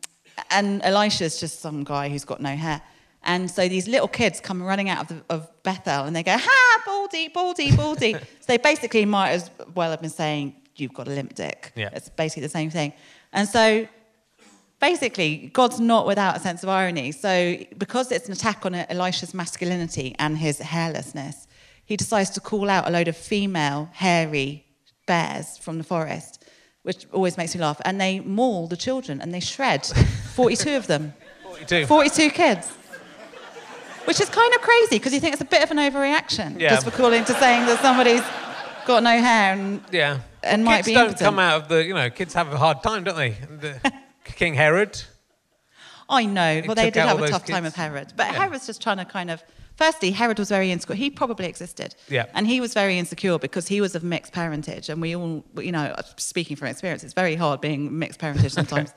and 0.50 0.82
Elisha's 0.82 1.40
just 1.40 1.60
some 1.60 1.84
guy 1.84 2.08
who's 2.08 2.24
got 2.24 2.40
no 2.40 2.54
hair. 2.54 2.82
And 3.22 3.50
so 3.50 3.68
these 3.68 3.88
little 3.88 4.08
kids 4.08 4.40
come 4.40 4.62
running 4.62 4.88
out 4.88 5.02
of, 5.02 5.08
the, 5.08 5.34
of 5.34 5.62
Bethel 5.64 6.04
and 6.04 6.14
they 6.14 6.22
go, 6.22 6.36
ha, 6.38 6.82
baldy, 6.86 7.28
baldy, 7.28 7.76
baldy. 7.76 8.12
so 8.40 8.46
they 8.46 8.56
basically 8.56 9.04
might 9.04 9.30
as 9.30 9.50
well 9.74 9.90
have 9.90 10.00
been 10.00 10.10
saying, 10.10 10.54
you've 10.76 10.94
got 10.94 11.08
a 11.08 11.10
limp 11.10 11.34
dick. 11.34 11.72
Yeah. 11.74 11.90
It's 11.92 12.08
basically 12.08 12.42
the 12.42 12.48
same 12.48 12.70
thing. 12.70 12.92
And 13.32 13.48
so 13.48 13.88
basically, 14.80 15.50
God's 15.52 15.80
not 15.80 16.06
without 16.06 16.36
a 16.36 16.40
sense 16.40 16.62
of 16.62 16.68
irony. 16.68 17.12
So, 17.12 17.56
because 17.78 18.12
it's 18.12 18.26
an 18.26 18.32
attack 18.32 18.64
on 18.64 18.74
Elisha's 18.74 19.34
masculinity 19.34 20.14
and 20.18 20.38
his 20.38 20.60
hairlessness, 20.60 21.46
he 21.84 21.96
decides 21.96 22.30
to 22.30 22.40
call 22.40 22.68
out 22.68 22.88
a 22.88 22.90
load 22.90 23.08
of 23.08 23.16
female 23.16 23.88
hairy 23.92 24.64
bears 25.06 25.56
from 25.58 25.78
the 25.78 25.84
forest, 25.84 26.44
which 26.82 27.06
always 27.12 27.36
makes 27.36 27.54
me 27.54 27.60
laugh. 27.60 27.80
And 27.84 28.00
they 28.00 28.20
maul 28.20 28.66
the 28.66 28.76
children 28.76 29.20
and 29.20 29.32
they 29.32 29.40
shred 29.40 29.88
42 30.36 30.76
of 30.76 30.86
them. 30.86 31.14
42. 31.42 31.86
42 31.86 32.30
kids. 32.30 32.70
Which 34.04 34.20
is 34.20 34.28
kind 34.28 34.54
of 34.54 34.60
crazy 34.60 34.96
because 34.96 35.12
you 35.12 35.18
think 35.20 35.32
it's 35.32 35.42
a 35.42 35.46
bit 35.46 35.62
of 35.64 35.70
an 35.72 35.78
overreaction 35.78 36.60
Yeah. 36.60 36.68
just 36.70 36.84
for 36.84 36.92
calling 36.92 37.24
to 37.24 37.34
saying 37.34 37.66
that 37.66 37.80
somebody's 37.80 38.22
got 38.86 39.02
no 39.02 39.10
hair 39.20 39.54
and 39.54 39.82
Yeah. 39.90 40.18
And 40.44 40.64
might 40.64 40.76
kids 40.76 40.88
be 40.88 40.94
don't 40.94 41.06
impotent. 41.08 41.24
come 41.26 41.38
out 41.40 41.62
of 41.62 41.68
the, 41.68 41.84
you 41.84 41.92
know, 41.94 42.08
kids 42.10 42.32
have 42.34 42.52
a 42.52 42.56
hard 42.56 42.82
time, 42.84 43.02
don't 43.02 43.16
they? 43.16 43.30
The- 43.30 43.92
King 44.24 44.54
Herod. 44.54 45.02
I 46.08 46.24
know. 46.24 46.62
Well, 46.66 46.76
they 46.76 46.90
did 46.90 47.02
have 47.02 47.20
a 47.20 47.28
tough 47.28 47.44
time 47.46 47.64
kids. 47.64 47.74
with 47.74 47.74
Herod. 47.74 48.12
But 48.16 48.28
Yeah. 48.32 48.42
Herod's 48.44 48.66
just 48.66 48.80
trying 48.80 48.98
to 48.98 49.04
kind 49.04 49.28
of. 49.30 49.42
Firstly, 49.74 50.10
Herod 50.12 50.38
was 50.38 50.48
very 50.48 50.70
insecure. 50.70 50.94
He 50.94 51.10
probably 51.10 51.46
existed. 51.46 51.96
Yeah. 52.08 52.26
And 52.34 52.46
he 52.46 52.60
was 52.60 52.72
very 52.74 52.98
insecure 52.98 53.38
because 53.38 53.66
he 53.66 53.80
was 53.80 53.94
of 53.96 54.04
mixed 54.04 54.32
parentage. 54.32 54.88
And 54.88 55.02
we 55.02 55.14
all, 55.16 55.44
you 55.58 55.72
know, 55.72 55.94
speaking 56.16 56.56
from 56.56 56.68
experience, 56.68 57.02
it's 57.04 57.12
very 57.12 57.34
hard 57.34 57.60
being 57.60 57.98
mixed 57.98 58.20
parentage 58.20 58.52
sometimes. 58.60 58.92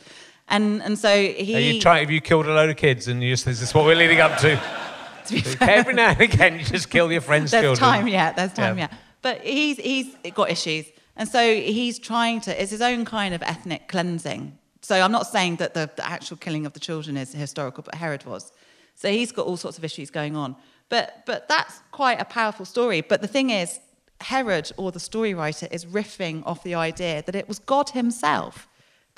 And, 0.49 0.81
and 0.81 0.97
so 0.97 1.15
he. 1.15 1.55
Are 1.55 1.59
you 1.59 1.81
try, 1.81 1.99
have 1.99 2.12
you 2.12 2.21
killed 2.21 2.45
a 2.47 2.53
load 2.53 2.69
of 2.69 2.77
kids 2.77 3.07
and 3.07 3.23
you 3.23 3.31
just, 3.33 3.47
is 3.47 3.59
this 3.59 3.73
what 3.73 3.85
we're 3.85 3.95
leading 3.95 4.19
up 4.19 4.38
to? 4.39 4.55
to 5.27 5.33
be 5.33 5.41
fair, 5.41 5.69
Every 5.69 5.93
now 5.93 6.09
and 6.09 6.21
again, 6.21 6.59
you 6.59 6.65
just 6.65 6.89
kill 6.89 7.12
your 7.12 7.21
friends' 7.21 7.51
there's 7.51 7.63
children. 7.63 7.79
time 7.89 8.07
yeah, 8.07 8.31
There's 8.31 8.53
time 8.53 8.77
Yeah. 8.77 8.89
yet. 8.91 8.99
But 9.21 9.41
he's, 9.41 9.77
he's 9.77 10.15
got 10.33 10.49
issues. 10.49 10.85
And 11.17 11.27
so 11.27 11.53
he's 11.53 11.99
trying 11.99 12.39
to, 12.41 12.62
it's 12.62 12.71
his 12.71 12.81
own 12.81 13.03
kind 13.03 13.33
of 13.33 13.43
ethnic 13.43 13.88
cleansing. 13.89 14.57
So 14.81 14.95
I'm 14.99 15.12
not 15.12 15.27
saying 15.27 15.57
that 15.57 15.73
the, 15.73 15.89
the 15.97 16.07
actual 16.07 16.38
killing 16.38 16.65
of 16.65 16.71
the 16.71 16.79
children 16.79 17.17
is 17.17 17.33
historical, 17.33 17.83
but 17.83 17.95
Herod 17.95 18.25
was. 18.25 18.53
So 18.95 19.09
he's 19.12 19.33
got 19.33 19.45
all 19.45 19.57
sorts 19.57 19.77
of 19.77 19.83
issues 19.83 20.09
going 20.09 20.38
on. 20.38 20.55
But, 20.88 21.23
but 21.25 21.49
that's 21.49 21.81
quite 21.91 22.21
a 22.21 22.25
powerful 22.25 22.65
story. 22.65 23.01
But 23.01 23.21
the 23.21 23.27
thing 23.27 23.49
is, 23.49 23.79
Herod, 24.21 24.71
or 24.77 24.93
the 24.93 24.99
story 25.01 25.33
writer, 25.33 25.67
is 25.69 25.85
riffing 25.85 26.41
off 26.45 26.63
the 26.63 26.75
idea 26.75 27.21
that 27.25 27.35
it 27.35 27.47
was 27.49 27.59
God 27.59 27.89
himself 27.89 28.68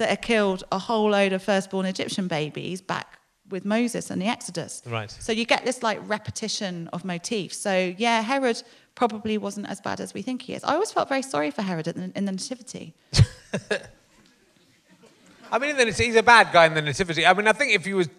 that 0.02 0.10
had 0.10 0.22
killed 0.22 0.64
a 0.72 0.80
whole 0.80 1.12
load 1.12 1.32
of 1.32 1.44
firstborn 1.44 1.86
Egyptian 1.86 2.28
babies 2.28 2.82
back 2.82 3.20
with 3.52 3.66
Moses 3.66 4.10
and 4.10 4.20
the 4.22 4.26
Exodus. 4.26 4.82
Right. 4.86 5.12
So 5.12 5.32
you 5.32 5.46
get 5.46 5.64
this 5.64 5.84
like 5.84 6.00
repetition 6.08 6.90
of 6.92 7.06
motifs. 7.06 7.58
So 7.58 7.94
yeah, 7.98 8.22
Herod 8.22 8.64
probably 8.96 9.38
wasn't 9.38 9.70
as 9.70 9.80
bad 9.80 10.00
as 10.00 10.14
we 10.14 10.24
think 10.24 10.42
he 10.42 10.54
is. 10.54 10.64
I 10.64 10.74
always 10.74 10.92
felt 10.92 11.08
very 11.08 11.22
sorry 11.22 11.52
for 11.52 11.62
Herod 11.62 11.88
in 11.88 12.02
the, 12.02 12.18
in 12.18 12.26
the 12.26 12.32
Nativity. 12.32 12.96
I 15.52 15.60
mean, 15.60 15.76
then 15.76 15.90
it's, 15.90 16.00
he's 16.00 16.16
a 16.16 16.24
bad 16.24 16.52
guy 16.52 16.66
in 16.66 16.74
the 16.74 16.82
nativity. 16.82 17.26
I 17.26 17.34
mean, 17.34 17.46
I 17.46 17.52
think 17.52 17.74
if 17.74 17.86
you 17.86 17.98
was, 17.98 18.10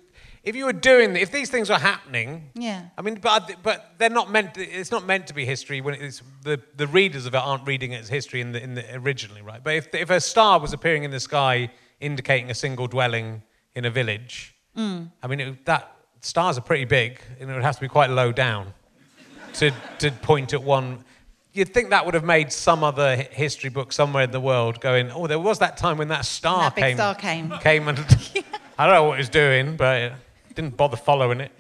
if 0.45 0.57
you 0.57 0.65
were 0.65 0.73
doing, 0.73 1.17
if 1.17 1.31
these 1.31 1.51
things 1.51 1.71
were 1.71 1.79
happening, 1.79 2.51
Yeah. 2.55 2.83
I 2.99 3.03
mean, 3.03 3.17
but 3.23 3.57
but 3.63 3.95
they're 3.99 4.11
not 4.11 4.31
meant. 4.31 4.55
To, 4.55 4.61
it's 4.63 4.91
not 4.91 5.07
meant 5.07 5.27
to 5.29 5.35
be 5.35 5.45
history 5.45 5.81
when 5.81 5.95
it's 5.95 6.23
the 6.43 6.61
the 6.77 6.87
readers 6.87 7.27
of 7.27 7.35
it 7.35 7.39
aren't 7.39 7.67
reading 7.67 7.93
it 7.93 8.01
as 8.01 8.09
history 8.09 8.41
in 8.41 8.53
the 8.53 8.63
in 8.63 8.75
the 8.75 8.85
originally, 8.97 9.43
right? 9.43 9.63
But 9.63 9.75
if 9.77 9.95
if 9.95 10.11
a 10.11 10.21
star 10.21 10.59
was 10.61 10.73
appearing 10.73 11.05
in 11.05 11.11
the 11.11 11.21
sky 11.21 11.71
indicating 12.01 12.51
a 12.51 12.55
single 12.55 12.87
dwelling 12.89 13.43
in 13.75 13.85
a 13.85 13.91
village, 13.91 14.55
Mm. 14.77 15.11
I 15.23 15.27
mean, 15.27 15.41
it, 15.41 15.67
that 15.67 15.95
stars 16.21 16.57
are 16.57 16.63
pretty 16.63 16.87
big, 16.87 17.21
and 17.39 17.51
it 17.51 17.53
would 17.55 17.63
have 17.63 17.75
to 17.77 17.81
be 17.83 17.89
quite 17.89 18.09
low 18.11 18.33
down 18.33 18.73
to 19.55 19.71
to 19.99 20.11
point 20.11 20.53
at 20.55 20.63
one. 20.63 21.05
You'd 21.53 21.75
think 21.75 21.91
that 21.91 22.07
would 22.07 22.15
have 22.15 22.25
made 22.25 22.51
some 22.51 22.83
other 22.83 23.15
history 23.17 23.69
book 23.69 23.93
somewhere 23.93 24.25
in 24.25 24.31
the 24.31 24.41
world 24.41 24.81
going, 24.81 25.11
oh, 25.11 25.27
there 25.27 25.39
was 25.39 25.59
that 25.59 25.77
time 25.77 25.99
when 25.99 26.09
that 26.09 26.25
star 26.25 26.71
That 26.71 26.77
came. 26.77 26.97
star 26.97 27.15
came. 27.15 27.53
Came 27.61 27.89
and 27.89 27.99
I 28.79 28.87
don't 28.87 28.95
know 28.95 29.05
what 29.09 29.15
it 29.17 29.19
was 29.19 29.29
doing, 29.29 29.77
but 29.77 30.13
didn't 30.55 30.77
bother 30.77 30.97
following 30.97 31.41
it. 31.41 31.53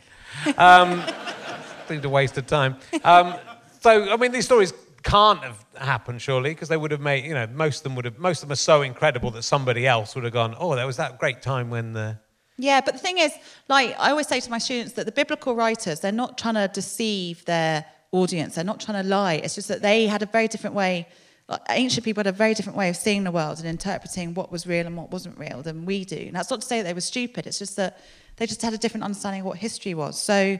Um, 0.57 1.03
seemed 1.89 2.05
a 2.05 2.09
waste 2.09 2.39
of 2.39 2.47
time. 2.47 2.77
Um, 3.05 3.35
so, 3.81 4.13
I 4.13 4.17
mean, 4.17 4.33
these 4.33 4.45
stories 4.45 4.73
can't 5.03 5.43
have 5.43 5.65
happened, 5.77 6.23
surely, 6.23 6.51
because 6.51 6.69
they 6.69 6.77
would 6.77 6.91
have 6.91 7.01
made, 7.01 7.25
you 7.25 7.35
know, 7.35 7.47
most 7.49 7.79
of 7.79 7.83
them 7.85 7.97
would 7.97 8.05
have, 8.05 8.19
most 8.19 8.43
of 8.43 8.49
them 8.49 8.53
are 8.53 8.57
so 8.57 8.83
incredible 8.83 9.31
that 9.33 9.43
somebody 9.43 9.87
else 9.87 10.15
would 10.15 10.25
have 10.25 10.33
gone, 10.33 10.55
oh, 10.59 10.75
there 10.75 10.87
was 10.87 10.97
that 10.97 11.19
great 11.19 11.43
time 11.43 11.71
when 11.71 11.93
the. 11.93 12.19
Yeah, 12.59 12.81
but 12.81 12.95
the 12.95 13.01
thing 13.01 13.19
is, 13.19 13.33
like 13.69 13.97
I 13.99 14.11
always 14.11 14.29
say 14.29 14.39
to 14.41 14.51
my 14.51 14.59
students, 14.59 14.93
that 14.95 15.07
the 15.07 15.13
biblical 15.13 15.55
writers, 15.55 16.01
they're 16.01 16.13
not 16.13 16.39
trying 16.39 16.55
to 16.55 16.69
deceive 16.73 17.45
their 17.47 17.85
audience. 18.13 18.55
They're 18.55 18.65
not 18.65 18.79
trying 18.79 19.03
to 19.03 19.09
lie. 19.09 19.35
It's 19.35 19.55
just 19.55 19.69
that 19.69 19.83
they 19.83 20.07
had 20.07 20.23
a 20.23 20.27
very 20.27 20.49
different 20.49 20.77
way. 20.77 21.09
Ancient 21.69 22.05
people 22.05 22.21
had 22.21 22.27
a 22.27 22.33
very 22.33 22.55
different 22.55 22.79
way 22.79 22.89
of 22.89 22.97
seeing 22.97 23.25
the 23.25 23.31
world 23.31 23.59
and 23.59 23.67
interpreting 23.67 24.35
what 24.35 24.51
was 24.51 24.67
real 24.67 24.87
and 24.87 24.97
what 24.97 25.11
wasn't 25.11 25.39
real 25.39 25.63
than 25.63 25.85
we 25.85 26.05
do. 26.05 26.17
And 26.17 26.35
that's 26.35 26.51
not 26.51 26.61
to 26.61 26.67
say 26.67 26.79
that 26.79 26.85
they 26.85 26.95
were 26.95 27.01
stupid. 27.01 27.47
It's 27.47 27.59
just 27.59 27.77
that 27.77 27.99
they 28.37 28.47
just 28.47 28.63
had 28.63 28.73
a 28.73 28.79
different 28.79 29.05
understanding 29.05 29.41
of 29.41 29.47
what 29.47 29.59
history 29.59 29.95
was. 29.95 30.21
So 30.21 30.59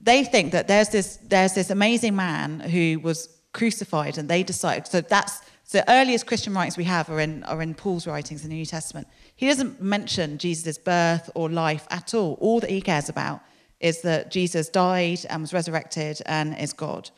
they 0.00 0.24
think 0.24 0.52
that 0.52 0.68
there's 0.68 0.88
this 0.90 1.18
there's 1.28 1.54
this 1.54 1.70
amazing 1.70 2.16
man 2.16 2.60
who 2.60 3.00
was 3.00 3.28
crucified, 3.52 4.18
and 4.18 4.28
they 4.28 4.42
decided. 4.42 4.86
So 4.86 5.00
that's 5.00 5.40
the 5.70 5.88
earliest 5.90 6.26
Christian 6.26 6.54
writings 6.54 6.76
we 6.76 6.84
have 6.84 7.08
are 7.08 7.20
in 7.20 7.42
are 7.44 7.62
in 7.62 7.74
Paul's 7.74 8.06
writings 8.06 8.44
in 8.44 8.50
the 8.50 8.56
New 8.56 8.66
Testament. 8.66 9.06
He 9.36 9.46
doesn't 9.46 9.80
mention 9.80 10.38
Jesus' 10.38 10.78
birth 10.78 11.30
or 11.34 11.48
life 11.48 11.86
at 11.90 12.14
all. 12.14 12.38
All 12.40 12.60
that 12.60 12.70
he 12.70 12.80
cares 12.80 13.08
about 13.08 13.40
is 13.80 14.02
that 14.02 14.30
Jesus 14.30 14.68
died 14.68 15.20
and 15.28 15.42
was 15.42 15.52
resurrected 15.52 16.22
and 16.26 16.58
is 16.58 16.72
God. 16.72 17.10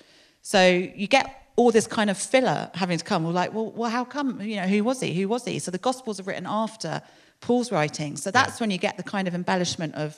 So 0.43 0.67
you 0.67 1.07
get 1.07 1.46
all 1.57 1.71
this 1.73 1.87
kind 1.87 2.11
of 2.11 2.19
filler 2.19 2.71
having 2.75 2.99
to 2.99 3.05
come. 3.05 3.25
We're 3.25 3.33
like, 3.33 3.53
well, 3.55 3.71
well, 3.73 3.91
how 3.91 4.05
come? 4.05 4.41
You 4.41 4.57
know, 4.57 4.67
who 4.67 4.85
was 4.85 5.01
he? 5.01 5.15
Who 5.15 5.29
was 5.29 5.45
he? 5.45 5.59
So 5.59 5.71
the 5.71 5.79
Gospels 5.79 6.21
are 6.21 6.25
written 6.25 6.47
after 6.47 7.03
Paul's 7.41 7.73
writings. 7.73 8.23
So 8.23 8.31
that's 8.31 8.61
when 8.61 8.71
you 8.71 8.79
get 8.79 8.97
the 8.97 9.03
kind 9.03 9.27
of 9.29 9.35
embellishment 9.35 9.95
of 9.95 10.17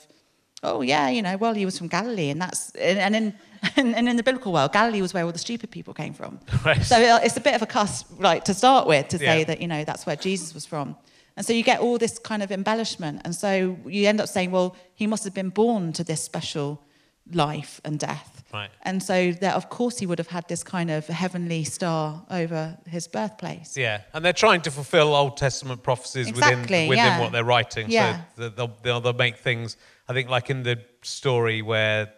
oh 0.61 0.81
yeah, 0.81 1.07
you 1.07 1.21
know, 1.21 1.37
well 1.37 1.53
he 1.53 1.65
was 1.65 1.77
from 1.77 1.87
Galilee, 1.87 2.29
and 2.29 2.41
that's 2.41 2.71
and, 2.71 2.99
and 2.99 3.15
in 3.15 3.33
and 3.95 4.09
in 4.09 4.15
the 4.17 4.23
biblical 4.23 4.51
world, 4.51 4.73
Galilee 4.73 5.01
was 5.01 5.13
where 5.13 5.23
all 5.23 5.31
the 5.31 5.39
stupid 5.39 5.71
people 5.71 5.93
came 5.93 6.13
from. 6.13 6.39
Right. 6.65 6.83
So 6.83 6.99
it- 6.99 7.23
it's 7.25 7.37
a 7.37 7.41
bit 7.41 7.55
of 7.55 7.61
a 7.61 7.65
cuss, 7.65 8.03
like 8.19 8.43
to 8.45 8.53
start 8.53 8.85
with, 8.87 9.07
to 9.09 9.17
say 9.17 9.39
Yeah. 9.39 9.43
that 9.45 9.61
you 9.61 9.67
know 9.67 9.83
that's 9.85 10.05
where 10.05 10.17
Jesus 10.17 10.53
was 10.53 10.65
from, 10.65 10.97
and 11.37 11.45
so 11.45 11.53
you 11.53 11.63
get 11.63 11.79
all 11.79 11.97
this 11.97 12.19
kind 12.19 12.43
of 12.43 12.51
embellishment, 12.51 13.21
and 13.23 13.33
so 13.33 13.77
you 13.85 14.07
end 14.09 14.19
up 14.19 14.27
saying, 14.27 14.51
well, 14.51 14.75
he 14.95 15.07
must 15.07 15.23
have 15.23 15.33
been 15.33 15.49
born 15.49 15.93
to 15.93 16.03
this 16.03 16.21
special 16.21 16.81
life 17.31 17.79
and 17.85 17.97
death. 17.99 18.38
Right. 18.53 18.69
And 18.81 19.01
so 19.01 19.31
that 19.31 19.55
of 19.55 19.69
course 19.69 19.99
he 19.99 20.05
would 20.05 20.17
have 20.17 20.27
had 20.27 20.47
this 20.47 20.63
kind 20.63 20.89
of 20.89 21.07
heavenly 21.07 21.63
star 21.63 22.23
over 22.29 22.77
his 22.87 23.07
birthplace. 23.07 23.77
Yeah, 23.77 24.01
and 24.13 24.23
they're 24.23 24.33
trying 24.33 24.61
to 24.61 24.71
fulfill 24.71 25.13
Old 25.13 25.37
Testament 25.37 25.83
prophecies 25.83 26.27
Exactly, 26.27 26.61
within, 26.61 26.89
within 26.89 27.05
yeah. 27.05 27.19
what 27.19 27.31
they're 27.31 27.43
writing. 27.43 27.89
Yeah. 27.89 28.21
So 28.35 28.49
they'll, 28.49 28.75
they'll, 28.81 29.01
they'll 29.01 29.13
make 29.13 29.37
things, 29.37 29.77
I 30.07 30.13
think, 30.13 30.29
like 30.29 30.49
in 30.49 30.63
the 30.63 30.79
story 31.03 31.61
where 31.61 32.11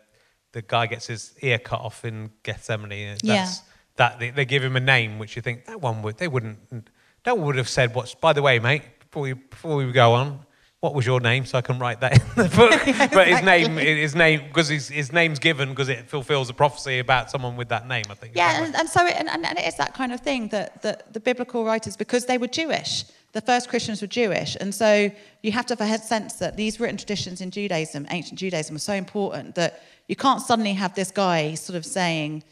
the 0.53 0.61
guy 0.61 0.87
gets 0.87 1.07
his 1.07 1.33
ear 1.41 1.59
cut 1.59 1.81
off 1.81 2.05
in 2.05 2.31
Gethsemane. 2.43 3.11
That's, 3.11 3.23
Yeah. 3.23 3.51
That 3.97 4.19
they, 4.19 4.29
they 4.29 4.45
give 4.45 4.63
him 4.63 4.75
a 4.75 4.79
name, 4.79 5.19
which 5.19 5.35
you 5.35 5.41
think 5.41 5.65
that 5.65 5.81
one 5.81 6.01
would 6.01 6.17
they 6.17 6.29
wouldn't 6.29 6.89
no 7.25 7.35
one 7.35 7.45
would 7.47 7.55
have 7.57 7.69
said 7.69 7.93
what's. 7.93 8.15
By 8.15 8.33
the 8.33 8.41
way, 8.41 8.57
mate, 8.59 8.83
before 8.99 9.23
we 9.23 9.33
before 9.33 9.75
we 9.75 9.91
go 9.91 10.13
on, 10.13 10.45
what 10.81 10.95
was 10.95 11.05
your 11.05 11.19
name 11.19 11.45
so 11.45 11.59
I 11.59 11.61
can 11.61 11.77
write 11.77 11.99
that 12.01 12.13
in 12.13 12.43
the 12.43 12.49
book? 12.55 12.71
But 13.13 13.27
his 13.27 13.43
name, 13.43 13.77
his 13.77 14.15
name, 14.15 14.41
because 14.47 14.67
his, 14.67 14.87
his 14.87 15.13
name's 15.13 15.37
given 15.37 15.69
because 15.69 15.89
it 15.89 16.09
fulfills 16.09 16.49
a 16.49 16.55
prophecy 16.55 16.97
about 16.97 17.29
someone 17.29 17.55
with 17.55 17.69
that 17.69 17.87
name. 17.87 18.05
I 18.09 18.15
think. 18.15 18.35
Yeah, 18.35 18.63
and, 18.63 18.75
and 18.75 18.89
so 18.89 19.05
it, 19.05 19.13
and, 19.15 19.29
and 19.29 19.57
it 19.59 19.65
is 19.65 19.77
that 19.77 19.93
kind 19.93 20.11
of 20.11 20.21
thing 20.21 20.47
that, 20.49 20.81
that 20.81 21.13
the 21.13 21.19
biblical 21.19 21.63
writers, 21.63 21.95
because 21.95 22.25
they 22.25 22.39
were 22.39 22.47
Jewish, 22.47 23.05
the 23.33 23.41
first 23.41 23.69
Christians 23.69 24.01
were 24.01 24.07
Jewish, 24.07 24.57
and 24.59 24.73
so 24.73 25.11
you 25.43 25.51
have 25.51 25.67
to 25.67 25.75
have 25.75 26.01
a 26.01 26.03
sense 26.03 26.33
that 26.35 26.57
these 26.57 26.79
written 26.79 26.97
traditions 26.97 27.41
in 27.41 27.51
Judaism, 27.51 28.07
ancient 28.09 28.39
Judaism, 28.39 28.73
were 28.73 28.79
so 28.79 28.93
important 28.93 29.53
that 29.55 29.83
you 30.07 30.15
can't 30.15 30.41
suddenly 30.41 30.73
have 30.73 30.95
this 30.95 31.11
guy 31.11 31.53
sort 31.53 31.77
of 31.77 31.85
saying, 31.85 32.43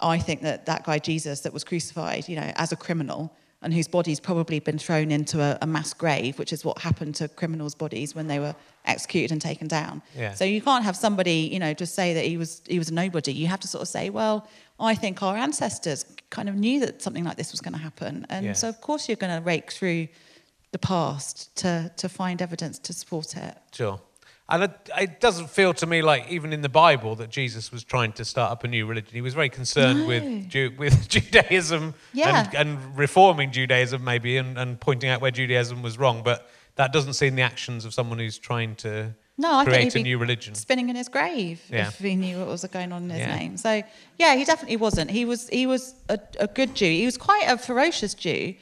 "I 0.00 0.18
think 0.18 0.42
that 0.42 0.66
that 0.66 0.84
guy 0.84 0.98
Jesus 0.98 1.40
that 1.42 1.52
was 1.52 1.62
crucified, 1.62 2.28
you 2.28 2.34
know, 2.34 2.50
as 2.56 2.72
a 2.72 2.76
criminal." 2.76 3.32
And 3.62 3.74
whose 3.74 3.88
body's 3.88 4.20
probably 4.20 4.58
been 4.58 4.78
thrown 4.78 5.10
into 5.10 5.42
a, 5.42 5.58
a 5.60 5.66
mass 5.66 5.92
grave, 5.92 6.38
which 6.38 6.50
is 6.50 6.64
what 6.64 6.78
happened 6.78 7.14
to 7.16 7.28
criminals' 7.28 7.74
bodies 7.74 8.14
when 8.14 8.26
they 8.26 8.38
were 8.38 8.54
executed 8.86 9.32
and 9.32 9.40
taken 9.40 9.68
down. 9.68 10.00
Yeah. 10.16 10.32
So 10.32 10.44
you 10.46 10.62
can't 10.62 10.82
have 10.82 10.96
somebody, 10.96 11.50
you 11.52 11.58
know, 11.58 11.74
just 11.74 11.94
say 11.94 12.14
that 12.14 12.24
he 12.24 12.38
was 12.38 12.62
he 12.66 12.78
was 12.78 12.88
a 12.88 12.94
nobody. 12.94 13.32
You 13.34 13.48
have 13.48 13.60
to 13.60 13.68
sort 13.68 13.82
of 13.82 13.88
say, 13.88 14.08
well, 14.08 14.48
I 14.78 14.94
think 14.94 15.22
our 15.22 15.36
ancestors 15.36 16.06
kind 16.30 16.48
of 16.48 16.54
knew 16.54 16.80
that 16.80 17.02
something 17.02 17.22
like 17.22 17.36
this 17.36 17.52
was 17.52 17.60
going 17.60 17.74
to 17.74 17.80
happen, 17.80 18.24
and 18.30 18.46
Yeah. 18.46 18.52
so 18.54 18.68
of 18.70 18.80
course 18.80 19.08
you're 19.08 19.16
going 19.16 19.36
to 19.38 19.44
rake 19.44 19.70
through 19.70 20.08
the 20.72 20.78
past 20.78 21.54
to 21.56 21.92
to 21.98 22.08
find 22.08 22.40
evidence 22.40 22.78
to 22.78 22.92
support 22.94 23.36
it. 23.36 23.54
Sure. 23.72 24.00
And 24.50 24.64
it, 24.64 24.90
it 24.98 25.20
doesn't 25.20 25.48
feel 25.50 25.72
to 25.74 25.86
me 25.86 26.02
like 26.02 26.28
even 26.28 26.52
in 26.52 26.60
the 26.62 26.68
Bible 26.68 27.14
that 27.16 27.30
Jesus 27.30 27.70
was 27.70 27.84
trying 27.84 28.12
to 28.14 28.24
start 28.24 28.50
up 28.52 28.64
a 28.64 28.68
new 28.68 28.84
religion. 28.86 29.12
He 29.14 29.20
was 29.20 29.34
very 29.34 29.48
concerned 29.48 30.00
No. 30.00 30.06
with 30.08 30.48
Ju- 30.48 30.74
with 30.78 31.08
Judaism 31.14 31.94
Yeah. 32.12 32.46
and, 32.46 32.54
and 32.54 32.98
reforming 32.98 33.52
Judaism 33.52 34.02
maybe 34.02 34.36
and, 34.36 34.58
and 34.58 34.80
pointing 34.80 35.08
out 35.10 35.20
where 35.20 35.30
Judaism 35.30 35.82
was 35.82 35.98
wrong. 35.98 36.22
But 36.24 36.48
that 36.76 36.92
doesn't 36.92 37.14
seem 37.14 37.36
the 37.36 37.42
actions 37.42 37.84
of 37.84 37.94
someone 37.94 38.18
who's 38.18 38.38
trying 38.38 38.74
to 38.76 39.14
No, 39.38 39.52
I 39.54 39.64
create 39.64 39.94
a 39.94 40.02
new 40.02 40.18
religion. 40.18 40.54
spinning 40.54 40.88
in 40.88 40.96
his 40.96 41.08
grave 41.08 41.60
Yeah. 41.70 41.88
if 41.88 41.98
he 41.98 42.16
knew 42.16 42.38
what 42.38 42.46
was 42.48 42.64
going 42.64 42.92
on 42.92 43.04
in 43.04 43.10
his 43.10 43.20
Yeah. 43.20 43.36
name. 43.36 43.56
So 43.56 43.82
yeah, 44.18 44.34
he 44.36 44.44
definitely 44.44 44.76
wasn't. 44.78 45.10
He 45.10 45.24
was 45.24 45.48
he 45.48 45.66
was 45.66 45.94
a, 46.08 46.18
a 46.38 46.46
good 46.46 46.74
Jew. 46.74 46.86
He 46.90 47.04
was 47.06 47.16
quite 47.16 47.44
a 47.46 47.56
ferocious 47.58 48.14
Jew, 48.14 48.54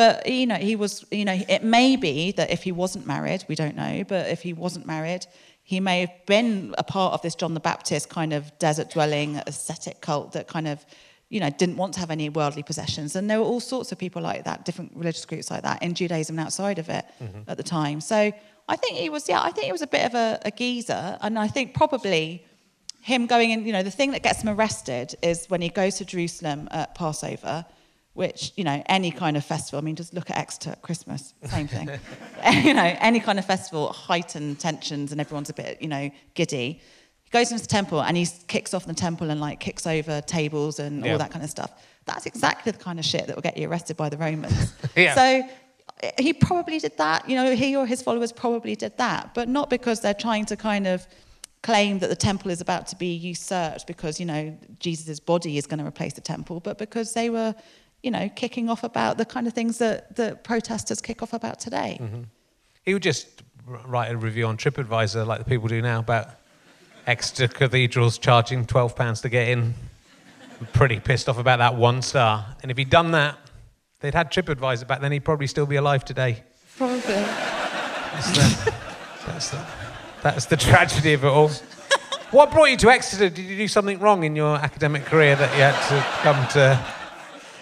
but 0.00 0.14
you 0.40 0.46
know 0.50 0.58
he 0.70 0.76
was 0.76 0.92
you 1.10 1.24
know 1.28 1.38
it 1.56 1.62
may 1.78 1.96
be 2.08 2.16
that 2.38 2.48
if 2.56 2.60
he 2.68 2.72
wasn't 2.82 3.04
married, 3.06 3.40
we 3.48 3.54
don't 3.62 3.76
know, 3.84 3.94
but 4.12 4.22
if 4.36 4.40
he 4.48 4.52
wasn't 4.64 4.84
married, 4.94 5.22
he 5.72 5.78
may 5.80 5.98
have 6.04 6.14
been 6.26 6.74
a 6.84 6.84
part 6.96 7.10
of 7.14 7.20
this 7.22 7.34
John 7.40 7.54
the 7.54 7.66
Baptist 7.72 8.04
kind 8.18 8.32
of 8.38 8.42
desert 8.66 8.88
dwelling 8.96 9.30
ascetic 9.50 9.96
cult 10.06 10.26
that 10.36 10.46
kind 10.54 10.68
of, 10.68 10.76
you 11.34 11.40
know, 11.40 11.50
didn't 11.62 11.78
want 11.82 11.92
to 11.94 12.00
have 12.00 12.12
any 12.18 12.28
worldly 12.28 12.62
possessions. 12.62 13.16
And 13.16 13.28
there 13.30 13.38
were 13.40 13.50
all 13.52 13.60
sorts 13.74 13.90
of 13.92 13.98
people 13.98 14.22
like 14.30 14.42
that, 14.44 14.64
different 14.68 14.90
religious 14.94 15.24
groups 15.30 15.50
like 15.50 15.62
that 15.68 15.82
in 15.82 15.94
Judaism 16.00 16.38
and 16.38 16.46
outside 16.46 16.78
of 16.78 16.88
it 16.98 17.04
Mm-hmm. 17.22 17.50
at 17.50 17.56
the 17.56 17.68
time. 17.80 17.98
So 18.12 18.18
I 18.72 18.76
think 18.82 18.92
he 19.04 19.08
was, 19.16 19.22
yeah, 19.32 19.40
I 19.48 19.50
think 19.52 19.64
he 19.70 19.72
was 19.78 19.82
a 19.90 19.92
bit 19.96 20.04
of 20.10 20.14
a, 20.14 20.28
a 20.44 20.52
geezer. 20.60 21.04
And 21.24 21.32
I 21.46 21.48
think 21.54 21.66
probably 21.82 22.44
him 23.12 23.26
going 23.26 23.48
in, 23.52 23.58
you 23.66 23.72
know, 23.76 23.82
the 23.90 23.96
thing 23.98 24.10
that 24.14 24.22
gets 24.28 24.38
him 24.42 24.50
arrested 24.56 25.06
is 25.30 25.46
when 25.52 25.62
he 25.66 25.70
goes 25.80 25.92
to 25.98 26.04
Jerusalem 26.04 26.60
at 26.70 26.94
Passover, 26.94 27.64
which, 28.16 28.52
you 28.56 28.64
know, 28.64 28.82
any 28.86 29.10
kind 29.10 29.36
of 29.36 29.44
festival, 29.44 29.78
I 29.78 29.82
mean, 29.82 29.94
just 29.94 30.14
look 30.14 30.30
at 30.30 30.38
Exeter 30.38 30.70
at 30.70 30.82
Christmas, 30.82 31.34
same 31.44 31.68
thing. 31.68 31.88
you 32.64 32.72
know, 32.74 32.96
any 33.00 33.20
kind 33.20 33.38
of 33.38 33.44
festival, 33.44 33.92
heightened 33.92 34.58
tensions 34.58 35.12
and 35.12 35.20
everyone's 35.20 35.50
a 35.50 35.54
bit, 35.54 35.80
you 35.82 35.88
know, 35.88 36.10
giddy. 36.34 36.80
He 37.22 37.30
goes 37.30 37.50
into 37.52 37.62
the 37.62 37.68
temple 37.68 38.00
and 38.02 38.16
he 38.16 38.26
kicks 38.48 38.72
off 38.72 38.86
the 38.86 38.94
temple 38.94 39.30
and 39.30 39.40
like 39.40 39.60
kicks 39.60 39.86
over 39.86 40.20
tables 40.22 40.78
and 40.78 41.04
Yeah. 41.04 41.12
all 41.12 41.18
that 41.18 41.30
kind 41.30 41.44
of 41.44 41.50
stuff. 41.50 41.70
That's 42.06 42.24
exactly 42.24 42.72
the 42.72 42.78
kind 42.78 42.98
of 42.98 43.04
shit 43.04 43.26
that 43.26 43.36
will 43.36 43.42
get 43.42 43.56
you 43.58 43.68
arrested 43.68 43.96
by 43.96 44.08
the 44.08 44.16
Romans. 44.16 44.72
Yeah. 44.96 45.14
So 45.14 45.48
eh, 46.02 46.10
he 46.18 46.32
probably 46.32 46.78
did 46.78 46.96
that. 46.96 47.28
You 47.28 47.36
know, 47.36 47.54
he 47.54 47.76
or 47.76 47.84
his 47.86 48.00
followers 48.00 48.32
probably 48.32 48.76
did 48.76 48.96
that, 48.96 49.34
but 49.34 49.48
not 49.48 49.68
because 49.68 50.00
they're 50.00 50.14
trying 50.14 50.46
to 50.46 50.56
kind 50.56 50.86
of 50.86 51.06
claim 51.62 51.98
that 51.98 52.08
the 52.08 52.16
temple 52.16 52.50
is 52.50 52.60
about 52.60 52.86
to 52.86 52.96
be 52.96 53.12
usurped 53.14 53.86
because, 53.86 54.20
you 54.20 54.24
know, 54.26 54.56
Jesus' 54.78 55.20
body 55.20 55.58
is 55.58 55.66
going 55.66 55.80
to 55.80 55.86
replace 55.86 56.14
the 56.14 56.20
temple, 56.20 56.60
but 56.60 56.78
because 56.78 57.12
they 57.12 57.28
were, 57.28 57.54
you 58.02 58.10
know, 58.10 58.28
kicking 58.34 58.68
off 58.68 58.84
about 58.84 59.18
the 59.18 59.24
kind 59.24 59.46
of 59.46 59.52
things 59.52 59.78
that, 59.78 60.14
that 60.16 60.44
protesters 60.44 61.00
kick 61.00 61.22
off 61.22 61.32
about 61.32 61.58
today. 61.58 61.98
Mm-hmm. 62.00 62.22
He 62.84 62.92
would 62.92 63.02
just 63.02 63.42
write 63.66 64.12
a 64.12 64.16
review 64.16 64.46
on 64.46 64.56
TripAdvisor 64.56 65.26
like 65.26 65.38
the 65.38 65.44
people 65.44 65.68
do 65.68 65.82
now 65.82 66.00
about 66.00 66.30
Exeter 67.06 67.48
cathedrals 67.48 68.18
charging 68.18 68.64
£12 68.64 69.22
to 69.22 69.28
get 69.28 69.48
in. 69.48 69.74
I'm 70.60 70.66
pretty 70.72 71.00
pissed 71.00 71.28
off 71.28 71.38
about 71.38 71.58
that 71.58 71.74
one 71.74 72.02
star. 72.02 72.46
And 72.62 72.70
if 72.70 72.76
he'd 72.76 72.90
done 72.90 73.12
that, 73.12 73.38
they'd 74.00 74.14
had 74.14 74.32
TripAdvisor 74.32 74.86
back 74.86 75.00
then, 75.00 75.12
he'd 75.12 75.24
probably 75.24 75.46
still 75.46 75.66
be 75.66 75.76
alive 75.76 76.04
today. 76.04 76.42
Probably. 76.76 77.00
That's 77.00 78.30
the, 78.30 78.74
that's 79.26 79.50
the, 79.50 79.66
that's 80.22 80.46
the 80.46 80.56
tragedy 80.56 81.12
of 81.12 81.24
it 81.24 81.28
all. 81.28 81.50
What 82.32 82.50
brought 82.50 82.70
you 82.70 82.76
to 82.78 82.90
Exeter? 82.90 83.28
Did 83.28 83.44
you 83.44 83.56
do 83.56 83.68
something 83.68 84.00
wrong 84.00 84.24
in 84.24 84.34
your 84.34 84.56
academic 84.56 85.04
career 85.04 85.36
that 85.36 85.54
you 85.54 85.62
had 85.62 85.88
to 85.88 86.22
come 86.22 86.48
to 86.54 86.84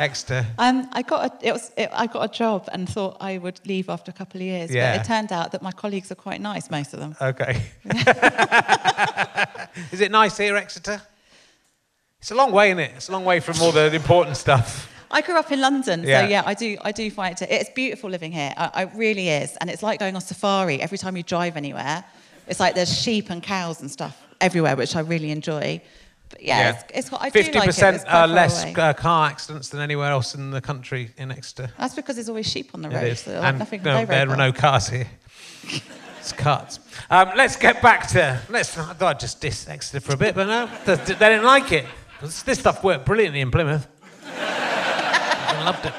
Exeter? 0.04 0.46
Um, 0.58 0.88
I 0.92 1.02
got 1.02 1.20
a, 1.42 1.46
it 1.48 1.52
was, 1.52 1.72
it, 1.76 1.88
I 1.92 2.06
got 2.06 2.22
a 2.30 2.32
job 2.32 2.68
and 2.72 2.88
thought 2.88 3.16
I 3.20 3.38
would 3.38 3.60
leave 3.66 3.88
after 3.88 4.10
a 4.10 4.14
couple 4.14 4.40
of 4.40 4.46
years, 4.46 4.70
Yeah. 4.70 4.96
but 4.96 5.00
it 5.04 5.08
turned 5.08 5.32
out 5.32 5.52
that 5.52 5.62
my 5.62 5.72
colleagues 5.72 6.10
are 6.12 6.14
quite 6.26 6.40
nice, 6.40 6.70
most 6.70 6.94
of 6.94 7.00
them. 7.00 7.16
Okay. 7.20 7.60
Is 9.92 10.00
it 10.00 10.10
nice 10.10 10.36
here, 10.36 10.56
Exeter? 10.56 11.00
It's 12.20 12.30
a 12.30 12.34
long 12.34 12.52
way, 12.52 12.68
isn't 12.70 12.78
it? 12.80 12.92
It's 12.96 13.08
a 13.08 13.12
long 13.12 13.24
way 13.24 13.40
from 13.40 13.60
all 13.60 13.72
the 13.72 13.92
important 13.94 14.36
stuff. 14.36 14.90
I 15.10 15.20
grew 15.20 15.36
up 15.38 15.52
in 15.52 15.60
London, 15.60 16.02
Yeah. 16.02 16.22
so 16.22 16.28
yeah, 16.28 16.42
I 16.44 16.54
do. 16.54 16.76
I 16.82 16.90
do 16.92 17.10
find 17.10 17.40
it. 17.40 17.48
It's 17.50 17.70
beautiful 17.70 18.10
living 18.10 18.32
here. 18.32 18.52
I, 18.56 18.84
it 18.84 18.90
really 18.94 19.28
is, 19.28 19.56
and 19.60 19.68
it's 19.70 19.82
like 19.82 20.00
going 20.00 20.14
on 20.16 20.20
safari. 20.22 20.80
Every 20.80 20.98
time 20.98 21.16
you 21.16 21.22
drive 21.22 21.56
anywhere, 21.56 22.04
it's 22.48 22.58
like 22.60 22.74
there's 22.74 22.92
sheep 23.02 23.30
and 23.30 23.42
cows 23.42 23.80
and 23.80 23.90
stuff 23.90 24.20
everywhere, 24.40 24.74
which 24.76 24.96
I 24.96 25.00
really 25.00 25.30
enjoy. 25.30 25.80
But 26.34 26.42
yeah, 26.42 26.70
It's, 26.70 26.84
it's 26.92 27.12
what 27.12 27.22
I 27.22 27.26
do 27.26 27.30
Fifty 27.30 27.58
like 27.60 27.68
it. 27.68 27.78
It's 27.78 28.04
far 28.04 28.26
less 28.26 28.64
uh, 28.64 28.92
car 28.92 29.30
accidents 29.30 29.68
than 29.68 29.80
anywhere 29.80 30.10
else 30.10 30.34
in 30.34 30.50
the 30.50 30.60
country 30.60 31.12
in 31.16 31.30
Exeter. 31.30 31.70
That's 31.78 31.94
because 31.94 32.16
there's 32.16 32.28
always 32.28 32.50
sheep 32.50 32.72
on 32.74 32.82
the 32.82 32.90
road. 32.90 33.16
So 33.16 33.40
and 33.40 33.60
nothing 33.60 33.84
no, 33.84 34.04
there 34.04 34.28
are 34.28 34.36
no 34.36 34.52
cars 34.52 34.88
here. 34.88 35.06
It's 36.18 36.32
carts. 36.32 36.80
Um, 37.08 37.30
let's 37.36 37.54
get 37.54 37.80
back 37.80 38.08
to. 38.08 38.40
Let's. 38.48 38.76
I 38.76 38.94
thought 38.94 39.14
I'd 39.14 39.20
just 39.20 39.40
diss 39.40 39.68
Exeter 39.68 40.00
for 40.00 40.14
a 40.14 40.16
bit, 40.16 40.34
but 40.34 40.48
no, 40.48 40.68
they, 40.86 40.96
they 40.96 41.28
didn't 41.28 41.44
like 41.44 41.70
it. 41.70 41.86
This, 42.20 42.42
this 42.42 42.58
stuff 42.58 42.82
worked 42.82 43.06
brilliantly 43.06 43.40
in 43.40 43.52
Plymouth. 43.52 43.86
I 44.26 45.62
loved 45.64 45.86
it. 45.86 45.94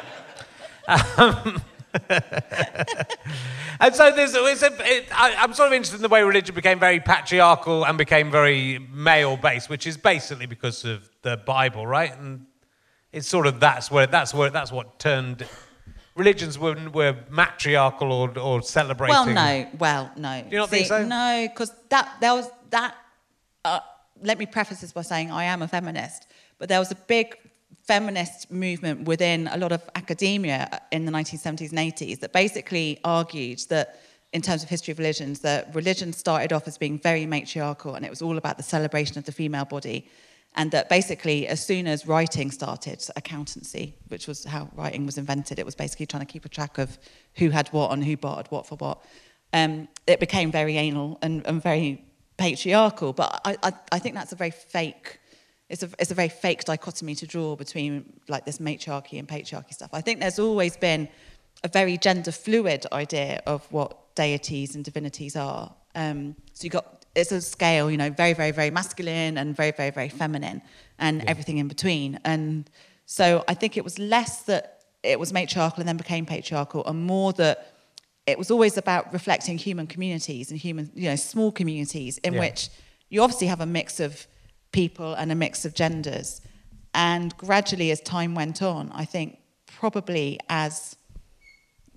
Um, 1.17 1.61
and 3.79 3.95
so 3.95 4.11
there's, 4.11 4.33
a, 4.35 4.45
it, 4.45 5.07
I, 5.11 5.35
I'm 5.37 5.53
sort 5.53 5.67
of 5.67 5.73
interested 5.73 5.97
in 5.97 6.01
the 6.01 6.09
way 6.09 6.23
religion 6.23 6.53
became 6.55 6.79
very 6.79 6.99
patriarchal 6.99 7.85
and 7.85 7.97
became 7.97 8.31
very 8.31 8.79
male-based, 8.91 9.69
which 9.69 9.87
is 9.87 9.97
basically 9.97 10.45
because 10.45 10.83
of 10.85 11.09
the 11.21 11.37
Bible, 11.37 11.87
right? 11.87 12.17
And 12.17 12.45
it's 13.11 13.27
sort 13.27 13.47
of 13.47 13.59
that's 13.59 13.89
where 13.89 14.07
that's 14.07 14.33
where 14.33 14.49
that's 14.49 14.71
what 14.71 14.99
turned 14.99 15.47
religions 16.15 16.57
were, 16.57 16.75
were 16.91 17.15
matriarchal 17.29 18.11
or, 18.11 18.37
or 18.39 18.61
celebrating. 18.61 19.15
Well, 19.15 19.25
no. 19.27 19.67
Well, 19.77 20.11
no. 20.17 20.41
Do 20.41 20.47
you 20.49 20.57
not 20.57 20.69
think 20.69 20.87
so? 20.87 21.05
No, 21.05 21.47
because 21.49 21.71
that 21.89 22.17
there 22.19 22.33
was 22.33 22.49
that. 22.71 22.95
Uh, 23.63 23.79
let 24.21 24.37
me 24.37 24.45
preface 24.45 24.81
this 24.81 24.91
by 24.91 25.01
saying 25.01 25.31
I 25.31 25.45
am 25.45 25.61
a 25.61 25.67
feminist, 25.67 26.27
but 26.57 26.69
there 26.69 26.79
was 26.79 26.91
a 26.91 26.95
big 26.95 27.37
feminist 27.87 28.51
movement 28.51 29.07
within 29.07 29.47
a 29.51 29.57
lot 29.57 29.71
of 29.71 29.81
academia 29.95 30.81
in 30.91 31.05
the 31.05 31.11
1970s 31.11 31.69
and 31.69 31.79
80s 31.79 32.19
that 32.19 32.33
basically 32.33 32.99
argued 33.03 33.59
that. 33.69 33.99
In 34.33 34.41
terms 34.41 34.63
of 34.63 34.69
history 34.69 34.91
of 34.91 34.97
religions, 34.97 35.39
that 35.41 35.73
religion 35.73 36.11
started 36.11 36.51
off 36.51 36.67
as 36.67 36.77
being 36.77 36.99
very 36.99 37.25
matriarchal 37.25 37.95
and 37.95 38.05
it 38.05 38.09
was 38.09 38.21
all 38.21 38.37
about 38.37 38.57
the 38.57 38.63
celebration 38.63 39.17
of 39.17 39.23
the 39.23 39.31
female 39.31 39.63
body. 39.63 40.09
And 40.55 40.71
that 40.71 40.87
basically, 40.87 41.47
as 41.47 41.65
soon 41.65 41.85
as 41.85 42.07
writing 42.07 42.49
started, 42.49 43.05
accountancy, 43.17 43.95
which 44.07 44.25
was 44.25 44.45
how 44.45 44.69
writing 44.73 45.05
was 45.05 45.17
invented, 45.17 45.59
it 45.59 45.65
was 45.65 45.75
basically 45.75 46.05
trying 46.05 46.25
to 46.25 46.31
keep 46.31 46.45
a 46.45 46.49
track 46.49 46.77
of 46.77 46.97
who 47.35 47.49
had 47.49 47.67
what 47.69 47.91
and 47.91 48.03
who 48.03 48.15
bartered 48.15 48.49
what 48.51 48.65
for 48.65 48.75
what. 48.75 49.03
Um, 49.51 49.89
it 50.07 50.19
became 50.21 50.51
very 50.51 50.77
anal 50.77 51.19
and, 51.21 51.45
and 51.45 51.61
very 51.61 52.05
patriarchal. 52.37 53.11
But 53.11 53.41
I, 53.43 53.57
I, 53.63 53.73
I 53.91 53.99
think 53.99 54.15
that's 54.15 54.31
a 54.31 54.37
very 54.37 54.51
fake. 54.51 55.19
It's 55.69 55.83
a, 55.83 55.89
it's 55.97 56.11
a 56.11 56.15
very 56.15 56.29
fake 56.29 56.63
dichotomy 56.63 57.15
to 57.15 57.27
draw 57.27 57.55
between 57.55 58.13
like 58.27 58.45
this 58.45 58.59
matriarchy 58.59 59.17
and 59.17 59.27
patriarchy 59.27 59.73
stuff. 59.73 59.89
I 59.93 60.01
think 60.01 60.19
there's 60.19 60.39
always 60.39 60.77
been 60.77 61.07
a 61.63 61.67
very 61.67 61.97
gender 61.97 62.31
fluid 62.31 62.85
idea 62.91 63.41
of 63.47 63.65
what 63.71 64.15
deities 64.15 64.75
and 64.75 64.85
divinities 64.85 65.35
are. 65.35 65.73
Um, 65.95 66.35
so 66.53 66.65
you 66.65 66.69
got 66.69 67.05
it's 67.15 67.31
a 67.31 67.41
scale, 67.41 67.89
you 67.89 67.97
know, 67.97 68.09
very, 68.09 68.33
very, 68.33 68.51
very 68.51 68.69
masculine 68.69 69.37
and 69.37 69.55
very, 69.55 69.71
very, 69.71 69.89
very 69.89 70.09
feminine, 70.09 70.61
and 70.99 71.23
everything 71.27 71.57
in 71.57 71.67
between. 71.67 72.19
And 72.25 72.69
so 73.05 73.43
I 73.47 73.53
think 73.53 73.77
it 73.77 73.83
was 73.83 73.97
less 73.97 74.43
that 74.43 74.83
it 75.01 75.19
was 75.19 75.31
matriarchal 75.31 75.79
and 75.79 75.87
then 75.87 75.97
became 75.97 76.25
patriarchal, 76.25 76.85
and 76.85 77.05
more 77.05 77.31
that 77.33 77.73
it 78.27 78.37
was 78.37 78.51
always 78.51 78.77
about 78.77 79.13
reflecting 79.13 79.57
human 79.57 79.87
communities 79.87 80.51
and 80.51 80.59
human, 80.59 80.91
you 80.93 81.09
know, 81.09 81.15
small 81.15 81.51
communities 81.51 82.17
in 82.19 82.33
Yeah. 82.33 82.39
which 82.41 82.69
you 83.09 83.21
obviously 83.21 83.47
have 83.47 83.61
a 83.61 83.65
mix 83.65 83.99
of 83.99 84.27
people 84.75 85.13
and 85.13 85.31
a 85.31 85.35
mix 85.35 85.63
of 85.65 85.73
genders. 85.73 86.41
And 86.93 87.35
gradually, 87.37 87.91
as 87.91 88.01
time 88.01 88.35
went 88.35 88.61
on, 88.61 88.91
I 88.93 89.05
think 89.05 89.39
probably 89.65 90.37
as 90.49 90.97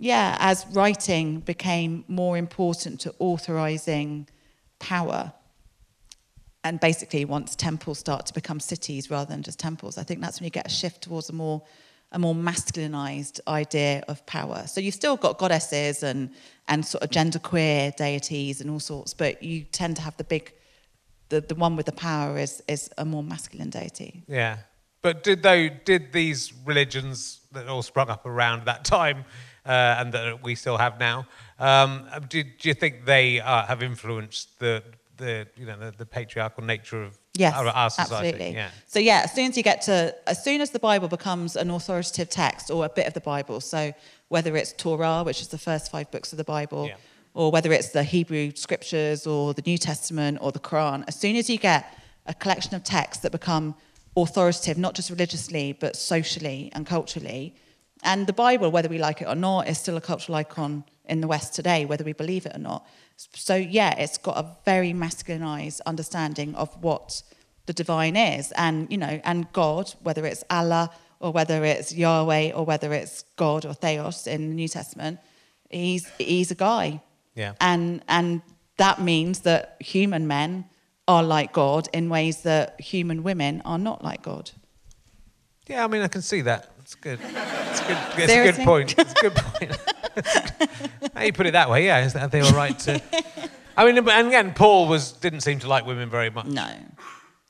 yeah, 0.00 0.36
as 0.38 0.64
writing 0.72 1.40
became 1.40 2.04
more 2.06 2.38
important 2.38 3.00
to 3.00 3.12
authorizing 3.18 4.28
power, 4.78 5.32
and 6.62 6.78
basically 6.78 7.24
once 7.24 7.56
temples 7.56 7.98
start 7.98 8.26
to 8.26 8.32
become 8.32 8.60
cities 8.60 9.10
rather 9.10 9.28
than 9.28 9.42
just 9.42 9.58
temples, 9.58 9.98
I 9.98 10.04
think 10.04 10.20
that's 10.20 10.38
when 10.38 10.44
you 10.44 10.50
get 10.50 10.66
a 10.66 10.70
shift 10.70 11.02
towards 11.02 11.28
a 11.30 11.32
more 11.32 11.62
a 12.12 12.18
more 12.18 12.34
masculinized 12.34 13.38
idea 13.48 14.02
of 14.08 14.24
power. 14.24 14.62
So 14.66 14.80
you've 14.80 14.94
still 14.94 15.16
got 15.16 15.36
goddesses 15.36 16.04
and 16.04 16.30
and 16.68 16.86
sort 16.86 17.02
of 17.02 17.10
genderqueer 17.10 17.96
deities 17.96 18.60
and 18.60 18.70
all 18.70 18.80
sorts, 18.80 19.14
but 19.14 19.42
you 19.42 19.64
tend 19.64 19.96
to 19.96 20.02
have 20.02 20.16
the 20.16 20.24
big 20.24 20.52
the, 21.28 21.40
the 21.40 21.54
one 21.54 21.76
with 21.76 21.86
the 21.86 21.92
power 21.92 22.38
is 22.38 22.62
is 22.68 22.90
a 22.98 23.04
more 23.04 23.22
masculine 23.22 23.70
deity. 23.70 24.22
Yeah. 24.28 24.58
But 25.02 25.22
did 25.22 25.42
they 25.42 25.68
did 25.84 26.12
these 26.12 26.52
religions 26.64 27.40
that 27.52 27.68
all 27.68 27.82
sprung 27.82 28.10
up 28.10 28.26
around 28.26 28.64
that 28.66 28.84
time 28.84 29.24
uh, 29.64 29.96
and 29.98 30.12
that 30.12 30.42
we 30.42 30.54
still 30.54 30.76
have 30.76 30.98
now? 30.98 31.26
Um, 31.58 32.08
did, 32.28 32.58
do 32.58 32.68
you 32.68 32.74
think 32.74 33.04
they 33.04 33.40
uh, 33.40 33.64
have 33.66 33.82
influenced 33.82 34.58
the 34.58 34.82
the 35.16 35.46
you 35.56 35.66
know 35.66 35.78
the, 35.78 35.92
the 35.98 36.06
patriarchal 36.06 36.64
nature 36.64 37.02
of 37.04 37.18
Yes, 37.34 37.54
our, 37.54 37.66
our 37.68 37.90
society? 37.90 38.14
absolutely. 38.14 38.52
Yeah. 38.54 38.70
So 38.88 38.98
yeah, 38.98 39.20
as 39.24 39.32
soon 39.32 39.50
as 39.50 39.56
you 39.56 39.62
get 39.62 39.82
to, 39.82 40.12
as 40.26 40.42
soon 40.42 40.60
as 40.60 40.70
the 40.70 40.80
Bible 40.80 41.06
becomes 41.08 41.54
an 41.54 41.70
authoritative 41.70 42.28
text 42.28 42.68
or 42.70 42.84
a 42.84 42.88
bit 42.88 43.06
of 43.06 43.14
the 43.14 43.20
Bible, 43.20 43.60
so 43.60 43.92
whether 44.28 44.56
it's 44.56 44.72
Torah, 44.72 45.22
which 45.24 45.40
is 45.40 45.48
the 45.48 45.58
first 45.58 45.90
five 45.92 46.10
books 46.10 46.32
of 46.32 46.38
the 46.38 46.44
Bible, 46.44 46.86
Yeah. 46.86 46.96
Or 47.38 47.52
whether 47.52 47.70
it's 47.72 47.90
the 47.90 48.02
Hebrew 48.02 48.50
scriptures 48.56 49.24
or 49.24 49.54
the 49.54 49.62
New 49.64 49.78
Testament 49.78 50.38
or 50.40 50.50
the 50.50 50.58
Quran, 50.58 51.04
as 51.06 51.14
soon 51.14 51.36
as 51.36 51.48
you 51.48 51.56
get 51.56 51.96
a 52.26 52.34
collection 52.34 52.74
of 52.74 52.82
texts 52.82 53.22
that 53.22 53.30
become 53.30 53.76
authoritative, 54.16 54.76
not 54.76 54.96
just 54.96 55.08
religiously 55.08 55.72
but 55.72 55.94
socially 55.94 56.68
and 56.74 56.84
culturally, 56.84 57.54
and 58.02 58.26
the 58.26 58.32
Bible, 58.32 58.72
whether 58.72 58.88
we 58.88 58.98
like 58.98 59.22
it 59.22 59.28
or 59.28 59.36
not, 59.36 59.68
is 59.68 59.78
still 59.78 59.96
a 59.96 60.00
cultural 60.00 60.34
icon 60.34 60.82
in 61.04 61.20
the 61.20 61.28
West 61.28 61.54
today, 61.54 61.84
whether 61.84 62.02
we 62.02 62.12
believe 62.12 62.44
it 62.44 62.56
or 62.56 62.58
not. 62.58 62.84
So, 63.16 63.54
yeah, 63.54 63.94
it's 63.96 64.18
got 64.18 64.36
a 64.36 64.56
very 64.64 64.92
masculinized 64.92 65.80
understanding 65.86 66.56
of 66.56 66.76
what 66.82 67.22
the 67.66 67.72
divine 67.72 68.16
is. 68.16 68.50
And, 68.56 68.90
you 68.90 68.98
know, 68.98 69.20
and 69.22 69.52
God, 69.52 69.94
whether 70.02 70.26
it's 70.26 70.42
Allah 70.50 70.90
or 71.20 71.30
whether 71.30 71.64
it's 71.64 71.94
Yahweh 71.94 72.50
or 72.50 72.64
whether 72.64 72.92
it's 72.92 73.22
God 73.36 73.64
or 73.64 73.74
Theos 73.74 74.26
in 74.26 74.48
the 74.48 74.54
New 74.56 74.68
Testament, 74.68 75.20
he's, 75.70 76.08
he's 76.18 76.50
a 76.50 76.56
guy. 76.56 77.00
Yeah. 77.38 77.54
And, 77.60 78.02
and 78.08 78.42
that 78.78 79.00
means 79.00 79.40
that 79.40 79.76
human 79.78 80.26
men 80.26 80.64
are 81.06 81.22
like 81.22 81.52
God 81.52 81.88
in 81.92 82.08
ways 82.08 82.42
that 82.42 82.80
human 82.80 83.22
women 83.22 83.62
are 83.64 83.78
not 83.78 84.02
like 84.02 84.22
God. 84.22 84.50
Yeah, 85.68 85.84
I 85.84 85.86
mean, 85.86 86.02
I 86.02 86.08
can 86.08 86.22
see 86.22 86.40
that. 86.42 86.72
It's 86.80 86.96
good. 86.96 87.20
It's 87.22 87.80
good. 87.80 87.98
It's 88.16 88.32
a 88.32 88.52
good 88.52 88.64
point. 88.64 88.94
It's 88.98 89.12
a 89.12 89.22
good 89.22 89.34
point. 89.36 89.76
How 91.14 91.22
you 91.22 91.32
put 91.32 91.46
it 91.46 91.52
that 91.52 91.70
way, 91.70 91.84
yeah, 91.84 92.04
is 92.04 92.14
that 92.14 92.32
they 92.32 92.42
were 92.42 92.50
right 92.50 92.76
to. 92.80 93.00
I 93.76 93.84
mean, 93.84 93.98
and 94.08 94.28
again, 94.28 94.54
Paul 94.54 94.88
was 94.88 95.12
didn't 95.12 95.42
seem 95.42 95.60
to 95.60 95.68
like 95.68 95.86
women 95.86 96.10
very 96.10 96.30
much. 96.30 96.46
No. 96.46 96.66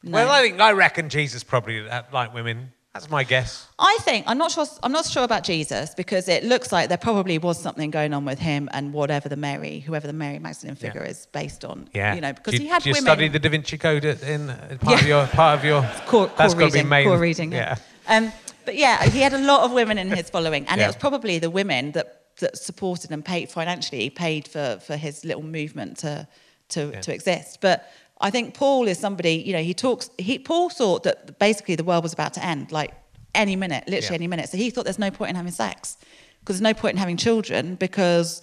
no. 0.02 0.10
Well, 0.10 0.30
I 0.30 0.42
think 0.42 0.60
I 0.60 0.72
reckon 0.72 1.08
Jesus 1.08 1.44
probably 1.44 1.88
uh, 1.88 2.02
liked 2.12 2.34
women. 2.34 2.72
That's 2.94 3.10
my 3.10 3.22
guess. 3.22 3.68
I 3.78 3.98
think 4.00 4.24
I'm 4.26 4.38
not 4.38 4.50
sure. 4.50 4.66
I'm 4.82 4.92
not 4.92 5.04
sure 5.06 5.22
about 5.22 5.44
Jesus 5.44 5.94
because 5.94 6.26
it 6.26 6.42
looks 6.42 6.72
like 6.72 6.88
there 6.88 6.98
probably 6.98 7.38
was 7.38 7.60
something 7.60 7.90
going 7.90 8.12
on 8.14 8.24
with 8.24 8.38
him 8.38 8.68
and 8.72 8.92
whatever 8.92 9.28
the 9.28 9.36
Mary, 9.36 9.80
whoever 9.80 10.06
the 10.06 10.12
Mary 10.12 10.38
Magdalene 10.38 10.74
figure 10.74 11.04
is 11.04 11.26
based 11.26 11.64
on. 11.64 11.88
Yeah, 11.94 12.14
you 12.14 12.20
know, 12.20 12.32
because 12.32 12.54
you, 12.54 12.60
he 12.60 12.66
had 12.66 12.82
do 12.82 12.88
you 12.88 12.94
women. 12.94 13.04
study 13.04 13.28
the 13.28 13.38
Da 13.38 13.50
Vinci 13.50 13.78
Code 13.78 14.04
in 14.04 14.50
uh, 14.50 14.78
part 14.80 15.02
of 15.02 15.06
your 15.06 15.26
part 15.28 15.58
of 15.58 15.64
your? 15.64 15.82
core, 16.06 16.30
that's 16.36 16.54
got 16.54 16.60
to 16.60 16.64
reading, 16.66 16.84
be 16.84 16.88
main. 16.88 17.06
core 17.06 17.18
reading. 17.18 17.52
Yeah. 17.52 17.76
Um, 18.08 18.32
but 18.64 18.74
yeah, 18.74 19.04
he 19.04 19.20
had 19.20 19.34
a 19.34 19.38
lot 19.38 19.64
of 19.64 19.72
women 19.72 19.98
in 19.98 20.10
his 20.10 20.28
following, 20.36 20.66
and 20.66 20.78
Yeah. 20.78 20.86
it 20.86 20.88
was 20.88 20.96
probably 20.96 21.38
the 21.38 21.50
women 21.50 21.92
that, 21.92 22.22
that 22.40 22.56
supported 22.58 23.12
and 23.12 23.24
paid 23.24 23.50
financially, 23.50 24.10
paid 24.10 24.48
for, 24.48 24.78
for 24.84 24.96
his 24.96 25.24
little 25.24 25.42
movement 25.42 25.98
to 25.98 26.26
to, 26.70 26.90
Yeah. 26.92 27.00
to 27.02 27.14
exist. 27.14 27.60
But 27.60 27.90
I 28.20 28.30
think 28.30 28.54
Paul 28.54 28.88
is 28.88 28.98
somebody. 28.98 29.34
You 29.46 29.52
know, 29.52 29.62
he 29.62 29.74
talks. 29.74 30.10
He 30.18 30.38
Paul 30.38 30.68
thought 30.70 31.02
that 31.04 31.38
basically 31.38 31.76
the 31.76 31.84
world 31.84 32.02
was 32.02 32.12
about 32.12 32.34
to 32.34 32.44
end, 32.44 32.72
like 32.72 32.92
any 33.34 33.56
minute, 33.56 33.84
literally 33.86 34.06
Yeah. 34.14 34.14
any 34.14 34.26
minute. 34.26 34.48
So 34.48 34.56
he 34.56 34.70
thought 34.70 34.84
there's 34.84 34.98
no 34.98 35.10
point 35.10 35.30
in 35.30 35.36
having 35.36 35.52
sex 35.52 35.96
because 36.40 36.56
there's 36.56 36.74
no 36.74 36.74
point 36.74 36.94
in 36.94 36.98
having 36.98 37.16
children 37.16 37.74
because 37.76 38.42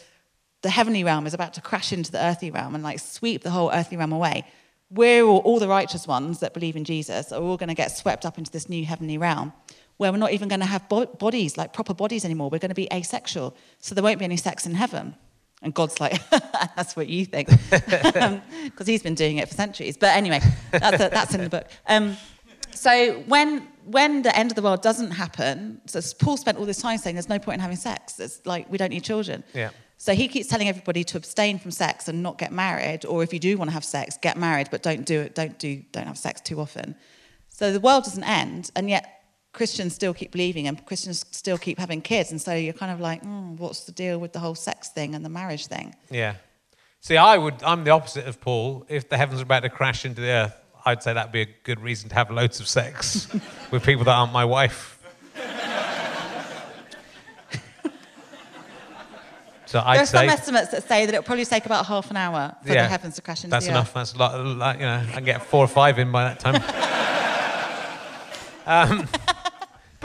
the 0.62 0.70
heavenly 0.70 1.04
realm 1.04 1.28
is 1.28 1.34
about 1.34 1.54
to 1.56 1.62
crash 1.62 1.92
into 1.92 2.12
the 2.12 2.24
earthly 2.24 2.52
realm 2.52 2.74
and 2.76 2.84
like 2.84 3.00
sweep 3.00 3.44
the 3.44 3.50
whole 3.52 3.70
earthly 3.72 3.98
realm 3.98 4.12
away. 4.14 4.46
We're 4.90 5.24
all, 5.24 5.40
all 5.40 5.60
the 5.60 5.68
righteous 5.68 6.08
ones 6.08 6.40
that 6.40 6.54
believe 6.54 6.76
in 6.76 6.86
Jesus 6.86 7.32
are 7.32 7.42
all 7.42 7.58
going 7.58 7.70
to 7.70 7.76
get 7.76 7.92
swept 7.92 8.26
up 8.26 8.38
into 8.38 8.52
this 8.52 8.70
new 8.70 8.86
heavenly 8.86 9.18
realm 9.18 9.52
where 9.98 10.12
we're 10.12 10.18
not 10.18 10.32
even 10.32 10.48
going 10.48 10.60
to 10.60 10.66
have 10.66 10.88
bo- 10.90 11.06
bodies, 11.06 11.58
like 11.58 11.74
proper 11.74 11.94
bodies 11.94 12.24
anymore. 12.26 12.50
We're 12.50 12.60
going 12.60 12.70
to 12.70 12.76
be 12.76 12.88
asexual. 12.94 13.56
So 13.80 13.96
there 13.96 14.04
won't 14.04 14.20
be 14.20 14.26
any 14.26 14.38
sex 14.38 14.66
in 14.66 14.76
heaven. 14.76 15.16
And 15.66 15.74
God's 15.74 16.00
like, 16.00 16.22
that's 16.76 16.96
what 16.96 17.10
you 17.10 17.26
think. 17.26 17.50
Because 18.66 18.88
he's 18.88 19.04
been 19.04 19.16
doing 19.16 19.38
it 19.38 19.48
for 19.48 19.54
centuries. 19.54 19.98
But 19.98 20.16
anyway, 20.16 20.40
that's, 20.72 21.02
a, 21.02 21.10
that's 21.10 21.34
in 21.34 21.44
the 21.44 21.50
book. 21.50 21.68
Um, 21.88 22.18
so 22.72 23.14
when 23.28 23.68
when 23.86 24.24
the 24.24 24.36
end 24.36 24.52
of 24.52 24.56
the 24.56 24.62
world 24.62 24.82
doesn't 24.82 25.12
happen, 25.12 25.80
so 25.86 26.02
Paul 26.20 26.38
spent 26.38 26.58
all 26.58 26.66
this 26.66 26.82
time 26.82 26.98
saying 26.98 27.16
there's 27.16 27.30
no 27.30 27.40
point 27.40 27.56
in 27.56 27.60
having 27.62 27.78
sex. 27.78 28.20
It's 28.20 28.46
like 28.46 28.70
we 28.70 28.78
don't 28.78 28.90
need 28.90 29.04
children. 29.04 29.44
Yeah. 29.54 29.70
So 29.98 30.14
he 30.14 30.28
keeps 30.28 30.48
telling 30.48 30.68
everybody 30.68 31.04
to 31.06 31.18
abstain 31.18 31.58
from 31.58 31.72
sex 31.72 32.08
and 32.08 32.22
not 32.22 32.38
get 32.38 32.52
married, 32.52 33.06
or 33.06 33.24
if 33.24 33.34
you 33.34 33.40
do 33.40 33.58
want 33.58 33.70
to 33.70 33.74
have 33.74 33.86
sex, 33.86 34.18
get 34.22 34.38
married, 34.38 34.70
but 34.72 34.84
don't 34.84 35.06
do 35.06 35.22
it. 35.22 35.36
Don't 35.36 35.58
do 35.58 35.84
don't 35.92 36.08
have 36.08 36.18
sex 36.18 36.42
too 36.42 36.60
often. 36.60 36.96
So 37.50 37.72
the 37.72 37.80
world 37.80 38.04
doesn't 38.04 38.24
end, 38.24 38.72
and 38.76 38.90
yet 38.90 39.15
Christians 39.56 39.96
still 39.96 40.14
keep 40.14 40.32
believing, 40.32 40.68
and 40.68 40.86
Christians 40.86 41.26
still 41.32 41.58
keep 41.58 41.80
having 41.80 42.02
kids, 42.02 42.30
and 42.30 42.42
so 42.42 42.54
you're 42.54 42.74
kind 42.74 42.92
of 42.92 43.00
like, 43.00 43.24
mm, 43.24 43.58
what's 43.58 43.86
the 43.86 43.94
deal 43.94 44.20
with 44.20 44.34
the 44.34 44.40
whole 44.40 44.54
sex 44.54 44.90
thing 44.90 45.16
and 45.16 45.24
the 45.24 45.30
marriage 45.30 45.68
thing? 45.68 45.96
Yeah. 46.12 46.36
See, 47.00 47.16
I 47.16 47.38
would. 47.38 47.64
I'm 47.64 47.86
the 47.86 47.92
opposite 47.92 48.28
of 48.28 48.42
Paul. 48.42 48.86
If 48.90 49.08
the 49.08 49.16
heavens 49.16 49.40
are 49.40 49.44
about 49.44 49.62
to 49.62 49.70
crash 49.70 50.04
into 50.04 50.20
the 50.20 50.28
earth, 50.28 50.56
I'd 50.86 51.02
say 51.02 51.14
that'd 51.14 51.32
be 51.32 51.44
a 51.44 51.48
good 51.64 51.80
reason 51.80 52.10
to 52.10 52.16
have 52.16 52.30
loads 52.32 52.60
of 52.60 52.68
sex 52.68 53.30
with 53.72 53.86
people 53.86 54.04
that 54.04 54.12
aren't 54.12 54.34
my 54.34 54.44
wife. 54.44 55.00
so 59.66 59.80
there 59.80 59.88
are 59.88 60.06
some 60.06 60.06
say 60.06 60.28
estimates 60.28 60.72
that 60.72 60.86
say 60.86 61.06
that 61.06 61.16
it'll 61.16 61.24
probably 61.24 61.46
take 61.46 61.66
about 61.66 61.86
half 61.86 62.12
an 62.12 62.18
hour 62.18 62.54
for 62.62 62.74
Yeah, 62.74 62.84
the 62.84 62.90
heavens 62.90 63.16
to 63.16 63.22
crash 63.22 63.46
into 63.46 63.52
the 63.52 63.56
earth. 63.56 63.64
that's 63.64 63.70
enough. 63.70 63.94
That's 63.94 64.14
a 64.14 64.18
lot. 64.18 64.46
Like, 64.46 64.80
you 64.80 64.86
know, 64.86 65.02
I 65.08 65.12
can 65.14 65.24
get 65.24 65.46
four 65.46 65.64
or 65.64 65.70
five 65.70 65.98
in 65.98 66.12
by 66.12 66.26
that 66.26 66.42
time. 66.42 66.62
um, 68.92 69.08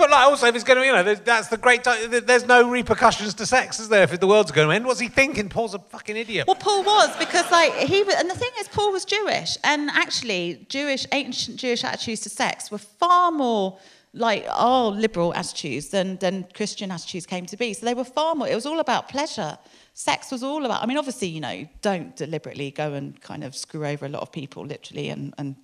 but 0.01 0.11
like 0.11 0.27
also, 0.27 0.47
if 0.47 0.55
it's 0.55 0.65
going 0.65 0.79
to, 0.79 0.85
you 0.85 0.93
know, 0.93 1.15
that's 1.15 1.49
the 1.49 1.59
great. 1.59 1.85
There's 1.85 2.47
no 2.47 2.69
repercussions 2.69 3.35
to 3.35 3.47
sex, 3.47 3.79
is 3.79 3.89
there? 3.89 4.03
If 4.03 4.19
the 4.19 4.27
world's 4.27 4.51
going 4.51 4.67
to 4.67 4.75
end, 4.75 4.87
what's 4.87 4.99
he 4.99 5.09
thinking? 5.09 5.49
Paul's 5.49 5.75
a 5.75 5.79
fucking 5.79 6.17
idiot. 6.17 6.47
Well, 6.47 6.57
Paul 6.57 6.83
was 6.83 7.17
because, 7.19 7.49
like, 7.51 7.75
he 7.75 8.03
was, 8.03 8.15
and 8.15 8.29
the 8.29 8.35
thing 8.35 8.51
is, 8.59 8.67
Paul 8.69 8.93
was 8.93 9.05
Jewish, 9.05 9.59
and 9.63 9.91
actually, 9.91 10.67
Jewish 10.69 11.07
ancient 11.13 11.59
Jewish 11.59 11.85
attitudes 11.85 12.23
to 12.23 12.31
sex 12.31 12.71
were 12.71 12.79
far 12.79 13.31
more 13.31 13.79
like 14.13 14.45
our 14.51 14.91
liberal 14.91 15.35
attitudes 15.35 15.91
than 15.91 16.17
than 16.17 16.47
Christian 16.55 16.91
attitudes 16.91 17.27
came 17.27 17.47
to 17.47 17.57
be. 17.57 17.75
So 17.75 17.85
they 17.85 17.95
were 17.95 18.05
far 18.05 18.35
more. 18.35 18.49
It 18.49 18.55
was 18.55 18.67
all 18.67 18.81
about 18.81 19.09
pleasure. 19.09 19.59
Sex 19.93 20.33
was 20.33 20.43
all 20.43 20.65
about. 20.65 20.83
I 20.83 20.87
mean, 20.87 20.97
obviously, 20.97 21.29
you 21.29 21.41
know, 21.41 21.69
don't 21.83 22.17
deliberately 22.17 22.71
go 22.71 22.95
and 22.95 23.21
kind 23.21 23.45
of 23.45 23.55
screw 23.55 23.87
over 23.87 24.07
a 24.07 24.09
lot 24.09 24.23
of 24.23 24.33
people, 24.33 24.65
literally, 24.65 25.11
and 25.11 25.35
and 25.37 25.57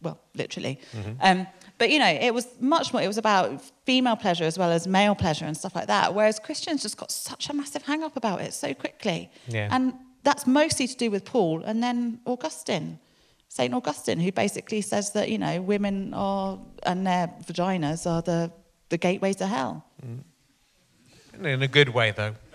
well, 0.00 0.18
literally. 0.34 0.80
Um, 1.20 1.46
but 1.82 1.90
you 1.90 1.98
know, 1.98 2.06
it 2.06 2.32
was 2.32 2.46
much 2.60 2.92
more. 2.92 3.02
It 3.02 3.08
was 3.08 3.18
about 3.18 3.60
female 3.84 4.14
pleasure 4.14 4.44
as 4.44 4.56
well 4.56 4.70
as 4.70 4.86
male 4.86 5.16
pleasure 5.16 5.46
and 5.46 5.56
stuff 5.56 5.74
like 5.74 5.88
that. 5.88 6.14
Whereas 6.14 6.38
Christians 6.38 6.80
just 6.80 6.96
got 6.96 7.10
such 7.10 7.50
a 7.50 7.52
massive 7.52 7.82
hang 7.82 8.04
up 8.04 8.16
about 8.16 8.40
it 8.40 8.54
so 8.54 8.72
quickly. 8.72 9.32
Yeah. 9.48 9.66
And 9.68 9.92
that's 10.22 10.46
mostly 10.46 10.86
to 10.86 10.96
do 10.96 11.10
with 11.10 11.24
Paul 11.24 11.64
and 11.64 11.82
then 11.82 12.20
Augustine, 12.24 13.00
Saint 13.48 13.74
Augustine, 13.74 14.20
who 14.20 14.30
basically 14.30 14.80
says 14.80 15.10
that 15.14 15.28
you 15.28 15.38
know 15.38 15.60
women 15.60 16.14
are 16.14 16.60
and 16.84 17.04
their 17.04 17.26
vaginas 17.44 18.08
are 18.08 18.22
the 18.22 18.52
the 18.90 18.96
gateways 18.96 19.34
to 19.36 19.48
hell. 19.48 19.84
Mm. 20.06 20.20
In 21.44 21.62
a 21.62 21.66
good 21.66 21.88
way, 21.88 22.12
though. 22.12 22.36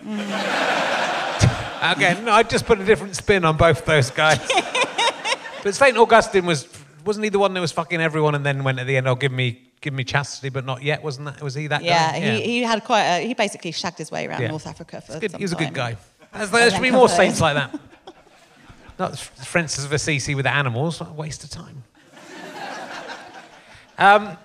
Again, 1.82 2.24
no, 2.24 2.32
I'd 2.32 2.48
just 2.48 2.64
put 2.64 2.80
a 2.80 2.84
different 2.86 3.14
spin 3.14 3.44
on 3.44 3.58
both 3.58 3.84
those 3.84 4.10
guys. 4.10 4.38
but 5.62 5.74
St. 5.74 5.98
Augustine 5.98 6.46
was, 6.46 6.66
wasn't 7.08 7.24
he 7.24 7.30
the 7.30 7.38
one 7.38 7.54
that 7.54 7.60
was 7.62 7.72
fucking 7.72 8.02
everyone 8.02 8.34
and 8.34 8.44
then 8.44 8.62
went 8.62 8.78
at 8.78 8.86
the 8.86 8.94
end, 8.94 9.08
oh, 9.08 9.14
give 9.14 9.32
me, 9.32 9.70
give 9.80 9.94
me 9.94 10.04
chastity, 10.04 10.50
but 10.50 10.66
not 10.66 10.82
yet? 10.82 11.02
Wasn't 11.02 11.24
that, 11.24 11.42
was 11.42 11.54
he 11.54 11.66
that 11.68 11.82
Yeah, 11.82 12.12
guy? 12.12 12.20
he, 12.20 12.42
he 12.42 12.62
had 12.62 12.84
quite 12.84 13.02
a, 13.04 13.26
he 13.26 13.32
basically 13.32 13.72
shagged 13.72 13.96
his 13.96 14.10
way 14.12 14.26
around 14.26 14.42
Yeah. 14.42 14.48
North 14.48 14.66
Africa 14.66 15.00
for 15.00 15.18
Good, 15.18 15.30
some 15.30 15.38
he 15.38 15.44
was 15.44 15.52
a 15.54 15.56
good 15.56 15.72
guy. 15.72 15.96
There's, 16.34 16.50
there 16.50 16.70
should 16.70 16.82
be 16.82 16.90
more 16.90 17.08
saints 17.08 17.40
like 17.40 17.54
that. 17.54 17.80
Not 18.98 19.18
Francis 19.18 19.86
of 19.86 19.92
Assisi 19.92 20.34
with 20.34 20.44
animals. 20.44 21.00
What 21.00 21.08
a 21.08 21.12
waste 21.14 21.44
of 21.44 21.50
time. 21.50 21.82
Um, 24.00 24.36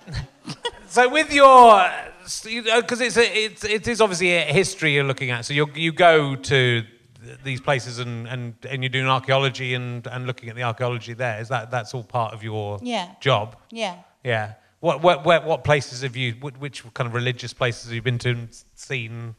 so 0.88 1.10
with 1.10 1.32
your, 1.32 1.88
because 2.24 3.02
it's, 3.02 3.18
a, 3.18 3.44
it's 3.46 3.64
it 3.64 3.88
is 3.88 4.02
obviously 4.02 4.34
a 4.36 4.42
history 4.46 4.96
you're 4.96 5.04
looking 5.04 5.30
at. 5.30 5.46
So 5.46 5.54
you 5.54 5.70
you 5.76 5.92
go 5.92 6.36
to 6.36 6.84
these 7.44 7.62
places 7.62 8.00
and, 8.00 8.28
and, 8.28 8.54
and 8.70 8.84
you're 8.84 8.90
doing 8.90 9.08
archaeology 9.08 9.74
and, 9.74 10.06
and 10.08 10.26
looking 10.28 10.50
at 10.50 10.56
the 10.56 10.64
archaeology 10.64 11.14
there. 11.14 11.40
Is 11.40 11.50
that 11.50 11.72
that's 11.72 11.94
all 11.94 12.04
part 12.04 12.34
of 12.34 12.44
your 12.44 12.80
Yeah. 12.82 13.10
job? 13.20 13.56
Yeah. 13.72 13.98
Yeah. 14.24 14.54
What, 14.80 15.02
what, 15.02 15.26
what, 15.26 15.46
what 15.46 15.64
places 15.64 16.02
have 16.02 16.16
you, 16.18 16.34
which 16.34 16.84
kind 16.94 17.08
of 17.08 17.14
religious 17.14 17.54
places 17.54 17.86
have 17.86 17.94
you 17.94 18.02
been 18.02 18.18
to 18.20 18.30
and 18.32 18.50
seen? 18.76 19.36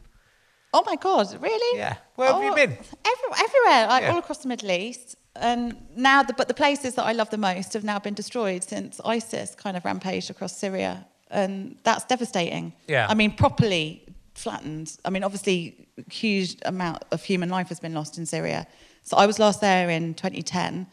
Oh 0.73 0.83
my 0.87 0.97
God, 0.97 1.27
really? 1.41 1.79
Yeah. 1.79 1.97
Where 2.17 2.33
have 2.33 2.43
you 2.43 2.51
Oh, 2.53 2.55
been? 2.55 2.71
Every, 2.73 3.29
everywhere, 3.39 3.87
like 3.89 4.03
Yeah. 4.03 4.13
all 4.13 4.19
across 4.19 4.39
the 4.39 4.49
Middle 4.49 4.71
East. 4.71 5.17
And 5.37 5.77
now, 5.97 6.23
the, 6.23 6.33
but 6.33 6.49
the 6.49 6.55
places 6.55 6.95
that 6.95 7.05
I 7.05 7.13
love 7.13 7.29
the 7.31 7.39
most 7.39 7.73
have 7.75 7.85
now 7.85 7.99
been 7.99 8.15
destroyed 8.15 8.65
since 8.65 9.01
ISIS 9.05 9.55
kind 9.55 9.77
of 9.77 9.85
rampaged 9.85 10.31
across 10.31 10.57
Syria. 10.57 11.07
And 11.31 11.77
that's 11.83 12.05
devastating. 12.05 12.73
Yeah. 12.87 13.07
I 13.09 13.15
mean, 13.15 13.33
properly 13.35 14.04
flattened. 14.35 14.97
I 15.05 15.11
mean, 15.11 15.25
obviously, 15.25 15.89
huge 16.11 16.57
amount 16.65 17.05
of 17.11 17.23
human 17.23 17.49
life 17.49 17.69
has 17.69 17.81
been 17.81 17.95
lost 17.95 18.19
in 18.19 18.27
Syria. 18.27 18.67
So 19.03 19.17
I 19.17 19.27
was 19.27 19.39
last 19.39 19.61
there 19.61 19.91
in 19.91 20.15
2010, 20.15 20.87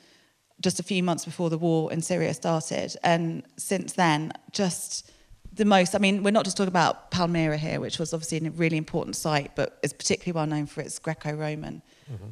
just 0.62 0.80
a 0.80 0.84
few 0.84 1.02
months 1.02 1.26
before 1.26 1.50
the 1.50 1.58
war 1.58 1.92
in 1.92 2.02
Syria 2.02 2.34
started. 2.34 2.96
And 3.04 3.44
since 3.58 3.94
then, 3.94 4.32
just 4.52 5.12
the 5.54 5.66
most. 5.66 5.96
I 5.96 5.98
mean, 5.98 6.24
we're 6.24 6.32
not 6.32 6.46
just 6.46 6.58
talking 6.58 6.70
about 6.70 7.12
Palmyra 7.12 7.58
here, 7.58 7.80
which 7.80 8.00
was 8.00 8.14
obviously 8.14 8.46
a 8.48 8.52
really 8.52 8.78
important 8.78 9.16
site, 9.16 9.56
but 9.56 9.80
is 9.84 9.94
particularly 9.94 10.36
well 10.36 10.48
known 10.48 10.66
for 10.66 10.82
its 10.82 10.98
Greco-Roman 11.00 11.82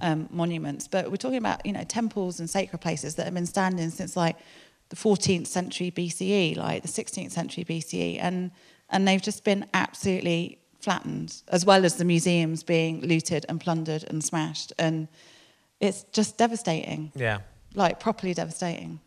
um, 0.01 0.27
monuments. 0.31 0.87
But 0.87 1.09
we're 1.09 1.17
talking 1.17 1.37
about 1.37 1.65
you 1.65 1.73
know 1.73 1.83
temples 1.83 2.39
and 2.39 2.49
sacred 2.49 2.79
places 2.79 3.15
that 3.15 3.25
have 3.25 3.33
been 3.33 3.45
standing 3.45 3.89
since 3.89 4.15
like 4.15 4.37
the 4.89 4.95
14th 4.95 5.47
century 5.47 5.91
BCE, 5.91 6.57
like 6.57 6.81
the 6.81 6.87
16th 6.87 7.31
century 7.31 7.63
BCE, 7.63 8.19
and 8.21 8.51
and 8.89 9.07
they've 9.07 9.21
just 9.21 9.43
been 9.43 9.65
absolutely 9.73 10.58
flattened, 10.79 11.41
as 11.49 11.65
well 11.65 11.85
as 11.85 11.95
the 11.95 12.05
museums 12.05 12.63
being 12.63 13.01
looted 13.01 13.45
and 13.49 13.59
plundered 13.59 14.03
and 14.09 14.23
smashed, 14.23 14.73
and 14.79 15.07
it's 15.79 16.03
just 16.11 16.37
devastating, 16.37 17.11
Yeah. 17.15 17.39
like 17.75 17.99
properly 17.99 18.33
devastating. 18.33 18.99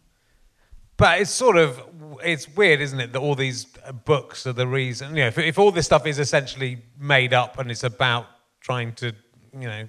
But 0.96 1.20
it's 1.20 1.30
sort 1.30 1.56
of 1.56 1.82
it's 2.22 2.48
weird, 2.48 2.80
isn't 2.80 3.00
it, 3.00 3.12
that 3.12 3.18
all 3.18 3.34
these 3.34 3.66
books 4.04 4.46
are 4.46 4.52
the 4.52 4.66
reason. 4.66 5.16
You 5.16 5.22
know, 5.22 5.28
if, 5.28 5.38
if 5.38 5.58
all 5.58 5.72
this 5.72 5.86
stuff 5.86 6.06
is 6.06 6.18
essentially 6.18 6.82
made 6.98 7.32
up 7.34 7.58
and 7.58 7.70
it's 7.70 7.82
about 7.82 8.26
trying 8.60 8.92
to, 8.96 9.06
you 9.58 9.66
know, 9.66 9.88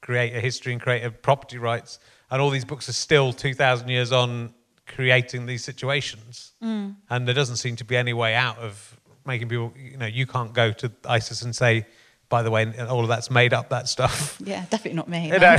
create 0.00 0.34
a 0.34 0.40
history 0.40 0.72
and 0.72 0.80
create 0.80 1.04
a 1.04 1.10
property 1.10 1.58
rights, 1.58 1.98
and 2.30 2.40
all 2.40 2.50
these 2.50 2.64
books 2.64 2.88
are 2.88 2.92
still 2.94 3.32
two 3.32 3.52
thousand 3.54 3.88
years 3.88 4.12
on 4.12 4.54
creating 4.86 5.46
these 5.46 5.64
situations, 5.64 6.52
Mm. 6.62 6.96
and 7.10 7.26
there 7.26 7.34
doesn't 7.34 7.56
seem 7.56 7.76
to 7.76 7.84
be 7.84 7.96
any 7.96 8.12
way 8.12 8.34
out 8.34 8.58
of 8.58 8.96
making 9.26 9.48
people. 9.48 9.72
You 9.76 9.96
know, 9.96 10.06
you 10.06 10.26
can't 10.26 10.52
go 10.52 10.72
to 10.72 10.90
ISIS 11.06 11.42
and 11.42 11.54
say, 11.54 11.86
by 12.28 12.42
the 12.42 12.50
way, 12.50 12.72
all 12.88 13.02
of 13.02 13.08
that's 13.08 13.30
made 13.30 13.52
up. 13.52 13.68
That 13.68 13.88
stuff. 13.88 14.40
Yeah, 14.44 14.64
definitely 14.70 14.94
not 14.94 15.08
me. 15.08 15.28
You 15.28 15.38
know? 15.38 15.56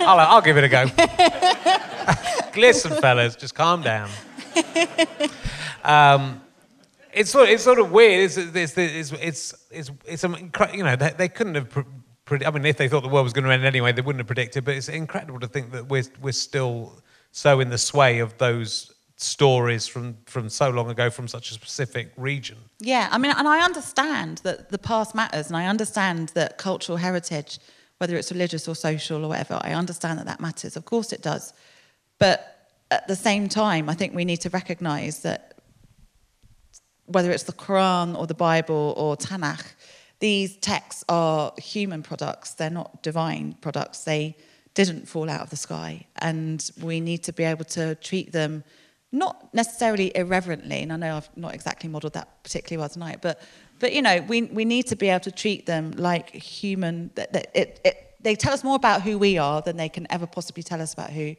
I'll, 0.00 0.18
I'll 0.20 0.40
give 0.40 0.56
it 0.56 0.64
a 0.64 0.68
go. 0.68 0.84
Listen, 2.60 3.00
fellas, 3.00 3.36
just 3.36 3.54
calm 3.54 3.82
down. 3.82 4.10
Um, 5.84 6.40
it's 7.12 7.30
sort 7.30 7.44
of, 7.44 7.50
it's 7.50 7.62
sort 7.62 7.78
of 7.78 7.90
weird. 7.90 8.24
It's 8.24 8.36
it's 8.36 8.78
it's 8.78 9.12
it's 9.12 9.54
it's, 9.70 9.90
it's 10.06 10.22
incre- 10.24 10.74
you 10.74 10.84
know 10.84 10.96
they, 10.96 11.10
they 11.10 11.28
couldn't 11.28 11.54
have. 11.56 11.70
Pre- 11.70 11.84
pre- 12.24 12.44
I 12.44 12.50
mean, 12.50 12.64
if 12.64 12.76
they 12.76 12.88
thought 12.88 13.02
the 13.02 13.08
world 13.08 13.24
was 13.24 13.32
going 13.32 13.44
to 13.44 13.52
end 13.52 13.64
anyway, 13.64 13.92
they 13.92 14.02
wouldn't 14.02 14.20
have 14.20 14.26
predicted. 14.26 14.64
But 14.64 14.76
it's 14.76 14.88
incredible 14.88 15.40
to 15.40 15.48
think 15.48 15.72
that 15.72 15.88
we're 15.88 16.04
we're 16.20 16.32
still 16.32 17.02
so 17.32 17.60
in 17.60 17.70
the 17.70 17.78
sway 17.78 18.20
of 18.20 18.36
those 18.38 18.91
stories 19.22 19.86
from 19.86 20.16
from 20.26 20.48
so 20.48 20.70
long 20.70 20.90
ago 20.90 21.10
from 21.10 21.28
such 21.28 21.50
a 21.50 21.54
specific 21.54 22.12
region. 22.16 22.58
Yeah, 22.80 23.08
I 23.10 23.18
mean, 23.18 23.32
and 23.32 23.48
I 23.48 23.64
understand 23.64 24.38
that 24.38 24.70
the 24.70 24.78
past 24.78 25.14
matters, 25.14 25.46
and 25.48 25.56
I 25.56 25.66
understand 25.66 26.30
that 26.30 26.58
cultural 26.58 26.98
heritage, 26.98 27.58
whether 27.98 28.16
it's 28.16 28.30
religious 28.30 28.68
or 28.68 28.74
social 28.74 29.24
or 29.24 29.28
whatever, 29.28 29.58
I 29.62 29.72
understand 29.72 30.18
that 30.18 30.26
that 30.26 30.40
matters. 30.40 30.76
Of 30.76 30.84
course, 30.84 31.12
it 31.12 31.22
does. 31.22 31.52
But 32.18 32.68
at 32.90 33.08
the 33.08 33.16
same 33.16 33.48
time, 33.48 33.88
I 33.88 33.94
think 33.94 34.14
we 34.14 34.24
need 34.24 34.40
to 34.42 34.50
recognise 34.50 35.20
that 35.20 35.54
whether 37.06 37.30
it's 37.30 37.44
the 37.44 37.52
Quran 37.52 38.18
or 38.18 38.26
the 38.26 38.34
Bible 38.34 38.94
or 38.96 39.16
Tanakh, 39.16 39.74
these 40.20 40.56
texts 40.56 41.04
are 41.08 41.52
human 41.58 42.02
products. 42.02 42.54
They're 42.54 42.70
not 42.70 43.02
divine 43.02 43.56
products. 43.60 44.04
They 44.04 44.36
didn't 44.74 45.08
fall 45.08 45.28
out 45.28 45.40
of 45.40 45.50
the 45.50 45.56
sky, 45.56 46.06
and 46.16 46.70
we 46.80 47.00
need 47.00 47.22
to 47.24 47.32
be 47.32 47.44
able 47.44 47.64
to 47.64 47.94
treat 47.96 48.32
them 48.32 48.64
not 49.12 49.52
necessarily 49.54 50.10
irreverently, 50.16 50.80
and 50.82 50.92
I 50.92 50.96
know 50.96 51.16
I've 51.18 51.28
not 51.36 51.54
exactly 51.54 51.88
modelled 51.88 52.14
that 52.14 52.42
particularly 52.42 52.80
well 52.80 52.88
tonight, 52.88 53.18
but 53.20 53.40
but 53.78 53.92
you 53.92 54.00
know, 54.02 54.24
we 54.28 54.42
we 54.42 54.64
need 54.64 54.86
to 54.88 54.96
be 54.96 55.08
able 55.08 55.20
to 55.20 55.30
treat 55.32 55.66
them 55.66 55.92
like 55.96 56.30
human. 56.30 57.10
That, 57.14 57.32
that 57.34 57.50
it, 57.54 57.80
it, 57.84 58.14
they 58.20 58.34
tell 58.36 58.52
us 58.54 58.64
more 58.64 58.76
about 58.76 59.02
who 59.02 59.18
we 59.18 59.36
are 59.38 59.60
than 59.62 59.76
they 59.76 59.88
can 59.88 60.06
ever 60.10 60.26
possibly 60.26 60.62
tell 60.62 60.80
us 60.80 60.92
about 60.94 61.10
who 61.10 61.36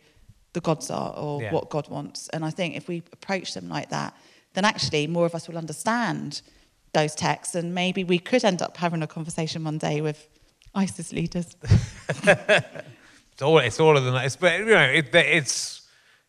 the 0.53 0.61
gods 0.61 0.91
are 0.91 1.13
or 1.15 1.41
Yeah. 1.41 1.51
what 1.51 1.69
God 1.69 1.87
wants. 1.89 2.29
And 2.29 2.45
I 2.45 2.51
think 2.51 2.75
if 2.75 2.87
we 2.87 3.01
approach 3.11 3.53
them 3.53 3.69
like 3.69 3.89
that, 3.89 4.13
then 4.53 4.65
actually 4.65 5.07
more 5.07 5.25
of 5.25 5.33
us 5.33 5.47
will 5.47 5.57
understand 5.57 6.41
those 6.93 7.15
texts, 7.15 7.55
and 7.55 7.73
maybe 7.73 8.03
we 8.03 8.19
could 8.19 8.43
end 8.45 8.61
up 8.61 8.77
having 8.77 9.01
a 9.01 9.07
conversation 9.07 9.63
one 9.63 9.79
day 9.79 9.99
with 10.01 10.27
ISIS 10.75 11.11
leaders. 11.11 11.55
It's 13.33 13.41
all 13.41 13.57
it's 13.57 13.79
all 13.79 13.97
of 13.97 14.03
them. 14.03 14.13
It's 14.17 14.35
but 14.35 14.59
you 14.59 14.65
know 14.65 14.81
it, 14.83 15.09
it's. 15.15 15.81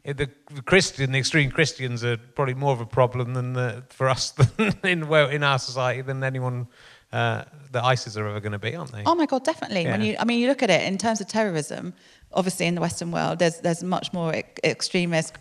It, 0.04 0.18
the 0.18 0.28
the 0.54 0.60
Christian, 0.62 1.12
the 1.12 1.18
extreme 1.18 1.50
Christians 1.50 2.04
are 2.04 2.16
probably 2.18 2.54
more 2.54 2.72
of 2.72 2.80
a 2.80 2.86
problem 2.86 3.32
than 3.34 3.54
the, 3.54 3.82
for 3.88 4.08
us 4.10 4.30
than 4.56 4.74
in 4.84 5.08
well 5.08 5.28
in 5.30 5.42
our 5.42 5.58
society 5.58 6.02
than 6.02 6.22
anyone 6.22 6.66
uh, 7.12 7.44
that 7.72 7.84
ISIS 7.84 8.16
are 8.16 8.26
ever 8.28 8.40
going 8.40 8.52
to 8.52 8.58
be, 8.58 8.74
aren't 8.76 8.92
they? 8.92 9.02
Oh 9.06 9.14
my 9.14 9.24
God, 9.26 9.44
definitely. 9.44 9.86
When 9.86 10.02
you, 10.02 10.16
I 10.18 10.24
mean, 10.24 10.40
you 10.40 10.48
look 10.48 10.62
at 10.62 10.68
it 10.70 10.82
in 10.82 10.98
terms 10.98 11.20
of 11.20 11.28
terrorism. 11.28 11.94
Obviously, 12.32 12.66
in 12.66 12.74
the 12.74 12.80
Western 12.80 13.12
world, 13.12 13.38
there's 13.38 13.58
there's 13.60 13.82
much 13.82 14.12
more 14.12 14.34
e- 14.34 14.42
extremist, 14.62 15.34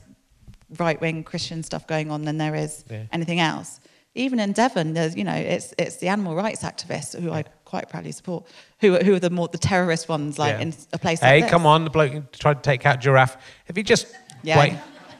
right-wing 0.77 1.23
Christian 1.23 1.63
stuff 1.63 1.85
going 1.87 2.11
on 2.11 2.23
than 2.25 2.37
there 2.37 2.55
is 2.55 2.83
Yeah. 2.89 3.03
anything 3.11 3.39
else. 3.39 3.79
Even 4.15 4.39
in 4.39 4.51
Devon, 4.53 4.93
there's 4.93 5.15
you 5.15 5.23
know, 5.23 5.33
it's 5.35 5.73
it's 5.77 5.97
the 5.97 6.07
animal 6.07 6.35
rights 6.35 6.63
activists 6.63 7.19
who 7.19 7.31
I 7.31 7.43
quite 7.65 7.89
proudly 7.89 8.11
support, 8.11 8.45
who 8.79 8.95
are- 8.95 9.03
who 9.03 9.15
are 9.15 9.19
the 9.19 9.31
more 9.31 9.47
the 9.47 9.57
terrorist 9.57 10.07
ones, 10.07 10.37
like 10.37 10.53
Yeah. 10.53 10.61
in 10.61 10.73
a 10.93 10.99
place 10.99 11.19
Hey, 11.19 11.25
like 11.27 11.41
this. 11.41 11.43
Hey, 11.45 11.49
come 11.49 11.65
on, 11.65 11.83
the 11.83 11.89
bloke 11.89 12.31
tried 12.31 12.55
to 12.55 12.61
take 12.61 12.85
out 12.85 12.99
giraffe. 13.01 13.37
If 13.67 13.75
he 13.75 13.81
just 13.81 14.05
Yeah. 14.43 14.59
wait, 14.59 14.73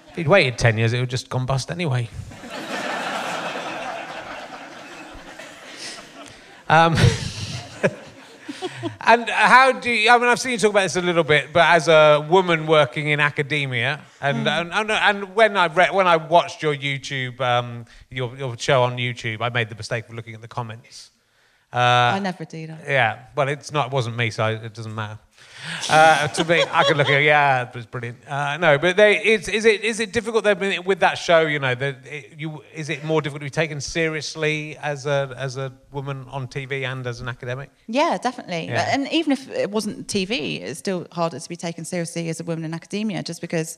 if 0.09 0.15
he'd 0.17 0.27
waited 0.27 0.57
ten 0.57 0.77
years, 0.77 0.91
it 0.93 0.99
would 0.99 1.09
just 1.09 1.29
gone 1.29 1.45
bust 1.45 1.71
anyway. 1.71 2.09
um, 6.69 6.95
and 9.01 9.29
how 9.29 9.71
do 9.73 9.91
you, 9.91 10.09
I 10.09 10.17
mean, 10.17 10.27
I've 10.27 10.39
seen 10.39 10.53
you 10.53 10.57
talk 10.57 10.71
about 10.71 10.83
this 10.83 10.95
a 10.95 11.01
little 11.01 11.23
bit, 11.23 11.53
but 11.53 11.65
as 11.67 11.87
a 11.87 12.25
woman 12.29 12.65
working 12.67 13.09
in 13.09 13.19
academia, 13.19 14.01
and 14.21 14.45
Mm. 14.47 14.61
and, 14.61 14.73
and, 14.73 14.91
and 14.91 15.35
when 15.35 15.57
I 15.57 15.67
read, 15.67 15.93
when 15.93 16.07
I 16.07 16.17
watched 16.17 16.63
your 16.63 16.75
YouTube, 16.75 17.39
um, 17.41 17.85
your, 18.09 18.35
your 18.37 18.57
show 18.57 18.83
on 18.83 18.97
YouTube, 18.97 19.41
I 19.41 19.49
made 19.49 19.69
the 19.69 19.75
mistake 19.75 20.07
of 20.09 20.15
looking 20.15 20.33
at 20.35 20.41
the 20.41 20.47
comments. 20.47 21.11
I 21.71 22.19
never 22.19 22.45
do 22.45 22.67
that. 22.67 22.83
Yeah, 22.87 23.19
well, 23.35 23.47
it's 23.49 23.71
not. 23.71 23.87
It 23.87 23.93
wasn't 23.93 24.15
me, 24.15 24.29
so 24.29 24.45
it 24.47 24.73
doesn't 24.75 24.93
matter. 24.93 25.17
Uh, 25.89 26.27
to 26.29 26.43
me, 26.45 26.63
I 26.71 26.83
could 26.83 26.97
look 26.97 27.09
at 27.09 27.21
it, 27.21 27.25
yeah, 27.25 27.67
it 27.67 27.75
was 27.75 27.85
brilliant. 27.85 28.17
Uh, 28.27 28.57
no, 28.57 28.77
but 28.77 28.97
they, 28.97 29.21
it's, 29.23 29.47
is 29.47 29.65
it 29.65 29.83
is 29.83 29.99
it 29.99 30.11
difficult 30.11 30.43
then 30.43 30.83
with 30.85 30.99
that 30.99 31.17
show? 31.17 31.41
You 31.41 31.59
know, 31.59 31.75
that 31.75 31.97
it, 32.05 32.39
you 32.39 32.63
is 32.73 32.89
it 32.89 33.03
more 33.03 33.21
difficult 33.21 33.41
to 33.41 33.45
be 33.45 33.49
taken 33.49 33.81
seriously 33.81 34.77
as 34.77 35.05
a 35.05 35.33
as 35.37 35.57
a 35.57 35.71
woman 35.91 36.25
on 36.29 36.47
TV 36.47 36.83
and 36.83 37.05
as 37.05 37.21
an 37.21 37.27
academic? 37.27 37.69
Yeah, 37.87 38.17
definitely. 38.21 38.67
Yeah. 38.67 38.93
And 38.93 39.11
even 39.11 39.31
if 39.31 39.49
it 39.49 39.69
wasn't 39.69 40.07
TV, 40.07 40.61
it's 40.61 40.79
still 40.79 41.07
harder 41.11 41.39
to 41.39 41.49
be 41.49 41.55
taken 41.55 41.85
seriously 41.85 42.29
as 42.29 42.39
a 42.39 42.43
woman 42.43 42.65
in 42.65 42.73
academia, 42.73 43.23
just 43.23 43.41
because 43.41 43.77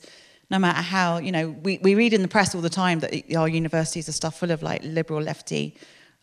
no 0.49 0.59
matter 0.59 0.81
how, 0.81 1.17
you 1.17 1.31
know, 1.31 1.49
we, 1.49 1.79
we 1.79 1.95
read 1.95 2.13
in 2.13 2.21
the 2.21 2.27
press 2.27 2.53
all 2.53 2.61
the 2.61 2.69
time 2.69 2.99
that 2.99 3.35
our 3.35 3.47
universities 3.47 4.07
are 4.07 4.11
stuff 4.11 4.37
full 4.37 4.51
of 4.51 4.61
like 4.61 4.81
liberal, 4.83 5.21
lefty 5.21 5.75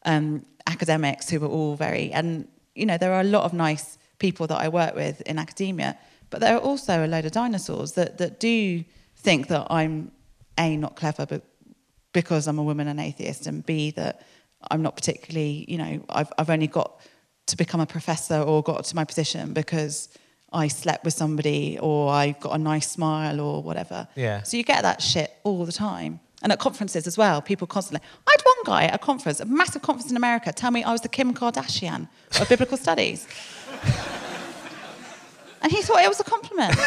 um, 0.04 0.44
academics 0.66 1.28
who 1.28 1.42
are 1.44 1.48
all 1.48 1.74
very, 1.74 2.12
and, 2.12 2.46
you 2.74 2.86
know, 2.86 2.96
there 2.96 3.12
are 3.12 3.20
a 3.20 3.24
lot 3.24 3.44
of 3.44 3.52
nice 3.52 3.98
people 4.22 4.46
that 4.46 4.60
I 4.66 4.68
work 4.68 4.94
with 4.94 5.20
in 5.22 5.36
academia, 5.38 5.98
but 6.30 6.40
there 6.40 6.54
are 6.56 6.60
also 6.60 7.04
a 7.04 7.08
load 7.08 7.24
of 7.26 7.32
dinosaurs 7.32 7.92
that, 7.92 8.18
that 8.18 8.40
do 8.40 8.84
think 9.16 9.48
that 9.48 9.66
I'm, 9.68 10.12
A, 10.56 10.76
not 10.76 10.94
clever, 10.96 11.26
but 11.26 11.42
because 12.12 12.46
I'm 12.46 12.58
a 12.58 12.62
woman 12.62 12.86
and 12.88 13.00
atheist, 13.00 13.46
and 13.46 13.66
B, 13.66 13.90
that 13.92 14.24
I'm 14.70 14.82
not 14.82 14.94
particularly, 14.96 15.64
you 15.68 15.76
know, 15.76 16.04
I've, 16.08 16.32
I've 16.38 16.50
only 16.50 16.68
got 16.68 17.00
to 17.46 17.56
become 17.56 17.80
a 17.80 17.86
professor 17.86 18.40
or 18.40 18.62
got 18.62 18.84
to 18.84 18.96
my 18.96 19.04
position 19.04 19.52
because 19.52 20.08
I 20.52 20.68
slept 20.68 21.04
with 21.04 21.14
somebody 21.14 21.78
or 21.80 22.12
I 22.12 22.36
got 22.40 22.54
a 22.54 22.58
nice 22.58 22.88
smile 22.90 23.40
or 23.40 23.62
whatever. 23.62 24.06
Yeah. 24.14 24.42
So 24.42 24.56
you 24.56 24.62
get 24.62 24.82
that 24.82 25.02
shit 25.02 25.30
all 25.42 25.64
the 25.64 25.72
time. 25.72 26.20
And 26.42 26.50
at 26.52 26.58
conferences 26.58 27.06
as 27.06 27.16
well, 27.16 27.40
people 27.40 27.66
constantly. 27.66 28.06
I 28.26 28.30
had 28.32 28.42
one 28.42 28.62
guy 28.64 28.84
at 28.84 28.94
a 28.94 28.98
conference, 28.98 29.38
a 29.40 29.44
massive 29.44 29.82
conference 29.82 30.10
in 30.10 30.16
America, 30.16 30.52
tell 30.52 30.72
me 30.72 30.82
I 30.82 30.90
was 30.90 31.00
the 31.00 31.08
Kim 31.08 31.34
Kardashian 31.34 32.08
of 32.40 32.48
biblical 32.48 32.76
studies. 32.76 33.28
And 35.62 35.70
he 35.70 35.80
thought 35.82 36.02
it 36.02 36.08
was 36.08 36.20
a 36.20 36.24
compliment. 36.24 36.76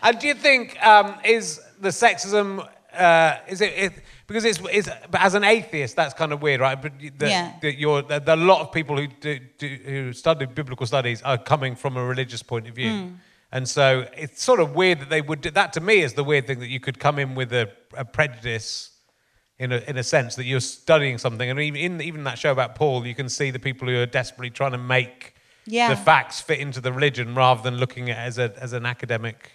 And 0.00 0.18
do 0.20 0.28
you 0.28 0.34
think 0.34 0.80
um, 0.86 1.16
is 1.24 1.60
the 1.80 1.88
sexism 1.88 2.66
uh, 2.96 3.36
is 3.48 3.60
it, 3.60 3.72
it 3.76 3.92
because 4.26 4.44
it's, 4.44 4.60
it's 4.72 4.88
but 5.10 5.20
as 5.20 5.34
an 5.34 5.44
atheist 5.44 5.96
that's 5.96 6.14
kind 6.14 6.32
of 6.32 6.40
weird, 6.40 6.60
right? 6.60 6.80
But 6.80 6.92
the, 6.98 7.28
Yeah. 7.28 7.52
the, 7.60 7.74
you're, 7.78 8.02
the, 8.02 8.20
the, 8.20 8.34
a 8.34 8.36
lot 8.36 8.60
of 8.60 8.72
people 8.72 8.96
who 8.96 9.06
do, 9.08 9.38
do, 9.58 9.68
who 9.84 10.12
study 10.12 10.46
biblical 10.46 10.86
studies 10.86 11.20
are 11.22 11.36
coming 11.38 11.74
from 11.76 11.96
a 11.96 12.04
religious 12.04 12.42
point 12.42 12.68
of 12.68 12.74
view, 12.74 12.90
Hmm. 12.90 13.08
and 13.52 13.68
so 13.68 14.06
it's 14.16 14.42
sort 14.42 14.60
of 14.60 14.74
weird 14.74 15.00
that 15.00 15.10
they 15.10 15.20
would. 15.20 15.40
do 15.40 15.50
That 15.50 15.72
to 15.74 15.80
me 15.80 16.00
is 16.02 16.14
the 16.14 16.24
weird 16.24 16.46
thing 16.46 16.60
that 16.60 16.68
you 16.68 16.80
could 16.80 16.98
come 16.98 17.18
in 17.18 17.34
with 17.34 17.52
a, 17.52 17.70
a 17.96 18.04
prejudice. 18.04 18.90
In 19.58 19.72
a, 19.72 19.78
in 19.88 19.96
a 19.96 20.04
sense 20.04 20.36
that 20.36 20.44
you're 20.44 20.60
studying 20.60 21.18
something, 21.18 21.50
and 21.50 21.58
even 21.58 21.80
in 21.80 22.00
even 22.00 22.22
that 22.24 22.38
show 22.38 22.52
about 22.52 22.76
Paul, 22.76 23.04
you 23.04 23.14
can 23.14 23.28
see 23.28 23.50
the 23.50 23.58
people 23.58 23.88
who 23.88 23.96
are 24.00 24.06
desperately 24.06 24.50
trying 24.50 24.70
to 24.72 24.78
make 24.78 25.34
Yeah. 25.66 25.88
the 25.90 25.96
facts 25.96 26.40
fit 26.40 26.60
into 26.60 26.80
the 26.80 26.92
religion 26.92 27.34
rather 27.34 27.60
than 27.62 27.76
looking 27.76 28.08
at 28.08 28.18
it 28.18 28.26
as 28.28 28.38
a 28.38 28.52
as 28.62 28.72
an 28.72 28.86
academic 28.86 29.50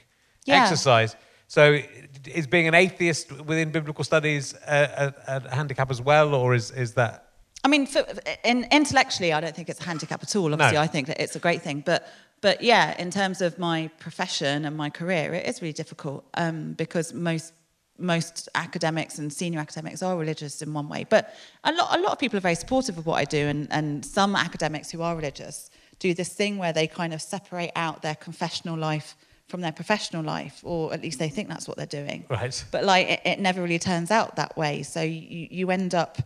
Yeah. 0.46 0.62
exercise. 0.62 1.16
So, 1.48 1.80
is 2.26 2.48
being 2.48 2.68
an 2.68 2.74
atheist 2.74 3.32
within 3.32 3.72
biblical 3.72 4.04
studies 4.04 4.54
a, 4.68 5.14
a, 5.28 5.42
a 5.46 5.56
handicap 5.56 5.90
as 5.90 6.02
well, 6.02 6.36
or 6.36 6.54
is, 6.54 6.72
is 6.72 6.94
that? 6.96 7.30
I 7.64 7.70
mean, 7.70 7.86
for, 7.86 8.04
in, 8.44 8.66
intellectually, 8.72 9.32
I 9.32 9.40
don't 9.40 9.56
think 9.56 9.70
it's 9.70 9.80
a 9.80 9.86
handicap 9.86 10.22
at 10.24 10.36
all. 10.36 10.52
Obviously, 10.52 10.76
No. 10.76 10.82
I 10.82 10.88
think 10.88 11.08
that 11.08 11.22
it's 11.22 11.36
a 11.36 11.40
great 11.40 11.62
thing. 11.62 11.82
But, 11.86 12.08
but 12.42 12.62
yeah, 12.62 12.94
in 13.00 13.10
terms 13.12 13.42
of 13.42 13.58
my 13.58 13.90
profession 14.00 14.66
and 14.66 14.76
my 14.76 14.90
career, 14.90 15.34
it 15.34 15.46
is 15.48 15.62
really 15.62 15.74
difficult 15.74 16.26
um, 16.34 16.74
because 16.74 17.14
most 17.14 17.54
most 17.98 18.50
academics 18.56 19.20
and 19.20 19.32
senior 19.32 19.60
academics 19.60 20.02
are 20.02 20.18
religious 20.18 20.62
in 20.62 20.74
one 20.74 20.90
way. 20.90 21.06
But 21.08 21.36
a 21.64 21.72
lot, 21.72 21.98
a 21.98 22.02
lot 22.02 22.12
of 22.12 22.20
people 22.20 22.38
are 22.38 22.42
very 22.42 22.56
supportive 22.56 22.98
of 22.98 23.06
what 23.06 23.16
I 23.16 23.26
do, 23.26 23.48
and, 23.48 23.68
and 23.72 24.06
some 24.06 24.36
academics 24.36 24.92
who 24.92 25.02
are 25.02 25.16
religious 25.16 25.70
do 26.00 26.14
this 26.14 26.30
thing 26.34 26.58
where 26.58 26.74
they 26.74 26.88
kind 26.88 27.14
of 27.14 27.22
separate 27.22 27.72
out 27.76 28.02
their 28.02 28.16
confessional 28.16 28.78
life 28.78 29.16
from 29.48 29.62
their 29.62 29.72
professional 29.72 30.24
life, 30.24 30.60
or 30.64 30.94
at 30.94 31.02
least 31.02 31.20
they 31.20 31.30
think 31.30 31.48
that's 31.48 31.68
what 31.68 31.78
they're 31.78 31.86
doing. 31.86 32.26
Right. 32.30 32.66
But 32.72 32.84
like, 32.84 33.08
it, 33.08 33.22
it 33.26 33.40
never 33.40 33.62
really 33.62 33.80
turns 33.80 34.10
out 34.10 34.36
that 34.38 34.58
way. 34.58 34.84
So 34.84 35.02
you, 35.02 35.48
you 35.52 35.70
end 35.70 35.94
up 35.94 36.18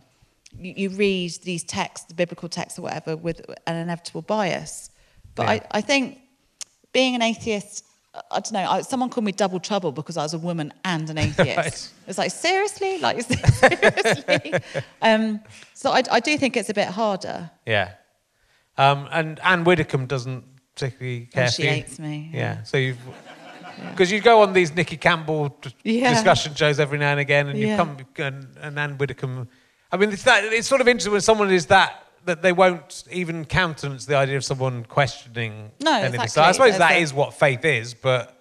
you, 0.56 0.72
you 0.76 0.88
read 0.90 1.32
these 1.42 1.62
texts, 1.64 2.06
the 2.06 2.14
biblical 2.14 2.48
texts 2.48 2.78
or 2.78 2.82
whatever, 2.82 3.16
with 3.16 3.44
an 3.66 3.76
inevitable 3.76 4.22
bias. 4.22 4.90
But 5.34 5.44
Yeah. 5.44 5.50
I, 5.50 5.60
I 5.72 5.80
think 5.80 6.20
being 6.92 7.14
an 7.14 7.22
atheist, 7.22 7.84
I- 8.30 8.40
don't 8.40 8.52
know, 8.52 8.68
I, 8.70 8.80
someone 8.82 9.10
called 9.10 9.24
me 9.24 9.32
double 9.32 9.60
trouble 9.60 9.92
because 9.92 10.16
I 10.16 10.22
was 10.22 10.34
a 10.34 10.38
woman 10.38 10.72
and 10.84 11.08
an 11.10 11.18
atheist. 11.18 11.38
Right. 11.56 11.90
It's 12.06 12.18
like, 12.18 12.30
seriously? 12.30 12.98
Like, 12.98 13.20
seriously? 13.62 14.54
um, 15.02 15.40
so 15.74 15.90
I, 15.90 16.02
I 16.10 16.20
do 16.20 16.36
think 16.38 16.56
it's 16.56 16.70
a 16.70 16.74
bit 16.74 16.88
harder. 16.88 17.50
Yeah. 17.66 17.92
Um, 18.76 19.08
and 19.12 19.40
Anne 19.40 19.64
Widdecombe 19.64 20.06
doesn't 20.06 20.44
particularly 20.74 21.26
care 21.26 21.44
Oh, 21.46 21.48
she 21.50 21.62
for 21.62 21.68
you. 21.68 21.74
hates 21.74 21.98
me, 21.98 22.30
Yeah. 22.32 22.38
yeah. 22.40 22.62
So 22.62 22.76
you've. 22.76 22.98
Because 23.90 24.10
you 24.10 24.20
go 24.20 24.42
on 24.42 24.52
these 24.52 24.74
Nicky 24.74 24.96
Campbell 24.96 25.50
d- 25.60 25.72
Yeah. 25.84 26.12
discussion 26.12 26.52
shows 26.54 26.80
every 26.80 26.98
now 26.98 27.12
and 27.12 27.20
again, 27.20 27.46
and 27.48 27.56
you 27.58 27.68
Yeah. 27.68 27.76
come 27.76 27.96
and, 28.16 28.56
and 28.60 28.78
Anne 28.78 28.98
Widdecombe. 28.98 29.48
I 29.92 29.96
mean, 29.96 30.10
it's 30.12 30.24
that 30.24 30.44
it's 30.44 30.66
sort 30.66 30.80
of 30.80 30.88
interesting 30.88 31.12
when 31.12 31.20
someone 31.20 31.50
is 31.50 31.66
that 31.66 32.04
that 32.28 32.42
they 32.42 32.52
won't 32.52 33.04
even 33.10 33.44
countenance 33.44 34.06
the 34.06 34.14
idea 34.16 34.36
of 34.36 34.44
someone 34.44 34.84
questioning 34.84 35.72
No, 35.82 35.92
anything. 35.98 36.28
So. 36.28 36.42
I 36.42 36.52
suppose 36.52 36.78
That's 36.78 37.10
that 37.10 37.16
what 37.16 37.34
faith 37.34 37.64
is, 37.64 37.94
but 37.94 38.34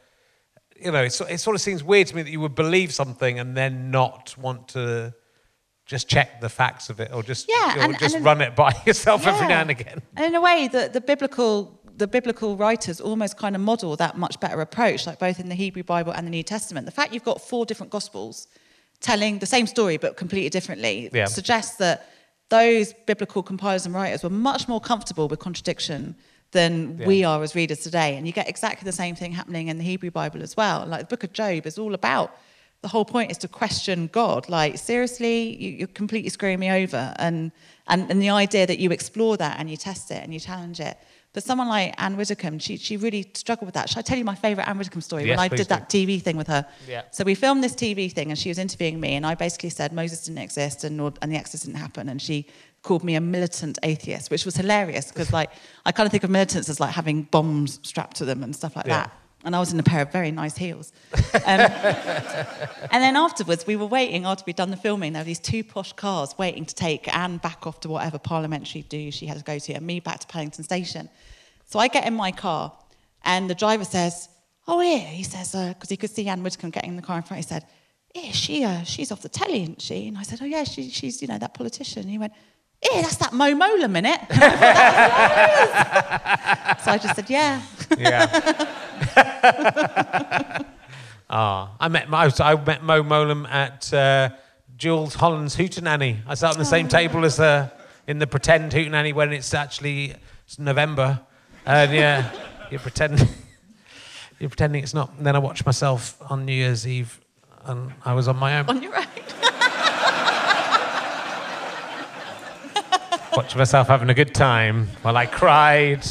you 0.80 0.92
know, 0.92 1.04
it's, 1.04 1.20
it 1.22 1.40
sort 1.40 1.56
of 1.56 1.62
seems 1.62 1.84
weird 1.84 2.06
to 2.08 2.16
me 2.16 2.22
that 2.22 2.30
you 2.30 2.40
would 2.40 2.54
believe 2.56 2.94
something 2.94 3.40
and 3.40 3.58
then 3.58 3.90
not 3.90 4.36
want 4.38 4.68
to 4.70 5.14
just 5.88 6.08
check 6.08 6.40
the 6.42 6.50
facts 6.50 6.90
of 6.92 7.00
it 7.00 7.12
or 7.14 7.24
just 7.24 7.50
Yeah, 7.50 7.78
or 7.78 7.82
and- 7.86 7.98
just 8.00 8.16
and- 8.16 8.24
run 8.26 8.42
it 8.42 8.56
by 8.56 8.72
yourself 8.86 9.26
every 9.26 9.48
now 9.48 9.62
and 9.62 9.70
again. 9.72 10.02
And 10.16 10.26
in 10.28 10.36
a 10.36 10.42
way, 10.42 10.68
the, 10.72 10.90
the 10.94 11.02
biblical 11.02 11.74
the 11.96 12.08
biblical 12.08 12.56
writers 12.56 13.02
almost 13.02 13.38
kind 13.38 13.56
of 13.56 13.62
model 13.62 13.96
that 13.96 14.16
much 14.16 14.40
better 14.40 14.62
approach, 14.62 15.08
like 15.08 15.18
both 15.18 15.40
in 15.40 15.50
the 15.50 15.56
Hebrew 15.56 15.82
Bible 15.82 16.12
and 16.12 16.28
the 16.28 16.32
New 16.32 16.44
Testament. 16.44 16.86
The 16.86 16.92
fact 16.92 17.12
you've 17.12 17.24
got 17.24 17.42
four 17.42 17.66
different 17.66 17.92
gospels 17.92 18.48
telling 19.00 19.40
the 19.40 19.48
same 19.48 19.66
story 19.66 19.98
but 19.98 20.16
completely 20.16 20.50
differently 20.52 21.10
Yeah. 21.12 21.26
suggests 21.26 21.78
that 21.78 22.08
those 22.50 22.93
biblical 23.06 23.43
compilers 23.43 23.86
and 23.86 23.93
writers 23.93 24.24
were 24.24 24.30
much 24.30 24.68
more 24.68 24.80
comfortable 24.80 25.28
with 25.28 25.39
contradiction 25.39 26.16
than 26.52 26.98
we 27.00 27.24
are 27.24 27.43
as 27.43 27.56
readers 27.56 27.80
today. 27.80 28.16
And 28.16 28.26
you 28.26 28.32
get 28.32 28.48
exactly 28.48 28.86
the 28.86 28.93
same 28.93 29.16
thing 29.16 29.34
happening 29.34 29.68
in 29.68 29.78
the 29.78 29.84
Hebrew 29.84 30.12
Bible 30.12 30.41
as 30.41 30.56
well. 30.56 30.86
Like 30.86 31.02
the 31.02 31.08
book 31.08 31.24
of 31.24 31.34
Job 31.34 31.66
is 31.66 31.78
all 31.78 31.93
about 31.93 32.36
the 32.82 32.88
whole 32.88 33.06
point 33.06 33.32
is 33.32 33.38
to 33.39 33.48
question 33.48 34.08
God. 34.14 34.48
Like, 34.50 34.78
seriously, 34.78 35.56
you, 35.62 35.72
you're 35.72 35.88
completely 35.88 36.30
screwing 36.30 36.60
me 36.60 36.70
over. 36.70 37.14
And, 37.18 37.52
and, 37.88 38.10
and 38.10 38.22
the 38.22 38.30
idea 38.30 38.68
that 38.68 38.80
you 38.80 38.91
explore 38.91 39.36
that 39.38 39.60
and 39.60 39.70
you 39.70 39.78
test 39.78 40.12
it 40.12 40.24
and 40.24 40.34
you 40.34 40.39
challenge 40.39 40.80
it. 40.80 40.98
But 41.38 41.44
someone 41.44 41.68
like 41.68 41.94
Anne 42.02 42.18
Widdecombe, 42.18 42.58
she, 42.58 42.78
she 42.78 42.98
really 42.98 43.30
struggled 43.36 43.68
with 43.68 43.76
that. 43.76 43.90
Should 43.90 44.00
I 44.00 44.02
tell 44.02 44.18
you 44.18 44.26
my 44.26 44.34
favourite 44.34 44.68
Anne 44.68 44.80
Widdecombe 44.80 45.02
story? 45.02 45.26
Yes, 45.26 45.38
when 45.38 45.40
I 45.40 45.48
did 45.48 45.58
do. 45.58 45.64
that 45.66 45.88
TV 45.88 46.20
thing 46.20 46.36
with 46.36 46.48
her. 46.48 46.66
Yeah. 46.88 47.04
So 47.12 47.24
we 47.24 47.36
filmed 47.36 47.64
this 47.64 47.76
TV 47.76 48.12
thing 48.12 48.32
and 48.32 48.40
she 48.40 48.50
was 48.50 48.58
interviewing 48.58 49.00
me 49.00 49.14
and 49.14 49.24
I 49.24 49.36
basically 49.36 49.70
said 49.70 49.94
Moses 49.94 50.26
didn't 50.26 50.40
exist 50.40 50.84
and, 50.84 51.00
and 51.00 51.32
the 51.32 51.36
Exodus 51.36 51.62
didn't 51.62 51.78
happen. 51.78 52.10
And 52.10 52.20
she 52.20 52.48
called 52.82 53.04
me 53.04 53.14
a 53.14 53.22
militant 53.22 53.78
atheist, 53.84 54.32
which 54.32 54.46
was 54.46 54.56
hilarious 54.56 55.10
because 55.12 55.32
like 55.32 55.52
I 55.86 55.92
kind 55.92 56.08
of 56.08 56.12
think 56.12 56.24
of 56.24 56.32
militants 56.32 56.70
as 56.70 56.80
like 56.80 56.96
having 56.96 57.22
bombs 57.30 57.80
strapped 57.84 58.18
to 58.18 58.26
them 58.26 58.42
and 58.42 58.56
stuff 58.56 58.76
like 58.76 58.88
Yeah. 58.88 59.02
that. 59.04 59.12
And 59.48 59.56
I 59.56 59.60
was 59.60 59.72
in 59.72 59.80
a 59.80 59.84
pair 59.84 60.02
of 60.02 60.12
very 60.12 60.30
nice 60.30 60.58
heels. 60.58 60.91
Um, 61.14 61.22
and 61.45 63.02
then 63.02 63.16
afterwards, 63.16 63.66
we 63.66 63.78
were 63.78 63.86
waiting 63.86 64.26
after 64.26 64.43
we'd 64.45 64.58
done 64.58 64.72
the 64.72 64.76
filming. 64.78 65.14
There 65.14 65.22
were 65.22 65.26
these 65.26 65.39
two 65.39 65.64
posh 65.64 65.93
cars 65.93 66.38
waiting 66.38 66.66
to 66.66 66.76
take 66.76 67.16
Anne 67.16 67.38
back 67.38 67.66
off 67.66 67.80
to 67.80 67.89
whatever 67.89 68.20
parliamentary 68.20 68.82
do 68.82 69.10
she 69.10 69.26
had 69.26 69.38
to 69.38 69.45
go 69.45 69.58
to, 69.58 69.72
and 69.72 69.88
me 69.88 70.02
back 70.02 70.20
to 70.20 70.28
Paddington 70.28 70.66
Station. 70.66 71.08
So 71.66 71.80
I 71.80 71.88
get 71.88 72.06
in 72.06 72.14
my 72.14 72.34
car, 72.34 72.74
and 73.24 73.50
the 73.50 73.56
driver 73.56 73.86
says, 73.86 74.28
"Oh, 74.68 74.82
yeah." 74.82 74.98
He 74.98 75.24
says 75.24 75.54
because 75.54 75.89
he 75.89 75.95
could 75.95 76.12
see 76.12 76.28
Anne 76.28 76.43
Widdecombe 76.43 76.72
getting 76.72 76.89
in 76.89 76.95
the 76.98 77.02
car 77.02 77.16
in 77.16 77.24
front. 77.24 77.41
He 77.41 77.48
said, 77.48 77.66
"Yeah, 78.14 78.32
she 78.32 78.66
uh, 78.66 78.84
she's 78.84 79.14
off 79.14 79.22
the 79.22 79.30
telly, 79.30 79.64
isn't 79.64 79.82
she?" 79.82 80.10
And 80.10 80.18
I 80.18 80.24
said, 80.24 80.39
"Oh 80.41 80.45
yeah, 80.45 80.66
she, 80.66 80.89
she's 80.89 81.22
you 81.22 81.30
know 81.30 81.38
that 81.38 81.54
politician." 81.54 82.02
And 82.02 82.12
he 82.12 82.18
went. 82.18 82.34
Yeah, 82.84 83.01
that's 83.01 83.17
that 83.17 83.34
Mo 83.34 83.53
Mowlam, 83.53 83.95
innit? 83.97 84.19
And 84.30 84.43
I 84.43 84.49
thought, 84.49 84.59
"That 86.23 86.78
is." 86.78 86.84
so 86.86 86.91
I 86.91 86.97
just 86.97 87.15
said, 87.15 87.30
yeah. 87.30 87.61
Yeah. 87.97 88.73
Ah, 91.30 91.75
I 91.78 91.89
met 91.89 92.09
Mo, 92.09 92.30
I 92.39 92.55
met 92.55 92.82
Mo 92.84 93.03
Mowlam 93.03 93.49
at 93.49 93.93
uh, 93.93 94.30
Jools 94.78 95.13
Holland's 95.13 95.57
Hootenanny. 95.57 96.19
I 96.25 96.36
sat 96.36 96.53
on 96.53 96.57
the 96.57 96.63
same 96.63 96.88
table 96.88 97.25
as 97.25 97.36
her 97.36 97.69
in 98.07 98.19
the 98.19 98.28
pretend 98.28 98.71
Hootenanny 98.71 99.13
when 99.13 99.34
it's 99.34 99.53
actually 99.53 100.15
it's 100.45 100.57
November, 100.57 101.19
and 101.65 101.91
yeah, 101.91 102.32
you're 102.71 102.80
pretending 102.80 103.28
you're 104.39 104.49
pretending 104.49 104.84
it's 104.84 104.93
not. 104.93 105.11
And 105.17 105.25
then 105.25 105.36
I 105.36 105.39
watched 105.39 105.65
myself 105.65 106.15
on 106.32 106.45
New 106.45 106.53
Year's 106.53 106.88
Eve, 106.88 107.19
and 107.65 107.91
I 108.05 108.13
was 108.13 108.30
on 108.30 108.38
my 108.38 108.59
own, 108.59 108.69
on 108.69 108.82
your 108.82 108.97
own. 108.97 109.05
Watching 113.38 113.60
myself 113.60 113.88
having 113.88 114.10
a 114.10 114.16
good 114.16 114.34
time 114.34 114.88
while 115.04 115.16
I 115.16 115.28
cried. 115.28 116.04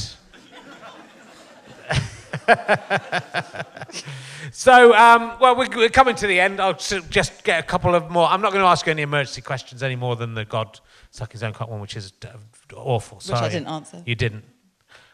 So, 4.52 4.94
um, 4.94 5.36
well, 5.40 5.56
we're, 5.56 5.68
we're 5.76 5.88
coming 5.88 6.14
to 6.14 6.26
the 6.26 6.40
end. 6.40 6.60
I'll 6.60 6.72
just 6.72 7.44
get 7.44 7.60
a 7.60 7.62
couple 7.62 7.94
of 7.94 8.10
more. 8.10 8.26
I'm 8.28 8.40
not 8.40 8.52
going 8.52 8.62
to 8.62 8.68
ask 8.68 8.86
you 8.86 8.92
any 8.92 9.02
emergency 9.02 9.42
questions 9.42 9.82
any 9.82 9.96
more 9.96 10.16
than 10.16 10.34
the 10.34 10.44
God 10.44 10.80
suck 11.10 11.32
his 11.32 11.42
own 11.42 11.52
cock 11.52 11.68
one, 11.68 11.80
which 11.80 11.96
is 11.96 12.12
awful. 12.74 13.18
Which 13.18 13.30
I 13.32 13.48
didn't 13.48 13.66
answer. 13.66 14.02
You 14.06 14.14
didn't. 14.14 14.44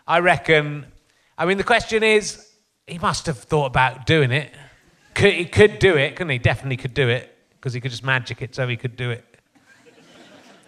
I 0.07 0.21
reckon. 0.21 0.87
I 1.37 1.47
mean, 1.47 1.57
the 1.57 1.65
question 1.65 2.03
is, 2.05 2.53
he 2.87 2.99
must 2.99 3.27
have 3.27 3.39
thought 3.39 3.67
about 3.67 4.07
doing 4.07 4.31
it. 4.31 4.53
Could, 5.15 5.33
he 5.33 5.45
could 5.47 5.79
do 5.79 5.97
it, 5.97 6.15
couldn't 6.15 6.31
he? 6.31 6.39
Definitely 6.39 6.77
could 6.77 6.95
do 6.95 7.09
it 7.09 7.35
because 7.55 7.73
he 7.73 7.81
could 7.81 7.91
just 7.91 8.05
magic 8.05 8.43
it 8.43 8.55
so 8.55 8.69
he 8.69 8.77
could 8.77 8.97
do 8.97 9.11
it. 9.11 9.25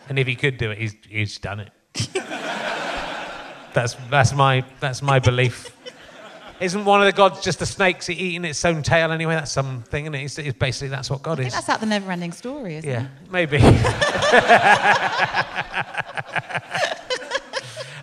And 0.09 0.19
if 0.19 0.27
he 0.27 0.35
could 0.37 0.59
do 0.59 0.71
it, 0.71 0.79
he's, 0.79 0.95
he's 1.09 1.39
done 1.39 1.61
it. 1.61 1.71
that's, 3.73 3.95
that's, 4.11 4.33
my, 4.35 4.65
that's 4.81 5.01
my 5.03 5.19
belief. 5.19 5.71
Isn't 6.61 6.85
one 6.85 7.01
of 7.01 7.07
the 7.07 7.13
gods 7.13 7.41
just 7.43 7.61
a 7.63 7.67
snake's 7.67 8.09
eating 8.09 8.45
its 8.45 8.65
own 8.65 8.83
tail 8.83 9.11
anyway? 9.11 9.35
That's 9.35 9.51
something, 9.51 10.05
isn't 10.05 10.15
it? 10.15 10.25
It's, 10.25 10.39
it's 10.39 10.57
basically 10.59 10.89
that's 10.89 11.11
what 11.11 11.23
God 11.23 11.41
I 11.41 11.45
is. 11.45 11.53
that's 11.53 11.69
out 11.69 11.81
the 11.81 11.87
never 11.87 12.11
ending 12.13 12.33
story, 12.33 12.77
isn't 12.77 12.89
Yeah, 12.89 13.03
it? 13.03 13.31
maybe. 13.31 13.57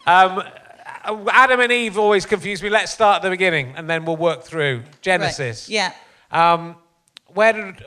um, 0.05 0.43
Adam 1.31 1.59
and 1.61 1.71
Eve 1.71 1.97
always 1.97 2.25
confuse 2.25 2.61
me. 2.61 2.69
Let's 2.69 2.91
start 2.91 3.17
at 3.17 3.21
the 3.23 3.29
beginning 3.29 3.73
and 3.75 3.89
then 3.89 4.05
we'll 4.05 4.17
work 4.17 4.43
through 4.43 4.83
Genesis. 5.01 5.67
Right. 5.69 5.93
Yeah. 6.31 6.53
Um, 6.53 6.75
where 7.33 7.53
did, 7.53 7.83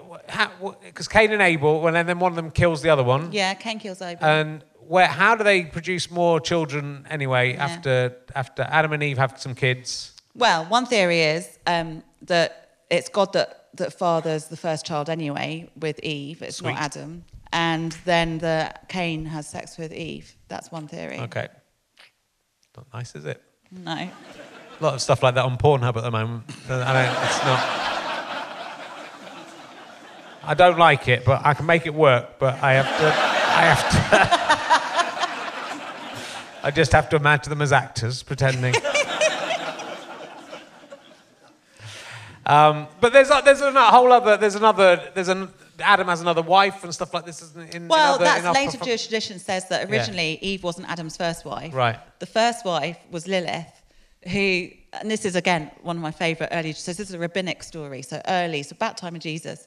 because 0.84 1.08
Cain 1.08 1.32
and 1.32 1.42
Abel, 1.42 1.80
well, 1.80 1.94
and 1.96 2.08
then 2.08 2.18
one 2.18 2.32
of 2.32 2.36
them 2.36 2.50
kills 2.50 2.82
the 2.82 2.90
other 2.90 3.04
one. 3.04 3.32
Yeah, 3.32 3.54
Cain 3.54 3.78
kills 3.78 4.00
Abel. 4.02 4.24
And 4.24 4.64
where, 4.86 5.06
how 5.06 5.34
do 5.34 5.44
they 5.44 5.64
produce 5.64 6.10
more 6.10 6.40
children 6.40 7.06
anyway 7.10 7.54
Yeah. 7.54 7.64
after, 7.64 8.16
after 8.34 8.62
Adam 8.68 8.92
and 8.92 9.02
Eve 9.02 9.18
have 9.18 9.40
some 9.40 9.54
kids? 9.54 10.12
well, 10.34 10.64
one 10.64 10.84
theory 10.86 11.20
is 11.20 11.58
um, 11.66 12.02
that 12.22 12.78
it's 12.90 13.08
God 13.08 13.32
that, 13.34 13.68
that 13.74 13.92
fathers 13.92 14.46
the 14.46 14.56
first 14.56 14.84
child 14.84 15.08
anyway 15.08 15.70
with 15.76 15.98
Eve. 16.02 16.42
It's 16.42 16.56
Sweet. 16.58 16.72
not 16.72 16.80
Adam. 16.82 17.24
And 17.52 17.92
then 18.04 18.38
the 18.38 18.72
Cain 18.88 19.26
has 19.26 19.46
sex 19.48 19.78
with 19.78 19.92
Eve. 19.92 20.34
That's 20.48 20.72
one 20.72 20.88
theory. 20.88 21.20
Okay. 21.20 21.48
Not 22.76 22.86
nice, 22.92 23.14
is 23.14 23.24
it? 23.24 23.40
No. 23.70 23.92
A 23.92 24.10
lot 24.80 24.94
of 24.94 25.00
stuff 25.00 25.22
like 25.22 25.36
that 25.36 25.44
on 25.44 25.56
Pornhub 25.56 25.96
at 25.96 26.02
the 26.02 26.10
moment. 26.10 26.42
I 26.68 26.92
don't, 26.92 27.24
it's 27.24 27.44
not. 27.44 28.03
I 30.46 30.54
don't 30.54 30.78
like 30.78 31.08
it, 31.08 31.24
but 31.24 31.44
I 31.44 31.54
can 31.54 31.66
make 31.66 31.86
it 31.86 31.94
work. 31.94 32.38
But 32.38 32.62
I 32.62 32.74
have 32.74 32.98
to. 32.98 33.06
I 33.06 33.74
have 33.74 33.90
to. 33.90 34.44
I 36.64 36.70
just 36.70 36.92
have 36.92 37.08
to 37.10 37.16
imagine 37.16 37.50
them 37.50 37.60
as 37.60 37.72
actors 37.72 38.22
pretending. 38.22 38.74
um, 42.46 42.86
but 43.00 43.12
there's 43.12 43.30
a, 43.30 43.42
there's 43.44 43.60
a 43.60 43.90
whole 43.90 44.10
other 44.10 44.38
there's 44.38 44.54
another 44.54 45.10
there's 45.14 45.28
an 45.28 45.50
Adam 45.80 46.08
has 46.08 46.20
another 46.20 46.42
wife 46.42 46.84
and 46.84 46.94
stuff 46.94 47.12
like 47.12 47.26
this 47.26 47.42
isn't 47.42 47.74
in, 47.74 47.82
in 47.82 47.88
Well, 47.88 48.14
other, 48.14 48.24
that's 48.24 48.46
in 48.46 48.52
later 48.52 48.78
Jewish 48.78 49.02
tradition 49.02 49.38
says 49.38 49.68
that 49.68 49.90
originally 49.90 50.38
Eve 50.40 50.62
wasn't 50.62 50.88
Adam's 50.88 51.16
first 51.16 51.44
wife. 51.44 51.74
Right. 51.74 51.98
The 52.20 52.26
first 52.26 52.64
wife 52.64 52.98
was 53.10 53.26
Lilith, 53.26 53.82
who, 54.30 54.68
and 54.92 55.10
this 55.10 55.24
is 55.24 55.36
again 55.36 55.70
one 55.82 55.96
of 55.96 56.02
my 56.02 56.12
favourite 56.12 56.50
early. 56.52 56.72
So 56.72 56.92
this 56.92 57.08
is 57.08 57.14
a 57.14 57.18
rabbinic 57.18 57.62
story. 57.62 58.02
So 58.02 58.20
early, 58.28 58.62
so 58.62 58.74
about 58.74 58.96
time 58.96 59.16
of 59.16 59.20
Jesus. 59.20 59.66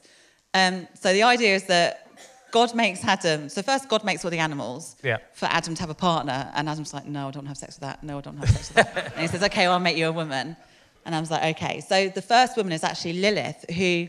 Um, 0.54 0.86
so 0.94 1.12
the 1.12 1.22
idea 1.24 1.54
is 1.54 1.64
that 1.64 2.08
God 2.50 2.74
makes 2.74 3.04
Adam. 3.04 3.48
So 3.48 3.60
first, 3.62 3.88
God 3.88 4.04
makes 4.04 4.24
all 4.24 4.30
the 4.30 4.38
animals 4.38 4.96
Yeah. 5.02 5.18
for 5.34 5.46
Adam 5.46 5.74
to 5.74 5.80
have 5.82 5.90
a 5.90 5.94
partner, 5.94 6.50
and 6.54 6.68
Adam's 6.68 6.94
like, 6.94 7.06
"No, 7.06 7.28
I 7.28 7.30
don't 7.30 7.46
have 7.46 7.58
sex 7.58 7.76
with 7.76 7.82
that. 7.82 8.02
No, 8.02 8.18
I 8.18 8.20
don't 8.22 8.38
have 8.38 8.48
sex 8.48 8.68
with 8.74 8.76
that." 8.94 9.12
and 9.12 9.20
he 9.20 9.26
says, 9.26 9.42
"Okay, 9.42 9.66
well, 9.66 9.74
I'll 9.74 9.80
make 9.80 9.96
you 9.98 10.08
a 10.08 10.12
woman." 10.12 10.56
And 11.04 11.14
I 11.14 11.20
was 11.20 11.30
like, 11.30 11.56
"Okay." 11.56 11.80
So 11.80 12.08
the 12.08 12.22
first 12.22 12.56
woman 12.56 12.72
is 12.72 12.82
actually 12.84 13.14
Lilith, 13.14 13.66
who 13.70 14.08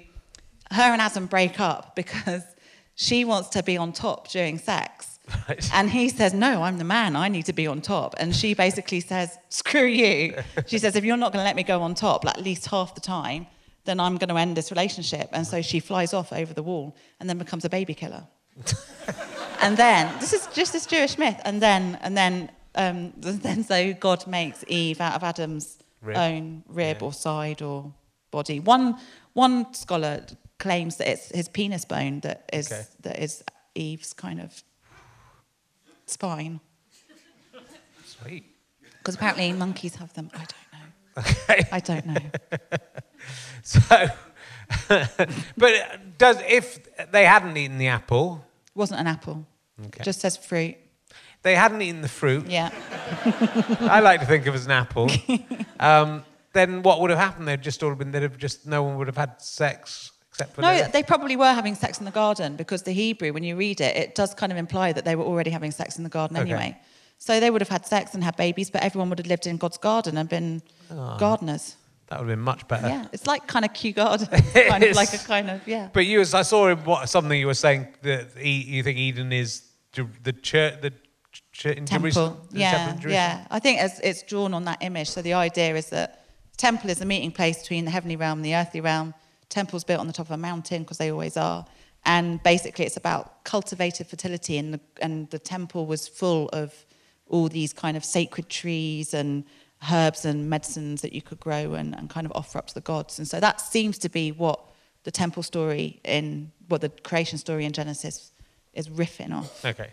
her 0.72 0.84
and 0.94 1.02
Adam 1.02 1.26
break 1.26 1.60
up 1.60 1.96
because 1.96 2.44
she 2.96 3.26
wants 3.26 3.50
to 3.50 3.64
be 3.64 3.76
on 3.78 3.92
top 3.92 4.28
during 4.30 4.58
sex. 4.58 5.20
Right. 5.48 5.70
And 5.74 5.90
he 5.90 6.10
says, 6.10 6.34
No, 6.34 6.64
I'm 6.64 6.78
the 6.80 6.84
man. 6.84 7.16
I 7.16 7.28
need 7.28 7.46
to 7.46 7.54
be 7.54 7.68
on 7.68 7.82
top. 7.82 8.16
And 8.20 8.36
she 8.36 8.54
basically 8.56 9.00
says, 9.00 9.38
Screw 9.50 9.86
you. 9.86 10.36
She 10.68 10.78
says, 10.80 10.96
If 10.96 11.04
you're 11.06 11.18
not 11.18 11.32
going 11.34 11.42
to 11.44 11.46
let 11.48 11.56
me 11.56 11.64
go 11.64 11.82
on 11.82 11.94
top 11.96 12.24
like, 12.26 12.38
at 12.38 12.44
least 12.44 12.66
half 12.68 12.96
the 12.96 13.02
time, 13.02 13.46
then 13.90 14.00
I'm 14.00 14.18
going 14.18 14.30
to 14.30 14.38
end 14.38 14.56
this 14.56 14.72
relationship. 14.72 15.30
And 15.34 15.46
so 15.46 15.62
she 15.62 15.80
flies 15.80 16.14
off 16.14 16.32
over 16.32 16.54
the 16.54 16.64
wall 16.64 16.96
and 17.20 17.28
then 17.30 17.38
becomes 17.38 17.66
a 17.66 17.70
baby 17.70 17.94
killer. 17.96 18.24
and 19.62 19.76
then, 19.78 20.14
this 20.20 20.32
is 20.34 20.48
just 20.54 20.72
this 20.74 20.86
Jewish 20.86 21.18
myth. 21.18 21.40
And 21.46 21.62
then, 21.62 21.98
and 22.02 22.16
then, 22.16 22.52
um, 22.76 23.14
then 23.18 23.64
so 23.64 23.94
God 23.94 24.26
makes 24.28 24.64
Eve 24.68 25.02
out 25.02 25.16
of 25.16 25.24
Adam's 25.24 25.78
Rib. 26.02 26.18
own 26.18 26.64
rib 26.68 26.98
Yeah. 27.02 27.06
or 27.08 27.14
side 27.14 27.62
or 27.62 27.94
body. 28.32 28.60
One, 28.60 28.98
one 29.34 29.74
scholar 29.74 30.26
claims 30.60 30.98
that 30.98 31.08
it's 31.08 31.30
his 31.30 31.50
penis 31.50 31.86
bone 31.86 32.20
that 32.22 32.50
is, 32.54 32.72
Okay. 32.72 32.84
that 33.02 33.20
is 33.20 33.44
Eve's 33.76 34.14
kind 34.14 34.40
of 34.42 34.64
spine. 36.06 36.60
Sweet. 38.06 38.44
Because 39.00 39.16
apparently 39.16 39.52
monkeys 39.54 39.96
have 39.96 40.14
them. 40.14 40.30
I 40.34 40.38
don't. 40.38 40.54
Okay. 41.20 41.68
I 41.72 41.80
don't 41.80 42.06
know. 42.06 42.16
So, 43.62 43.80
but 45.58 46.18
does 46.18 46.38
if 46.48 46.80
they 47.12 47.26
hadn't 47.26 47.56
eaten 47.58 47.78
the 47.78 47.88
apple, 47.88 48.46
It 48.68 48.78
Wasn't 48.78 49.00
an 49.00 49.08
apple. 49.08 49.46
Okay. 49.88 50.04
Just 50.04 50.22
says 50.22 50.38
fruit. 50.38 50.76
they 51.44 51.56
hadn't 51.56 51.82
eaten 51.82 52.02
the 52.02 52.08
fruit, 52.08 52.48
Yeah. 52.48 52.70
I 53.82 54.00
like 54.00 54.22
to 54.22 54.26
think 54.26 54.48
of 54.48 54.54
it 54.56 54.58
as 54.58 54.66
an 54.66 54.72
apple, 54.72 55.10
um, 55.80 56.24
then 56.54 56.82
what 56.84 57.02
would 57.02 57.10
have 57.10 57.20
happened? 57.20 57.48
They'd 57.48 57.62
just 57.62 57.84
all 57.84 57.94
been, 57.96 58.12
they'd 58.12 58.24
have 58.24 58.38
just, 58.38 58.66
no 58.66 58.84
one 58.84 58.98
would 58.98 59.08
have 59.08 59.18
had 59.18 59.42
sex 59.42 60.12
except 60.32 60.56
for 60.56 60.62
No, 60.62 60.84
the- 60.84 60.92
they 60.92 61.04
probably 61.04 61.36
were 61.36 61.54
having 61.54 61.76
sex 61.76 62.00
in 62.00 62.06
the 62.06 62.12
garden 62.12 62.56
because 62.56 62.84
the 62.84 62.92
Hebrew, 62.94 63.34
when 63.34 63.44
you 63.44 63.56
read 63.56 63.82
it, 63.82 63.96
it 63.96 64.16
does 64.16 64.34
kind 64.34 64.52
of 64.52 64.58
imply 64.58 64.94
that 64.94 65.06
they 65.06 65.16
were 65.16 65.26
already 65.26 65.50
having 65.52 65.72
sex 65.72 65.98
in 65.98 66.04
the 66.04 66.10
garden 66.10 66.38
Okay. 66.38 66.50
anyway. 66.52 66.80
So 67.20 67.40
they 67.40 67.50
would 67.52 67.62
have 67.62 67.70
had 67.70 67.86
sex 67.86 68.14
and 68.16 68.24
had 68.24 68.36
babies, 68.38 68.70
but 68.72 68.82
everyone 68.82 69.10
would 69.10 69.20
have 69.20 69.28
lived 69.28 69.46
in 69.46 69.58
God's 69.58 69.78
garden 69.78 70.18
and 70.18 70.28
been 70.28 70.62
Ah. 70.90 71.18
gardeners. 71.18 71.76
That 72.08 72.20
would 72.20 72.28
have 72.30 72.38
been 72.38 72.44
much 72.44 72.68
better. 72.68 72.88
Yeah, 72.88 73.06
it's 73.14 73.28
like 73.28 73.46
kind 73.46 73.64
of 73.66 73.72
Kew 73.74 73.92
Garden, 73.94 74.26
kind 74.54 74.84
of 74.84 74.96
like 74.96 75.14
a 75.14 75.18
kind 75.20 75.50
of 75.52 75.68
yeah. 75.68 75.90
But 75.94 76.08
you, 76.08 76.22
as 76.22 76.34
I 76.34 76.42
saw 76.42 76.74
what, 76.76 77.08
something 77.08 77.38
you 77.40 77.46
were 77.46 77.54
saying 77.54 77.88
that 78.02 78.30
you 78.44 78.82
think 78.82 78.98
Eden 78.98 79.32
is 79.32 79.62
the 80.24 80.34
church, 80.34 80.82
the 80.82 80.92
ch- 81.52 81.66
in 81.68 81.86
temple. 81.86 82.10
the 82.52 82.60
Yeah, 82.60 82.72
temple 82.72 82.96
in 82.96 83.02
Jerusalem? 83.02 83.12
yeah. 83.14 83.48
I 83.52 83.60
think 83.60 83.80
it's, 83.82 84.00
it's 84.00 84.24
drawn 84.24 84.54
on 84.56 84.64
that 84.66 84.80
image. 84.82 85.10
So 85.10 85.22
the 85.22 85.34
idea 85.34 85.76
is 85.76 85.90
that 85.90 86.26
temple 86.58 86.90
is 86.90 87.02
a 87.02 87.06
meeting 87.06 87.32
place 87.32 87.60
between 87.62 87.86
the 87.86 87.92
heavenly 87.92 88.16
realm 88.16 88.40
and 88.40 88.46
the 88.46 88.56
earthly 88.56 88.82
realm. 88.82 89.14
Temple's 89.50 89.84
built 89.84 90.00
on 90.00 90.08
the 90.08 90.14
top 90.14 90.28
of 90.28 90.32
a 90.32 90.38
mountain 90.38 90.82
because 90.84 90.98
they 90.98 91.12
always 91.12 91.38
are. 91.38 91.66
And 92.06 92.42
basically, 92.44 92.86
it's 92.86 92.98
about 92.98 93.44
cultivated 93.44 94.08
fertility, 94.08 94.58
and 94.58 94.74
the, 94.74 94.80
and 95.02 95.30
the 95.32 95.38
temple 95.40 95.86
was 95.86 96.08
full 96.08 96.48
of 96.54 96.74
all 97.30 97.48
these 97.48 97.74
kind 97.74 97.96
of 97.96 98.04
sacred 98.04 98.50
trees 98.50 99.14
and 99.14 99.44
herbs 99.92 100.26
and 100.26 100.50
medicines 100.50 101.02
that 101.02 101.14
you 101.14 101.22
could 101.22 101.40
grow 101.40 101.74
and, 101.74 101.96
and 101.96 102.10
kind 102.10 102.26
of 102.26 102.34
offer 102.36 102.58
up 102.58 102.68
to 102.68 102.74
the 102.74 102.82
gods. 102.82 103.18
And 103.18 103.28
so 103.28 103.40
that 103.40 103.62
seems 103.62 103.98
to 104.00 104.10
be 104.10 104.32
what 104.32 104.60
the 105.04 105.12
temple 105.12 105.44
story 105.44 106.00
in, 106.04 106.52
what 106.68 106.82
the 106.82 106.90
creation 106.90 107.38
story 107.38 107.66
in 107.66 107.72
Genesis 107.72 108.32
is 108.74 108.90
riffing 108.90 109.34
off. 109.34 109.64
Okay. 109.64 109.92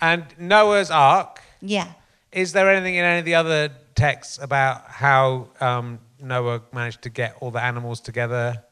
And 0.00 0.24
Noah's 0.38 0.90
Ark. 0.90 1.42
Yeah. 1.60 1.88
Is 2.32 2.52
there 2.52 2.70
anything 2.70 2.94
in 2.94 3.04
any 3.04 3.18
of 3.18 3.24
the 3.24 3.34
other 3.34 3.70
texts 3.94 4.38
about 4.40 4.88
how 4.88 5.48
um, 5.60 5.98
Noah 6.22 6.62
managed 6.72 7.02
to 7.02 7.10
get 7.10 7.36
all 7.40 7.50
the 7.50 7.62
animals 7.62 8.00
together 8.00 8.64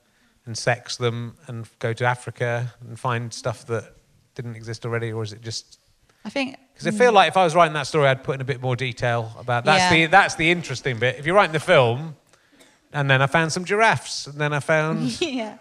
and 0.46 0.56
sex 0.56 0.96
them 0.96 1.36
and 1.46 1.68
go 1.78 1.92
to 1.92 2.04
Africa 2.06 2.72
and 2.80 2.98
find 2.98 3.32
stuff 3.34 3.66
that 3.66 3.94
didn't 4.34 4.56
exist 4.56 4.86
already, 4.86 5.12
or 5.12 5.22
is 5.22 5.32
it 5.32 5.42
just? 5.42 5.78
I 6.24 6.30
think 6.30 6.56
Because 6.78 6.94
I 6.94 6.98
feel 6.98 7.12
like 7.12 7.26
if 7.26 7.36
I 7.36 7.42
was 7.42 7.56
writing 7.56 7.74
that 7.74 7.88
story, 7.88 8.06
I'd 8.06 8.22
put 8.22 8.36
in 8.36 8.40
a 8.40 8.44
bit 8.44 8.62
more 8.62 8.76
detail 8.76 9.34
about 9.36 9.64
that's 9.64 9.92
Yeah. 9.92 10.06
the 10.06 10.06
that's 10.06 10.36
the 10.36 10.48
interesting 10.48 10.98
bit. 11.00 11.16
If 11.18 11.26
you're 11.26 11.34
writing 11.34 11.52
the 11.52 11.58
film, 11.60 12.14
and 12.92 13.10
then 13.10 13.20
I 13.20 13.26
found 13.26 13.52
some 13.52 13.64
giraffes, 13.64 14.28
and 14.28 14.38
then 14.40 14.52
I 14.52 14.60
found 14.60 15.20
yeah. 15.20 15.58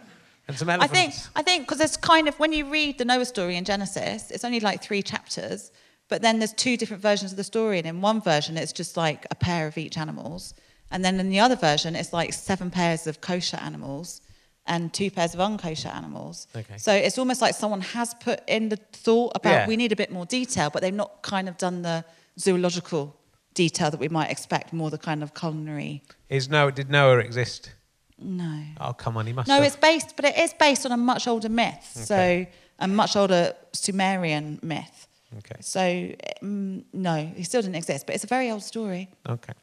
and 0.47 0.55
some 0.55 0.70
elephants. 0.70 0.93
I 0.93 0.95
think 0.95 1.13
I 1.36 1.41
think 1.41 1.63
because 1.68 1.82
it's 1.82 1.97
kind 1.97 2.28
of 2.28 2.38
when 2.39 2.53
you 2.53 2.70
read 2.70 2.99
the 2.99 3.05
Noah 3.05 3.26
story 3.26 3.55
in 3.55 3.65
Genesis, 3.65 4.30
it's 4.30 4.45
only 4.45 4.59
like 4.59 4.84
three 4.84 5.01
chapters, 5.01 5.72
but 6.07 6.22
then 6.22 6.38
there's 6.38 6.53
two 6.53 6.78
different 6.78 7.01
versions 7.01 7.32
of 7.32 7.38
the 7.38 7.43
story, 7.43 7.80
and 7.80 7.88
in 7.88 7.99
one 7.99 8.22
version 8.22 8.55
it's 8.55 8.72
just 8.72 8.95
like 8.95 9.26
a 9.32 9.36
pair 9.36 9.65
of 9.65 9.76
each 9.80 9.97
animals, 9.97 10.53
and 10.91 11.03
then 11.03 11.20
in 11.20 11.30
the 11.30 11.39
other 11.39 11.55
version 11.55 11.95
it's 11.95 12.13
like 12.13 12.32
seven 12.32 12.70
pairs 12.70 13.07
of 13.07 13.22
kosher 13.22 13.57
animals 13.57 14.22
and 14.68 14.93
two 14.93 15.09
pairs 15.09 15.34
of 15.34 15.39
unkosher 15.39 15.93
animals. 15.93 16.47
Okay. 16.55 16.78
So 16.78 16.93
it's 16.93 17.18
almost 17.18 17.41
like 17.41 17.55
someone 17.55 17.82
has 17.82 18.13
put 18.15 18.41
in 18.47 18.70
the 18.70 18.78
thought 18.91 19.32
about 19.36 19.51
Yeah. 19.51 19.68
we 19.68 19.78
need 19.78 19.91
a 19.91 19.95
bit 19.95 20.11
more 20.11 20.26
detail, 20.26 20.70
but 20.70 20.82
they've 20.82 20.93
not 20.93 21.22
kind 21.22 21.47
of 21.49 21.57
done 21.57 21.82
the 21.82 22.03
zoological 22.39 23.15
detail 23.53 23.89
that 23.91 23.99
we 23.99 24.09
might 24.09 24.30
expect, 24.30 24.72
more 24.74 24.89
the 24.91 24.97
kind 24.97 25.24
of 25.24 25.34
culinary. 25.34 26.03
Is 26.30 26.49
Noah 26.49 26.72
did 26.72 26.89
Noah 26.89 27.20
exist? 27.20 27.72
No. 28.20 28.63
Oh 28.80 28.93
come 28.93 29.18
on, 29.18 29.26
he 29.28 29.34
must. 29.34 29.47
No, 29.47 29.55
have. 29.55 29.63
it's 29.63 29.76
based, 29.76 30.15
but 30.15 30.26
it 30.26 30.38
is 30.38 30.53
based 30.53 30.86
on 30.86 30.91
a 30.91 30.97
much 30.97 31.28
older 31.28 31.49
myth. 31.49 31.93
Okay. 31.95 32.05
So 32.05 32.45
a 32.80 32.88
much 32.88 33.15
older 33.15 33.53
Sumerian 33.74 34.59
myth. 34.61 35.07
Okay. 35.39 35.57
So 35.61 35.80
mm, 35.80 36.84
no, 36.93 37.32
he 37.36 37.43
still 37.43 37.61
didn't 37.61 37.76
exist, 37.76 38.05
but 38.05 38.15
it's 38.15 38.24
a 38.24 38.28
very 38.28 38.49
old 38.51 38.63
story. 38.63 39.09
Okay. 39.28 39.53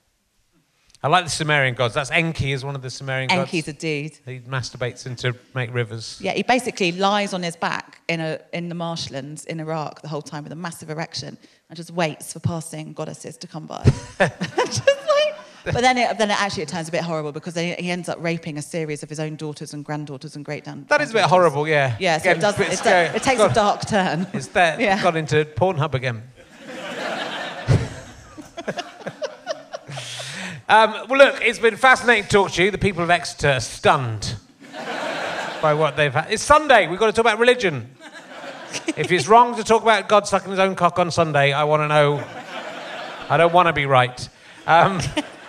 I 1.05 1.09
like 1.09 1.25
the 1.25 1.31
Sumerian 1.31 1.75
gods. 1.75 1.93
That's 1.93 2.11
Enki 2.11 2.53
is 2.53 2.65
one 2.65 2.75
of 2.75 2.81
the 2.81 2.89
Sumerian 2.89 3.29
gods. 3.29 3.41
Enki's 3.41 3.69
a 3.69 3.75
dude. 3.75 4.17
He 4.25 4.41
masturbates 4.41 5.05
in 5.05 5.17
to 5.17 5.35
make 5.55 5.73
rivers. 5.75 6.19
Yeah, 6.19 6.33
he 6.33 6.43
basically 6.43 6.93
lies 6.93 7.35
on 7.35 7.43
his 7.43 7.57
back 7.57 8.01
in 8.09 8.21
a 8.21 8.41
in 8.55 8.71
the 8.71 8.75
marshlands 8.75 9.45
in 9.45 9.61
Iraq 9.61 10.01
the 10.01 10.09
whole 10.09 10.23
time 10.23 10.45
with 10.45 10.53
a 10.55 10.57
massive 10.57 10.89
erection 10.89 11.37
and 11.69 11.77
just 11.77 11.91
waits 11.91 12.33
for 12.33 12.41
passing 12.41 12.95
goddesses 12.95 13.37
to 13.37 13.47
come 13.47 13.67
by. 13.67 13.83
just 14.65 14.87
like, 14.87 15.35
but 15.65 15.83
then 15.83 15.99
it, 15.99 16.17
then 16.17 16.31
it 16.31 16.41
actually 16.41 16.63
it 16.63 16.71
turns 16.71 16.89
a 16.89 16.93
bit 16.93 17.03
horrible 17.03 17.33
because 17.33 17.53
then 17.53 17.77
he 17.79 17.91
ends 17.91 18.09
up 18.09 18.17
raping 18.23 18.57
a 18.57 18.63
series 18.63 19.03
of 19.03 19.11
his 19.11 19.21
own 19.21 19.37
daughters 19.37 19.75
and 19.75 19.85
granddaughters 19.85 20.37
and 20.37 20.43
great 20.47 20.65
granddaughters. 20.65 20.89
That 20.89 21.03
is 21.03 21.11
a 21.11 21.13
bit 21.13 21.25
horrible, 21.25 21.69
yeah. 21.69 21.99
Yeah, 22.01 22.17
so 22.17 22.31
Again, 22.31 22.39
it 22.39 22.41
does. 22.41 22.61
it's 22.61 22.81
It, 22.81 22.85
go- 22.85 23.13
it 23.15 23.23
takes 23.23 23.37
got- 23.43 23.51
a 23.51 23.55
dark 23.55 23.87
turn. 23.87 24.27
It's 24.33 24.47
that 24.49 24.81
Yeah. 24.87 25.03
got 25.03 25.17
into 25.17 25.45
Pornhub 25.45 25.93
again. 25.93 26.23
Um, 30.69 30.95
well, 31.09 31.19
look, 31.19 31.41
it's 31.43 31.59
been 31.59 31.77
fascinating 31.77 32.25
to 32.25 32.29
talk 32.31 32.51
to 32.53 32.65
you. 32.65 32.71
The 32.71 32.79
people 32.79 33.03
of 33.03 33.11
Exeter 33.11 33.51
are 33.51 33.61
stunned 33.61 34.37
by 35.63 35.75
what 35.75 35.97
they've 35.97 36.13
had. 36.13 36.31
It's 36.31 36.43
Sunday. 36.43 36.87
We've 36.87 36.99
got 36.99 37.07
to 37.07 37.13
talk 37.13 37.23
about 37.25 37.39
religion. 37.39 37.91
if 38.97 39.11
it's 39.13 39.29
wrong 39.29 39.57
to 39.57 39.65
talk 39.65 39.83
about 39.83 40.09
God 40.09 40.27
sucking 40.27 40.51
his 40.51 40.59
own 40.59 40.75
cock 40.75 40.99
on 40.99 41.11
Sunday, 41.11 41.53
I 41.53 41.65
want 41.65 41.83
to 41.83 41.89
know. 41.89 42.25
I 43.29 43.37
don't 43.37 43.53
want 43.53 43.69
to 43.69 43.73
be 43.73 43.87
right. 43.87 44.29
Um, 44.67 45.01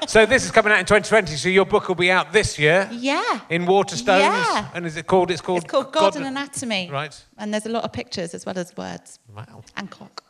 so 0.07 0.25
this 0.25 0.45
is 0.45 0.51
coming 0.51 0.71
out 0.71 0.79
in 0.79 0.85
2020. 0.85 1.35
So 1.35 1.49
your 1.49 1.65
book 1.65 1.87
will 1.87 1.95
be 1.95 2.11
out 2.11 2.31
this 2.31 2.59
year 2.59 2.87
Yeah. 2.91 3.39
in 3.49 3.65
Waterstones. 3.65 4.19
Yeah. 4.19 4.69
And 4.73 4.85
is 4.85 4.95
it 4.97 5.07
called? 5.07 5.31
It's 5.31 5.41
called. 5.41 5.63
It's 5.63 5.71
called 5.71 5.91
God, 5.91 6.15
and 6.15 6.25
Anatomy. 6.25 6.89
Right. 6.91 7.19
And 7.37 7.53
there's 7.53 7.65
a 7.65 7.69
lot 7.69 7.83
of 7.83 7.91
pictures 7.91 8.33
as 8.33 8.45
well 8.45 8.57
as 8.57 8.75
words. 8.77 9.19
Wow. 9.35 9.63
And 9.75 9.89
cock. 9.89 10.23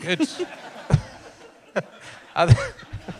Good. 0.00 0.28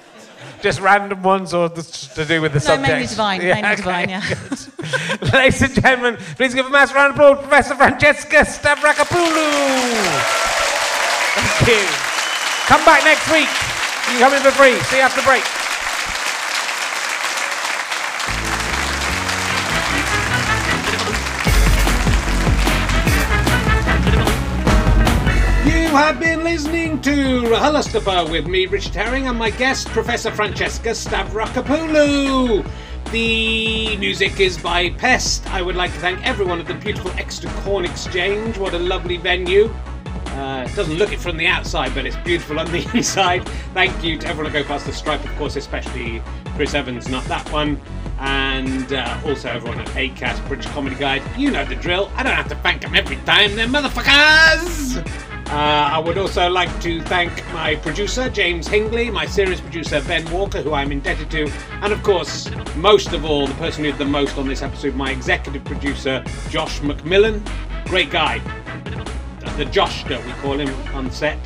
Just 0.62 0.80
random 0.80 1.22
ones 1.22 1.52
or 1.52 1.68
to 1.68 2.24
do 2.24 2.40
with 2.40 2.52
the 2.52 2.60
No, 2.60 2.64
subject? 2.64 2.88
mainly 2.88 3.06
divine, 3.08 3.38
mainly 3.40 3.76
divine, 3.76 4.08
yeah. 4.08 4.22
Ladies 5.34 5.60
and 5.62 5.74
gentlemen, 5.74 6.16
please 6.36 6.54
give 6.54 6.66
a 6.66 6.70
massive 6.70 6.94
round 6.94 7.10
of 7.14 7.16
applause 7.18 7.36
to 7.36 7.48
Professor 7.48 7.74
Francesca 7.74 8.36
Stavrakopoulou. 8.46 9.42
Thank 11.34 11.68
you. 11.68 11.84
Come 12.66 12.84
back 12.84 13.02
next 13.02 13.26
week. 13.32 13.48
You 14.12 14.18
come 14.20 14.34
in 14.34 14.42
for 14.42 14.52
free. 14.52 14.78
See 14.84 14.96
you 14.96 15.02
after 15.02 15.20
the 15.20 15.26
break. 15.26 15.42
Have 25.92 26.18
been 26.18 26.42
listening 26.42 27.02
to 27.02 27.42
RHLSTP 27.42 28.30
with 28.30 28.46
me, 28.46 28.64
Richard 28.64 28.94
Herring, 28.94 29.28
and 29.28 29.38
my 29.38 29.50
guest, 29.50 29.88
Professor 29.88 30.30
Francesca 30.30 30.90
Stavrakopoulou. 30.90 32.66
The 33.10 33.96
music 33.98 34.40
is 34.40 34.56
by 34.56 34.88
Pest. 34.90 35.46
I 35.48 35.60
would 35.60 35.76
like 35.76 35.92
to 35.92 35.98
thank 35.98 36.26
everyone 36.26 36.60
at 36.60 36.66
the 36.66 36.74
beautiful 36.74 37.10
Exeter 37.12 37.50
Corn 37.60 37.84
Exchange. 37.84 38.56
What 38.56 38.72
a 38.72 38.78
lovely 38.78 39.18
venue. 39.18 39.72
Uh, 40.28 40.66
doesn't 40.74 40.96
look 40.96 41.12
it 41.12 41.20
from 41.20 41.36
the 41.36 41.46
outside, 41.46 41.94
but 41.94 42.06
it's 42.06 42.16
beautiful 42.16 42.58
on 42.58 42.72
the 42.72 42.88
inside. 42.94 43.46
Thank 43.74 44.02
you 44.02 44.16
to 44.18 44.26
everyone 44.26 44.46
at 44.46 44.62
Go 44.62 44.64
Faster 44.66 44.92
Stripe, 44.92 45.22
of 45.22 45.36
course, 45.36 45.56
especially 45.56 46.22
Chris 46.56 46.72
Evans, 46.72 47.10
not 47.10 47.24
that 47.24 47.50
one. 47.52 47.78
And 48.18 48.94
uh, 48.94 49.20
also 49.26 49.50
everyone 49.50 49.78
at 49.78 49.88
ACAST, 49.88 50.48
British 50.48 50.66
Comedy 50.68 50.96
Guide. 50.96 51.22
You 51.36 51.50
know 51.50 51.66
the 51.66 51.76
drill. 51.76 52.10
I 52.16 52.22
don't 52.22 52.34
have 52.34 52.48
to 52.48 52.56
thank 52.56 52.80
them 52.80 52.94
every 52.94 53.16
time, 53.16 53.54
they're 53.56 53.68
motherfuckers! 53.68 55.28
Uh, 55.52 55.90
I 55.92 55.98
would 55.98 56.16
also 56.16 56.48
like 56.48 56.80
to 56.80 57.02
thank 57.02 57.30
my 57.52 57.76
producer, 57.76 58.30
James 58.30 58.66
Hingley, 58.66 59.12
my 59.12 59.26
series 59.26 59.60
producer, 59.60 60.00
Ben 60.00 60.24
Walker, 60.32 60.62
who 60.62 60.72
I'm 60.72 60.90
indebted 60.90 61.30
to, 61.32 61.46
and 61.82 61.92
of 61.92 62.02
course, 62.02 62.50
most 62.74 63.12
of 63.12 63.26
all, 63.26 63.46
the 63.46 63.52
person 63.56 63.84
who 63.84 63.90
did 63.90 63.98
the 63.98 64.06
most 64.06 64.38
on 64.38 64.48
this 64.48 64.62
episode, 64.62 64.94
my 64.94 65.10
executive 65.10 65.62
producer, 65.62 66.24
Josh 66.48 66.80
McMillan. 66.80 67.46
Great 67.84 68.10
guy. 68.10 68.38
The 69.58 69.66
Joshter, 69.66 70.24
we 70.24 70.32
call 70.40 70.58
him 70.58 70.74
on 70.94 71.10
set. 71.10 71.38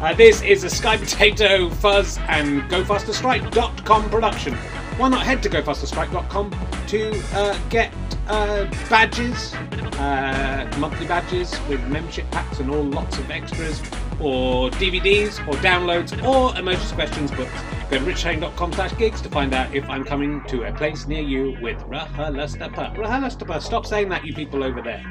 Uh, 0.00 0.14
this 0.14 0.40
is 0.42 0.62
a 0.62 0.70
Sky 0.70 0.96
Potato 0.96 1.68
Fuzz 1.68 2.16
and 2.28 2.62
GoFasterStripe.com 2.70 4.08
production. 4.08 4.54
Why 4.98 5.08
not 5.08 5.26
head 5.26 5.42
to 5.42 5.48
GoFasterStripe.com 5.48 6.54
to 6.86 7.22
uh, 7.34 7.58
get 7.70 7.92
uh, 8.28 8.64
badges, 8.88 9.54
uh, 9.98 10.70
monthly 10.78 11.06
badges 11.06 11.58
with 11.68 11.82
membership 11.88 12.30
packs 12.30 12.60
and 12.60 12.70
all 12.70 12.82
lots 12.82 13.18
of 13.18 13.30
extras, 13.30 13.80
or 14.20 14.70
DVDs, 14.70 15.38
or 15.48 15.54
downloads, 15.54 16.12
or 16.24 16.56
Emotions 16.58 16.92
Questions 16.92 17.30
books. 17.30 17.52
Go 17.90 17.98
to 17.98 18.04
richhang.com 18.04 18.72
slash 18.72 18.96
gigs 18.98 19.20
to 19.22 19.28
find 19.28 19.54
out 19.54 19.74
if 19.74 19.88
I'm 19.88 20.04
coming 20.04 20.42
to 20.48 20.64
a 20.64 20.72
place 20.72 21.06
near 21.06 21.22
you 21.22 21.56
with 21.62 21.78
RHLSTP. 21.78 22.96
RHLSTP, 22.96 23.62
stop 23.62 23.86
saying 23.86 24.08
that, 24.10 24.24
you 24.24 24.34
people 24.34 24.62
over 24.62 24.82
there. 24.82 25.02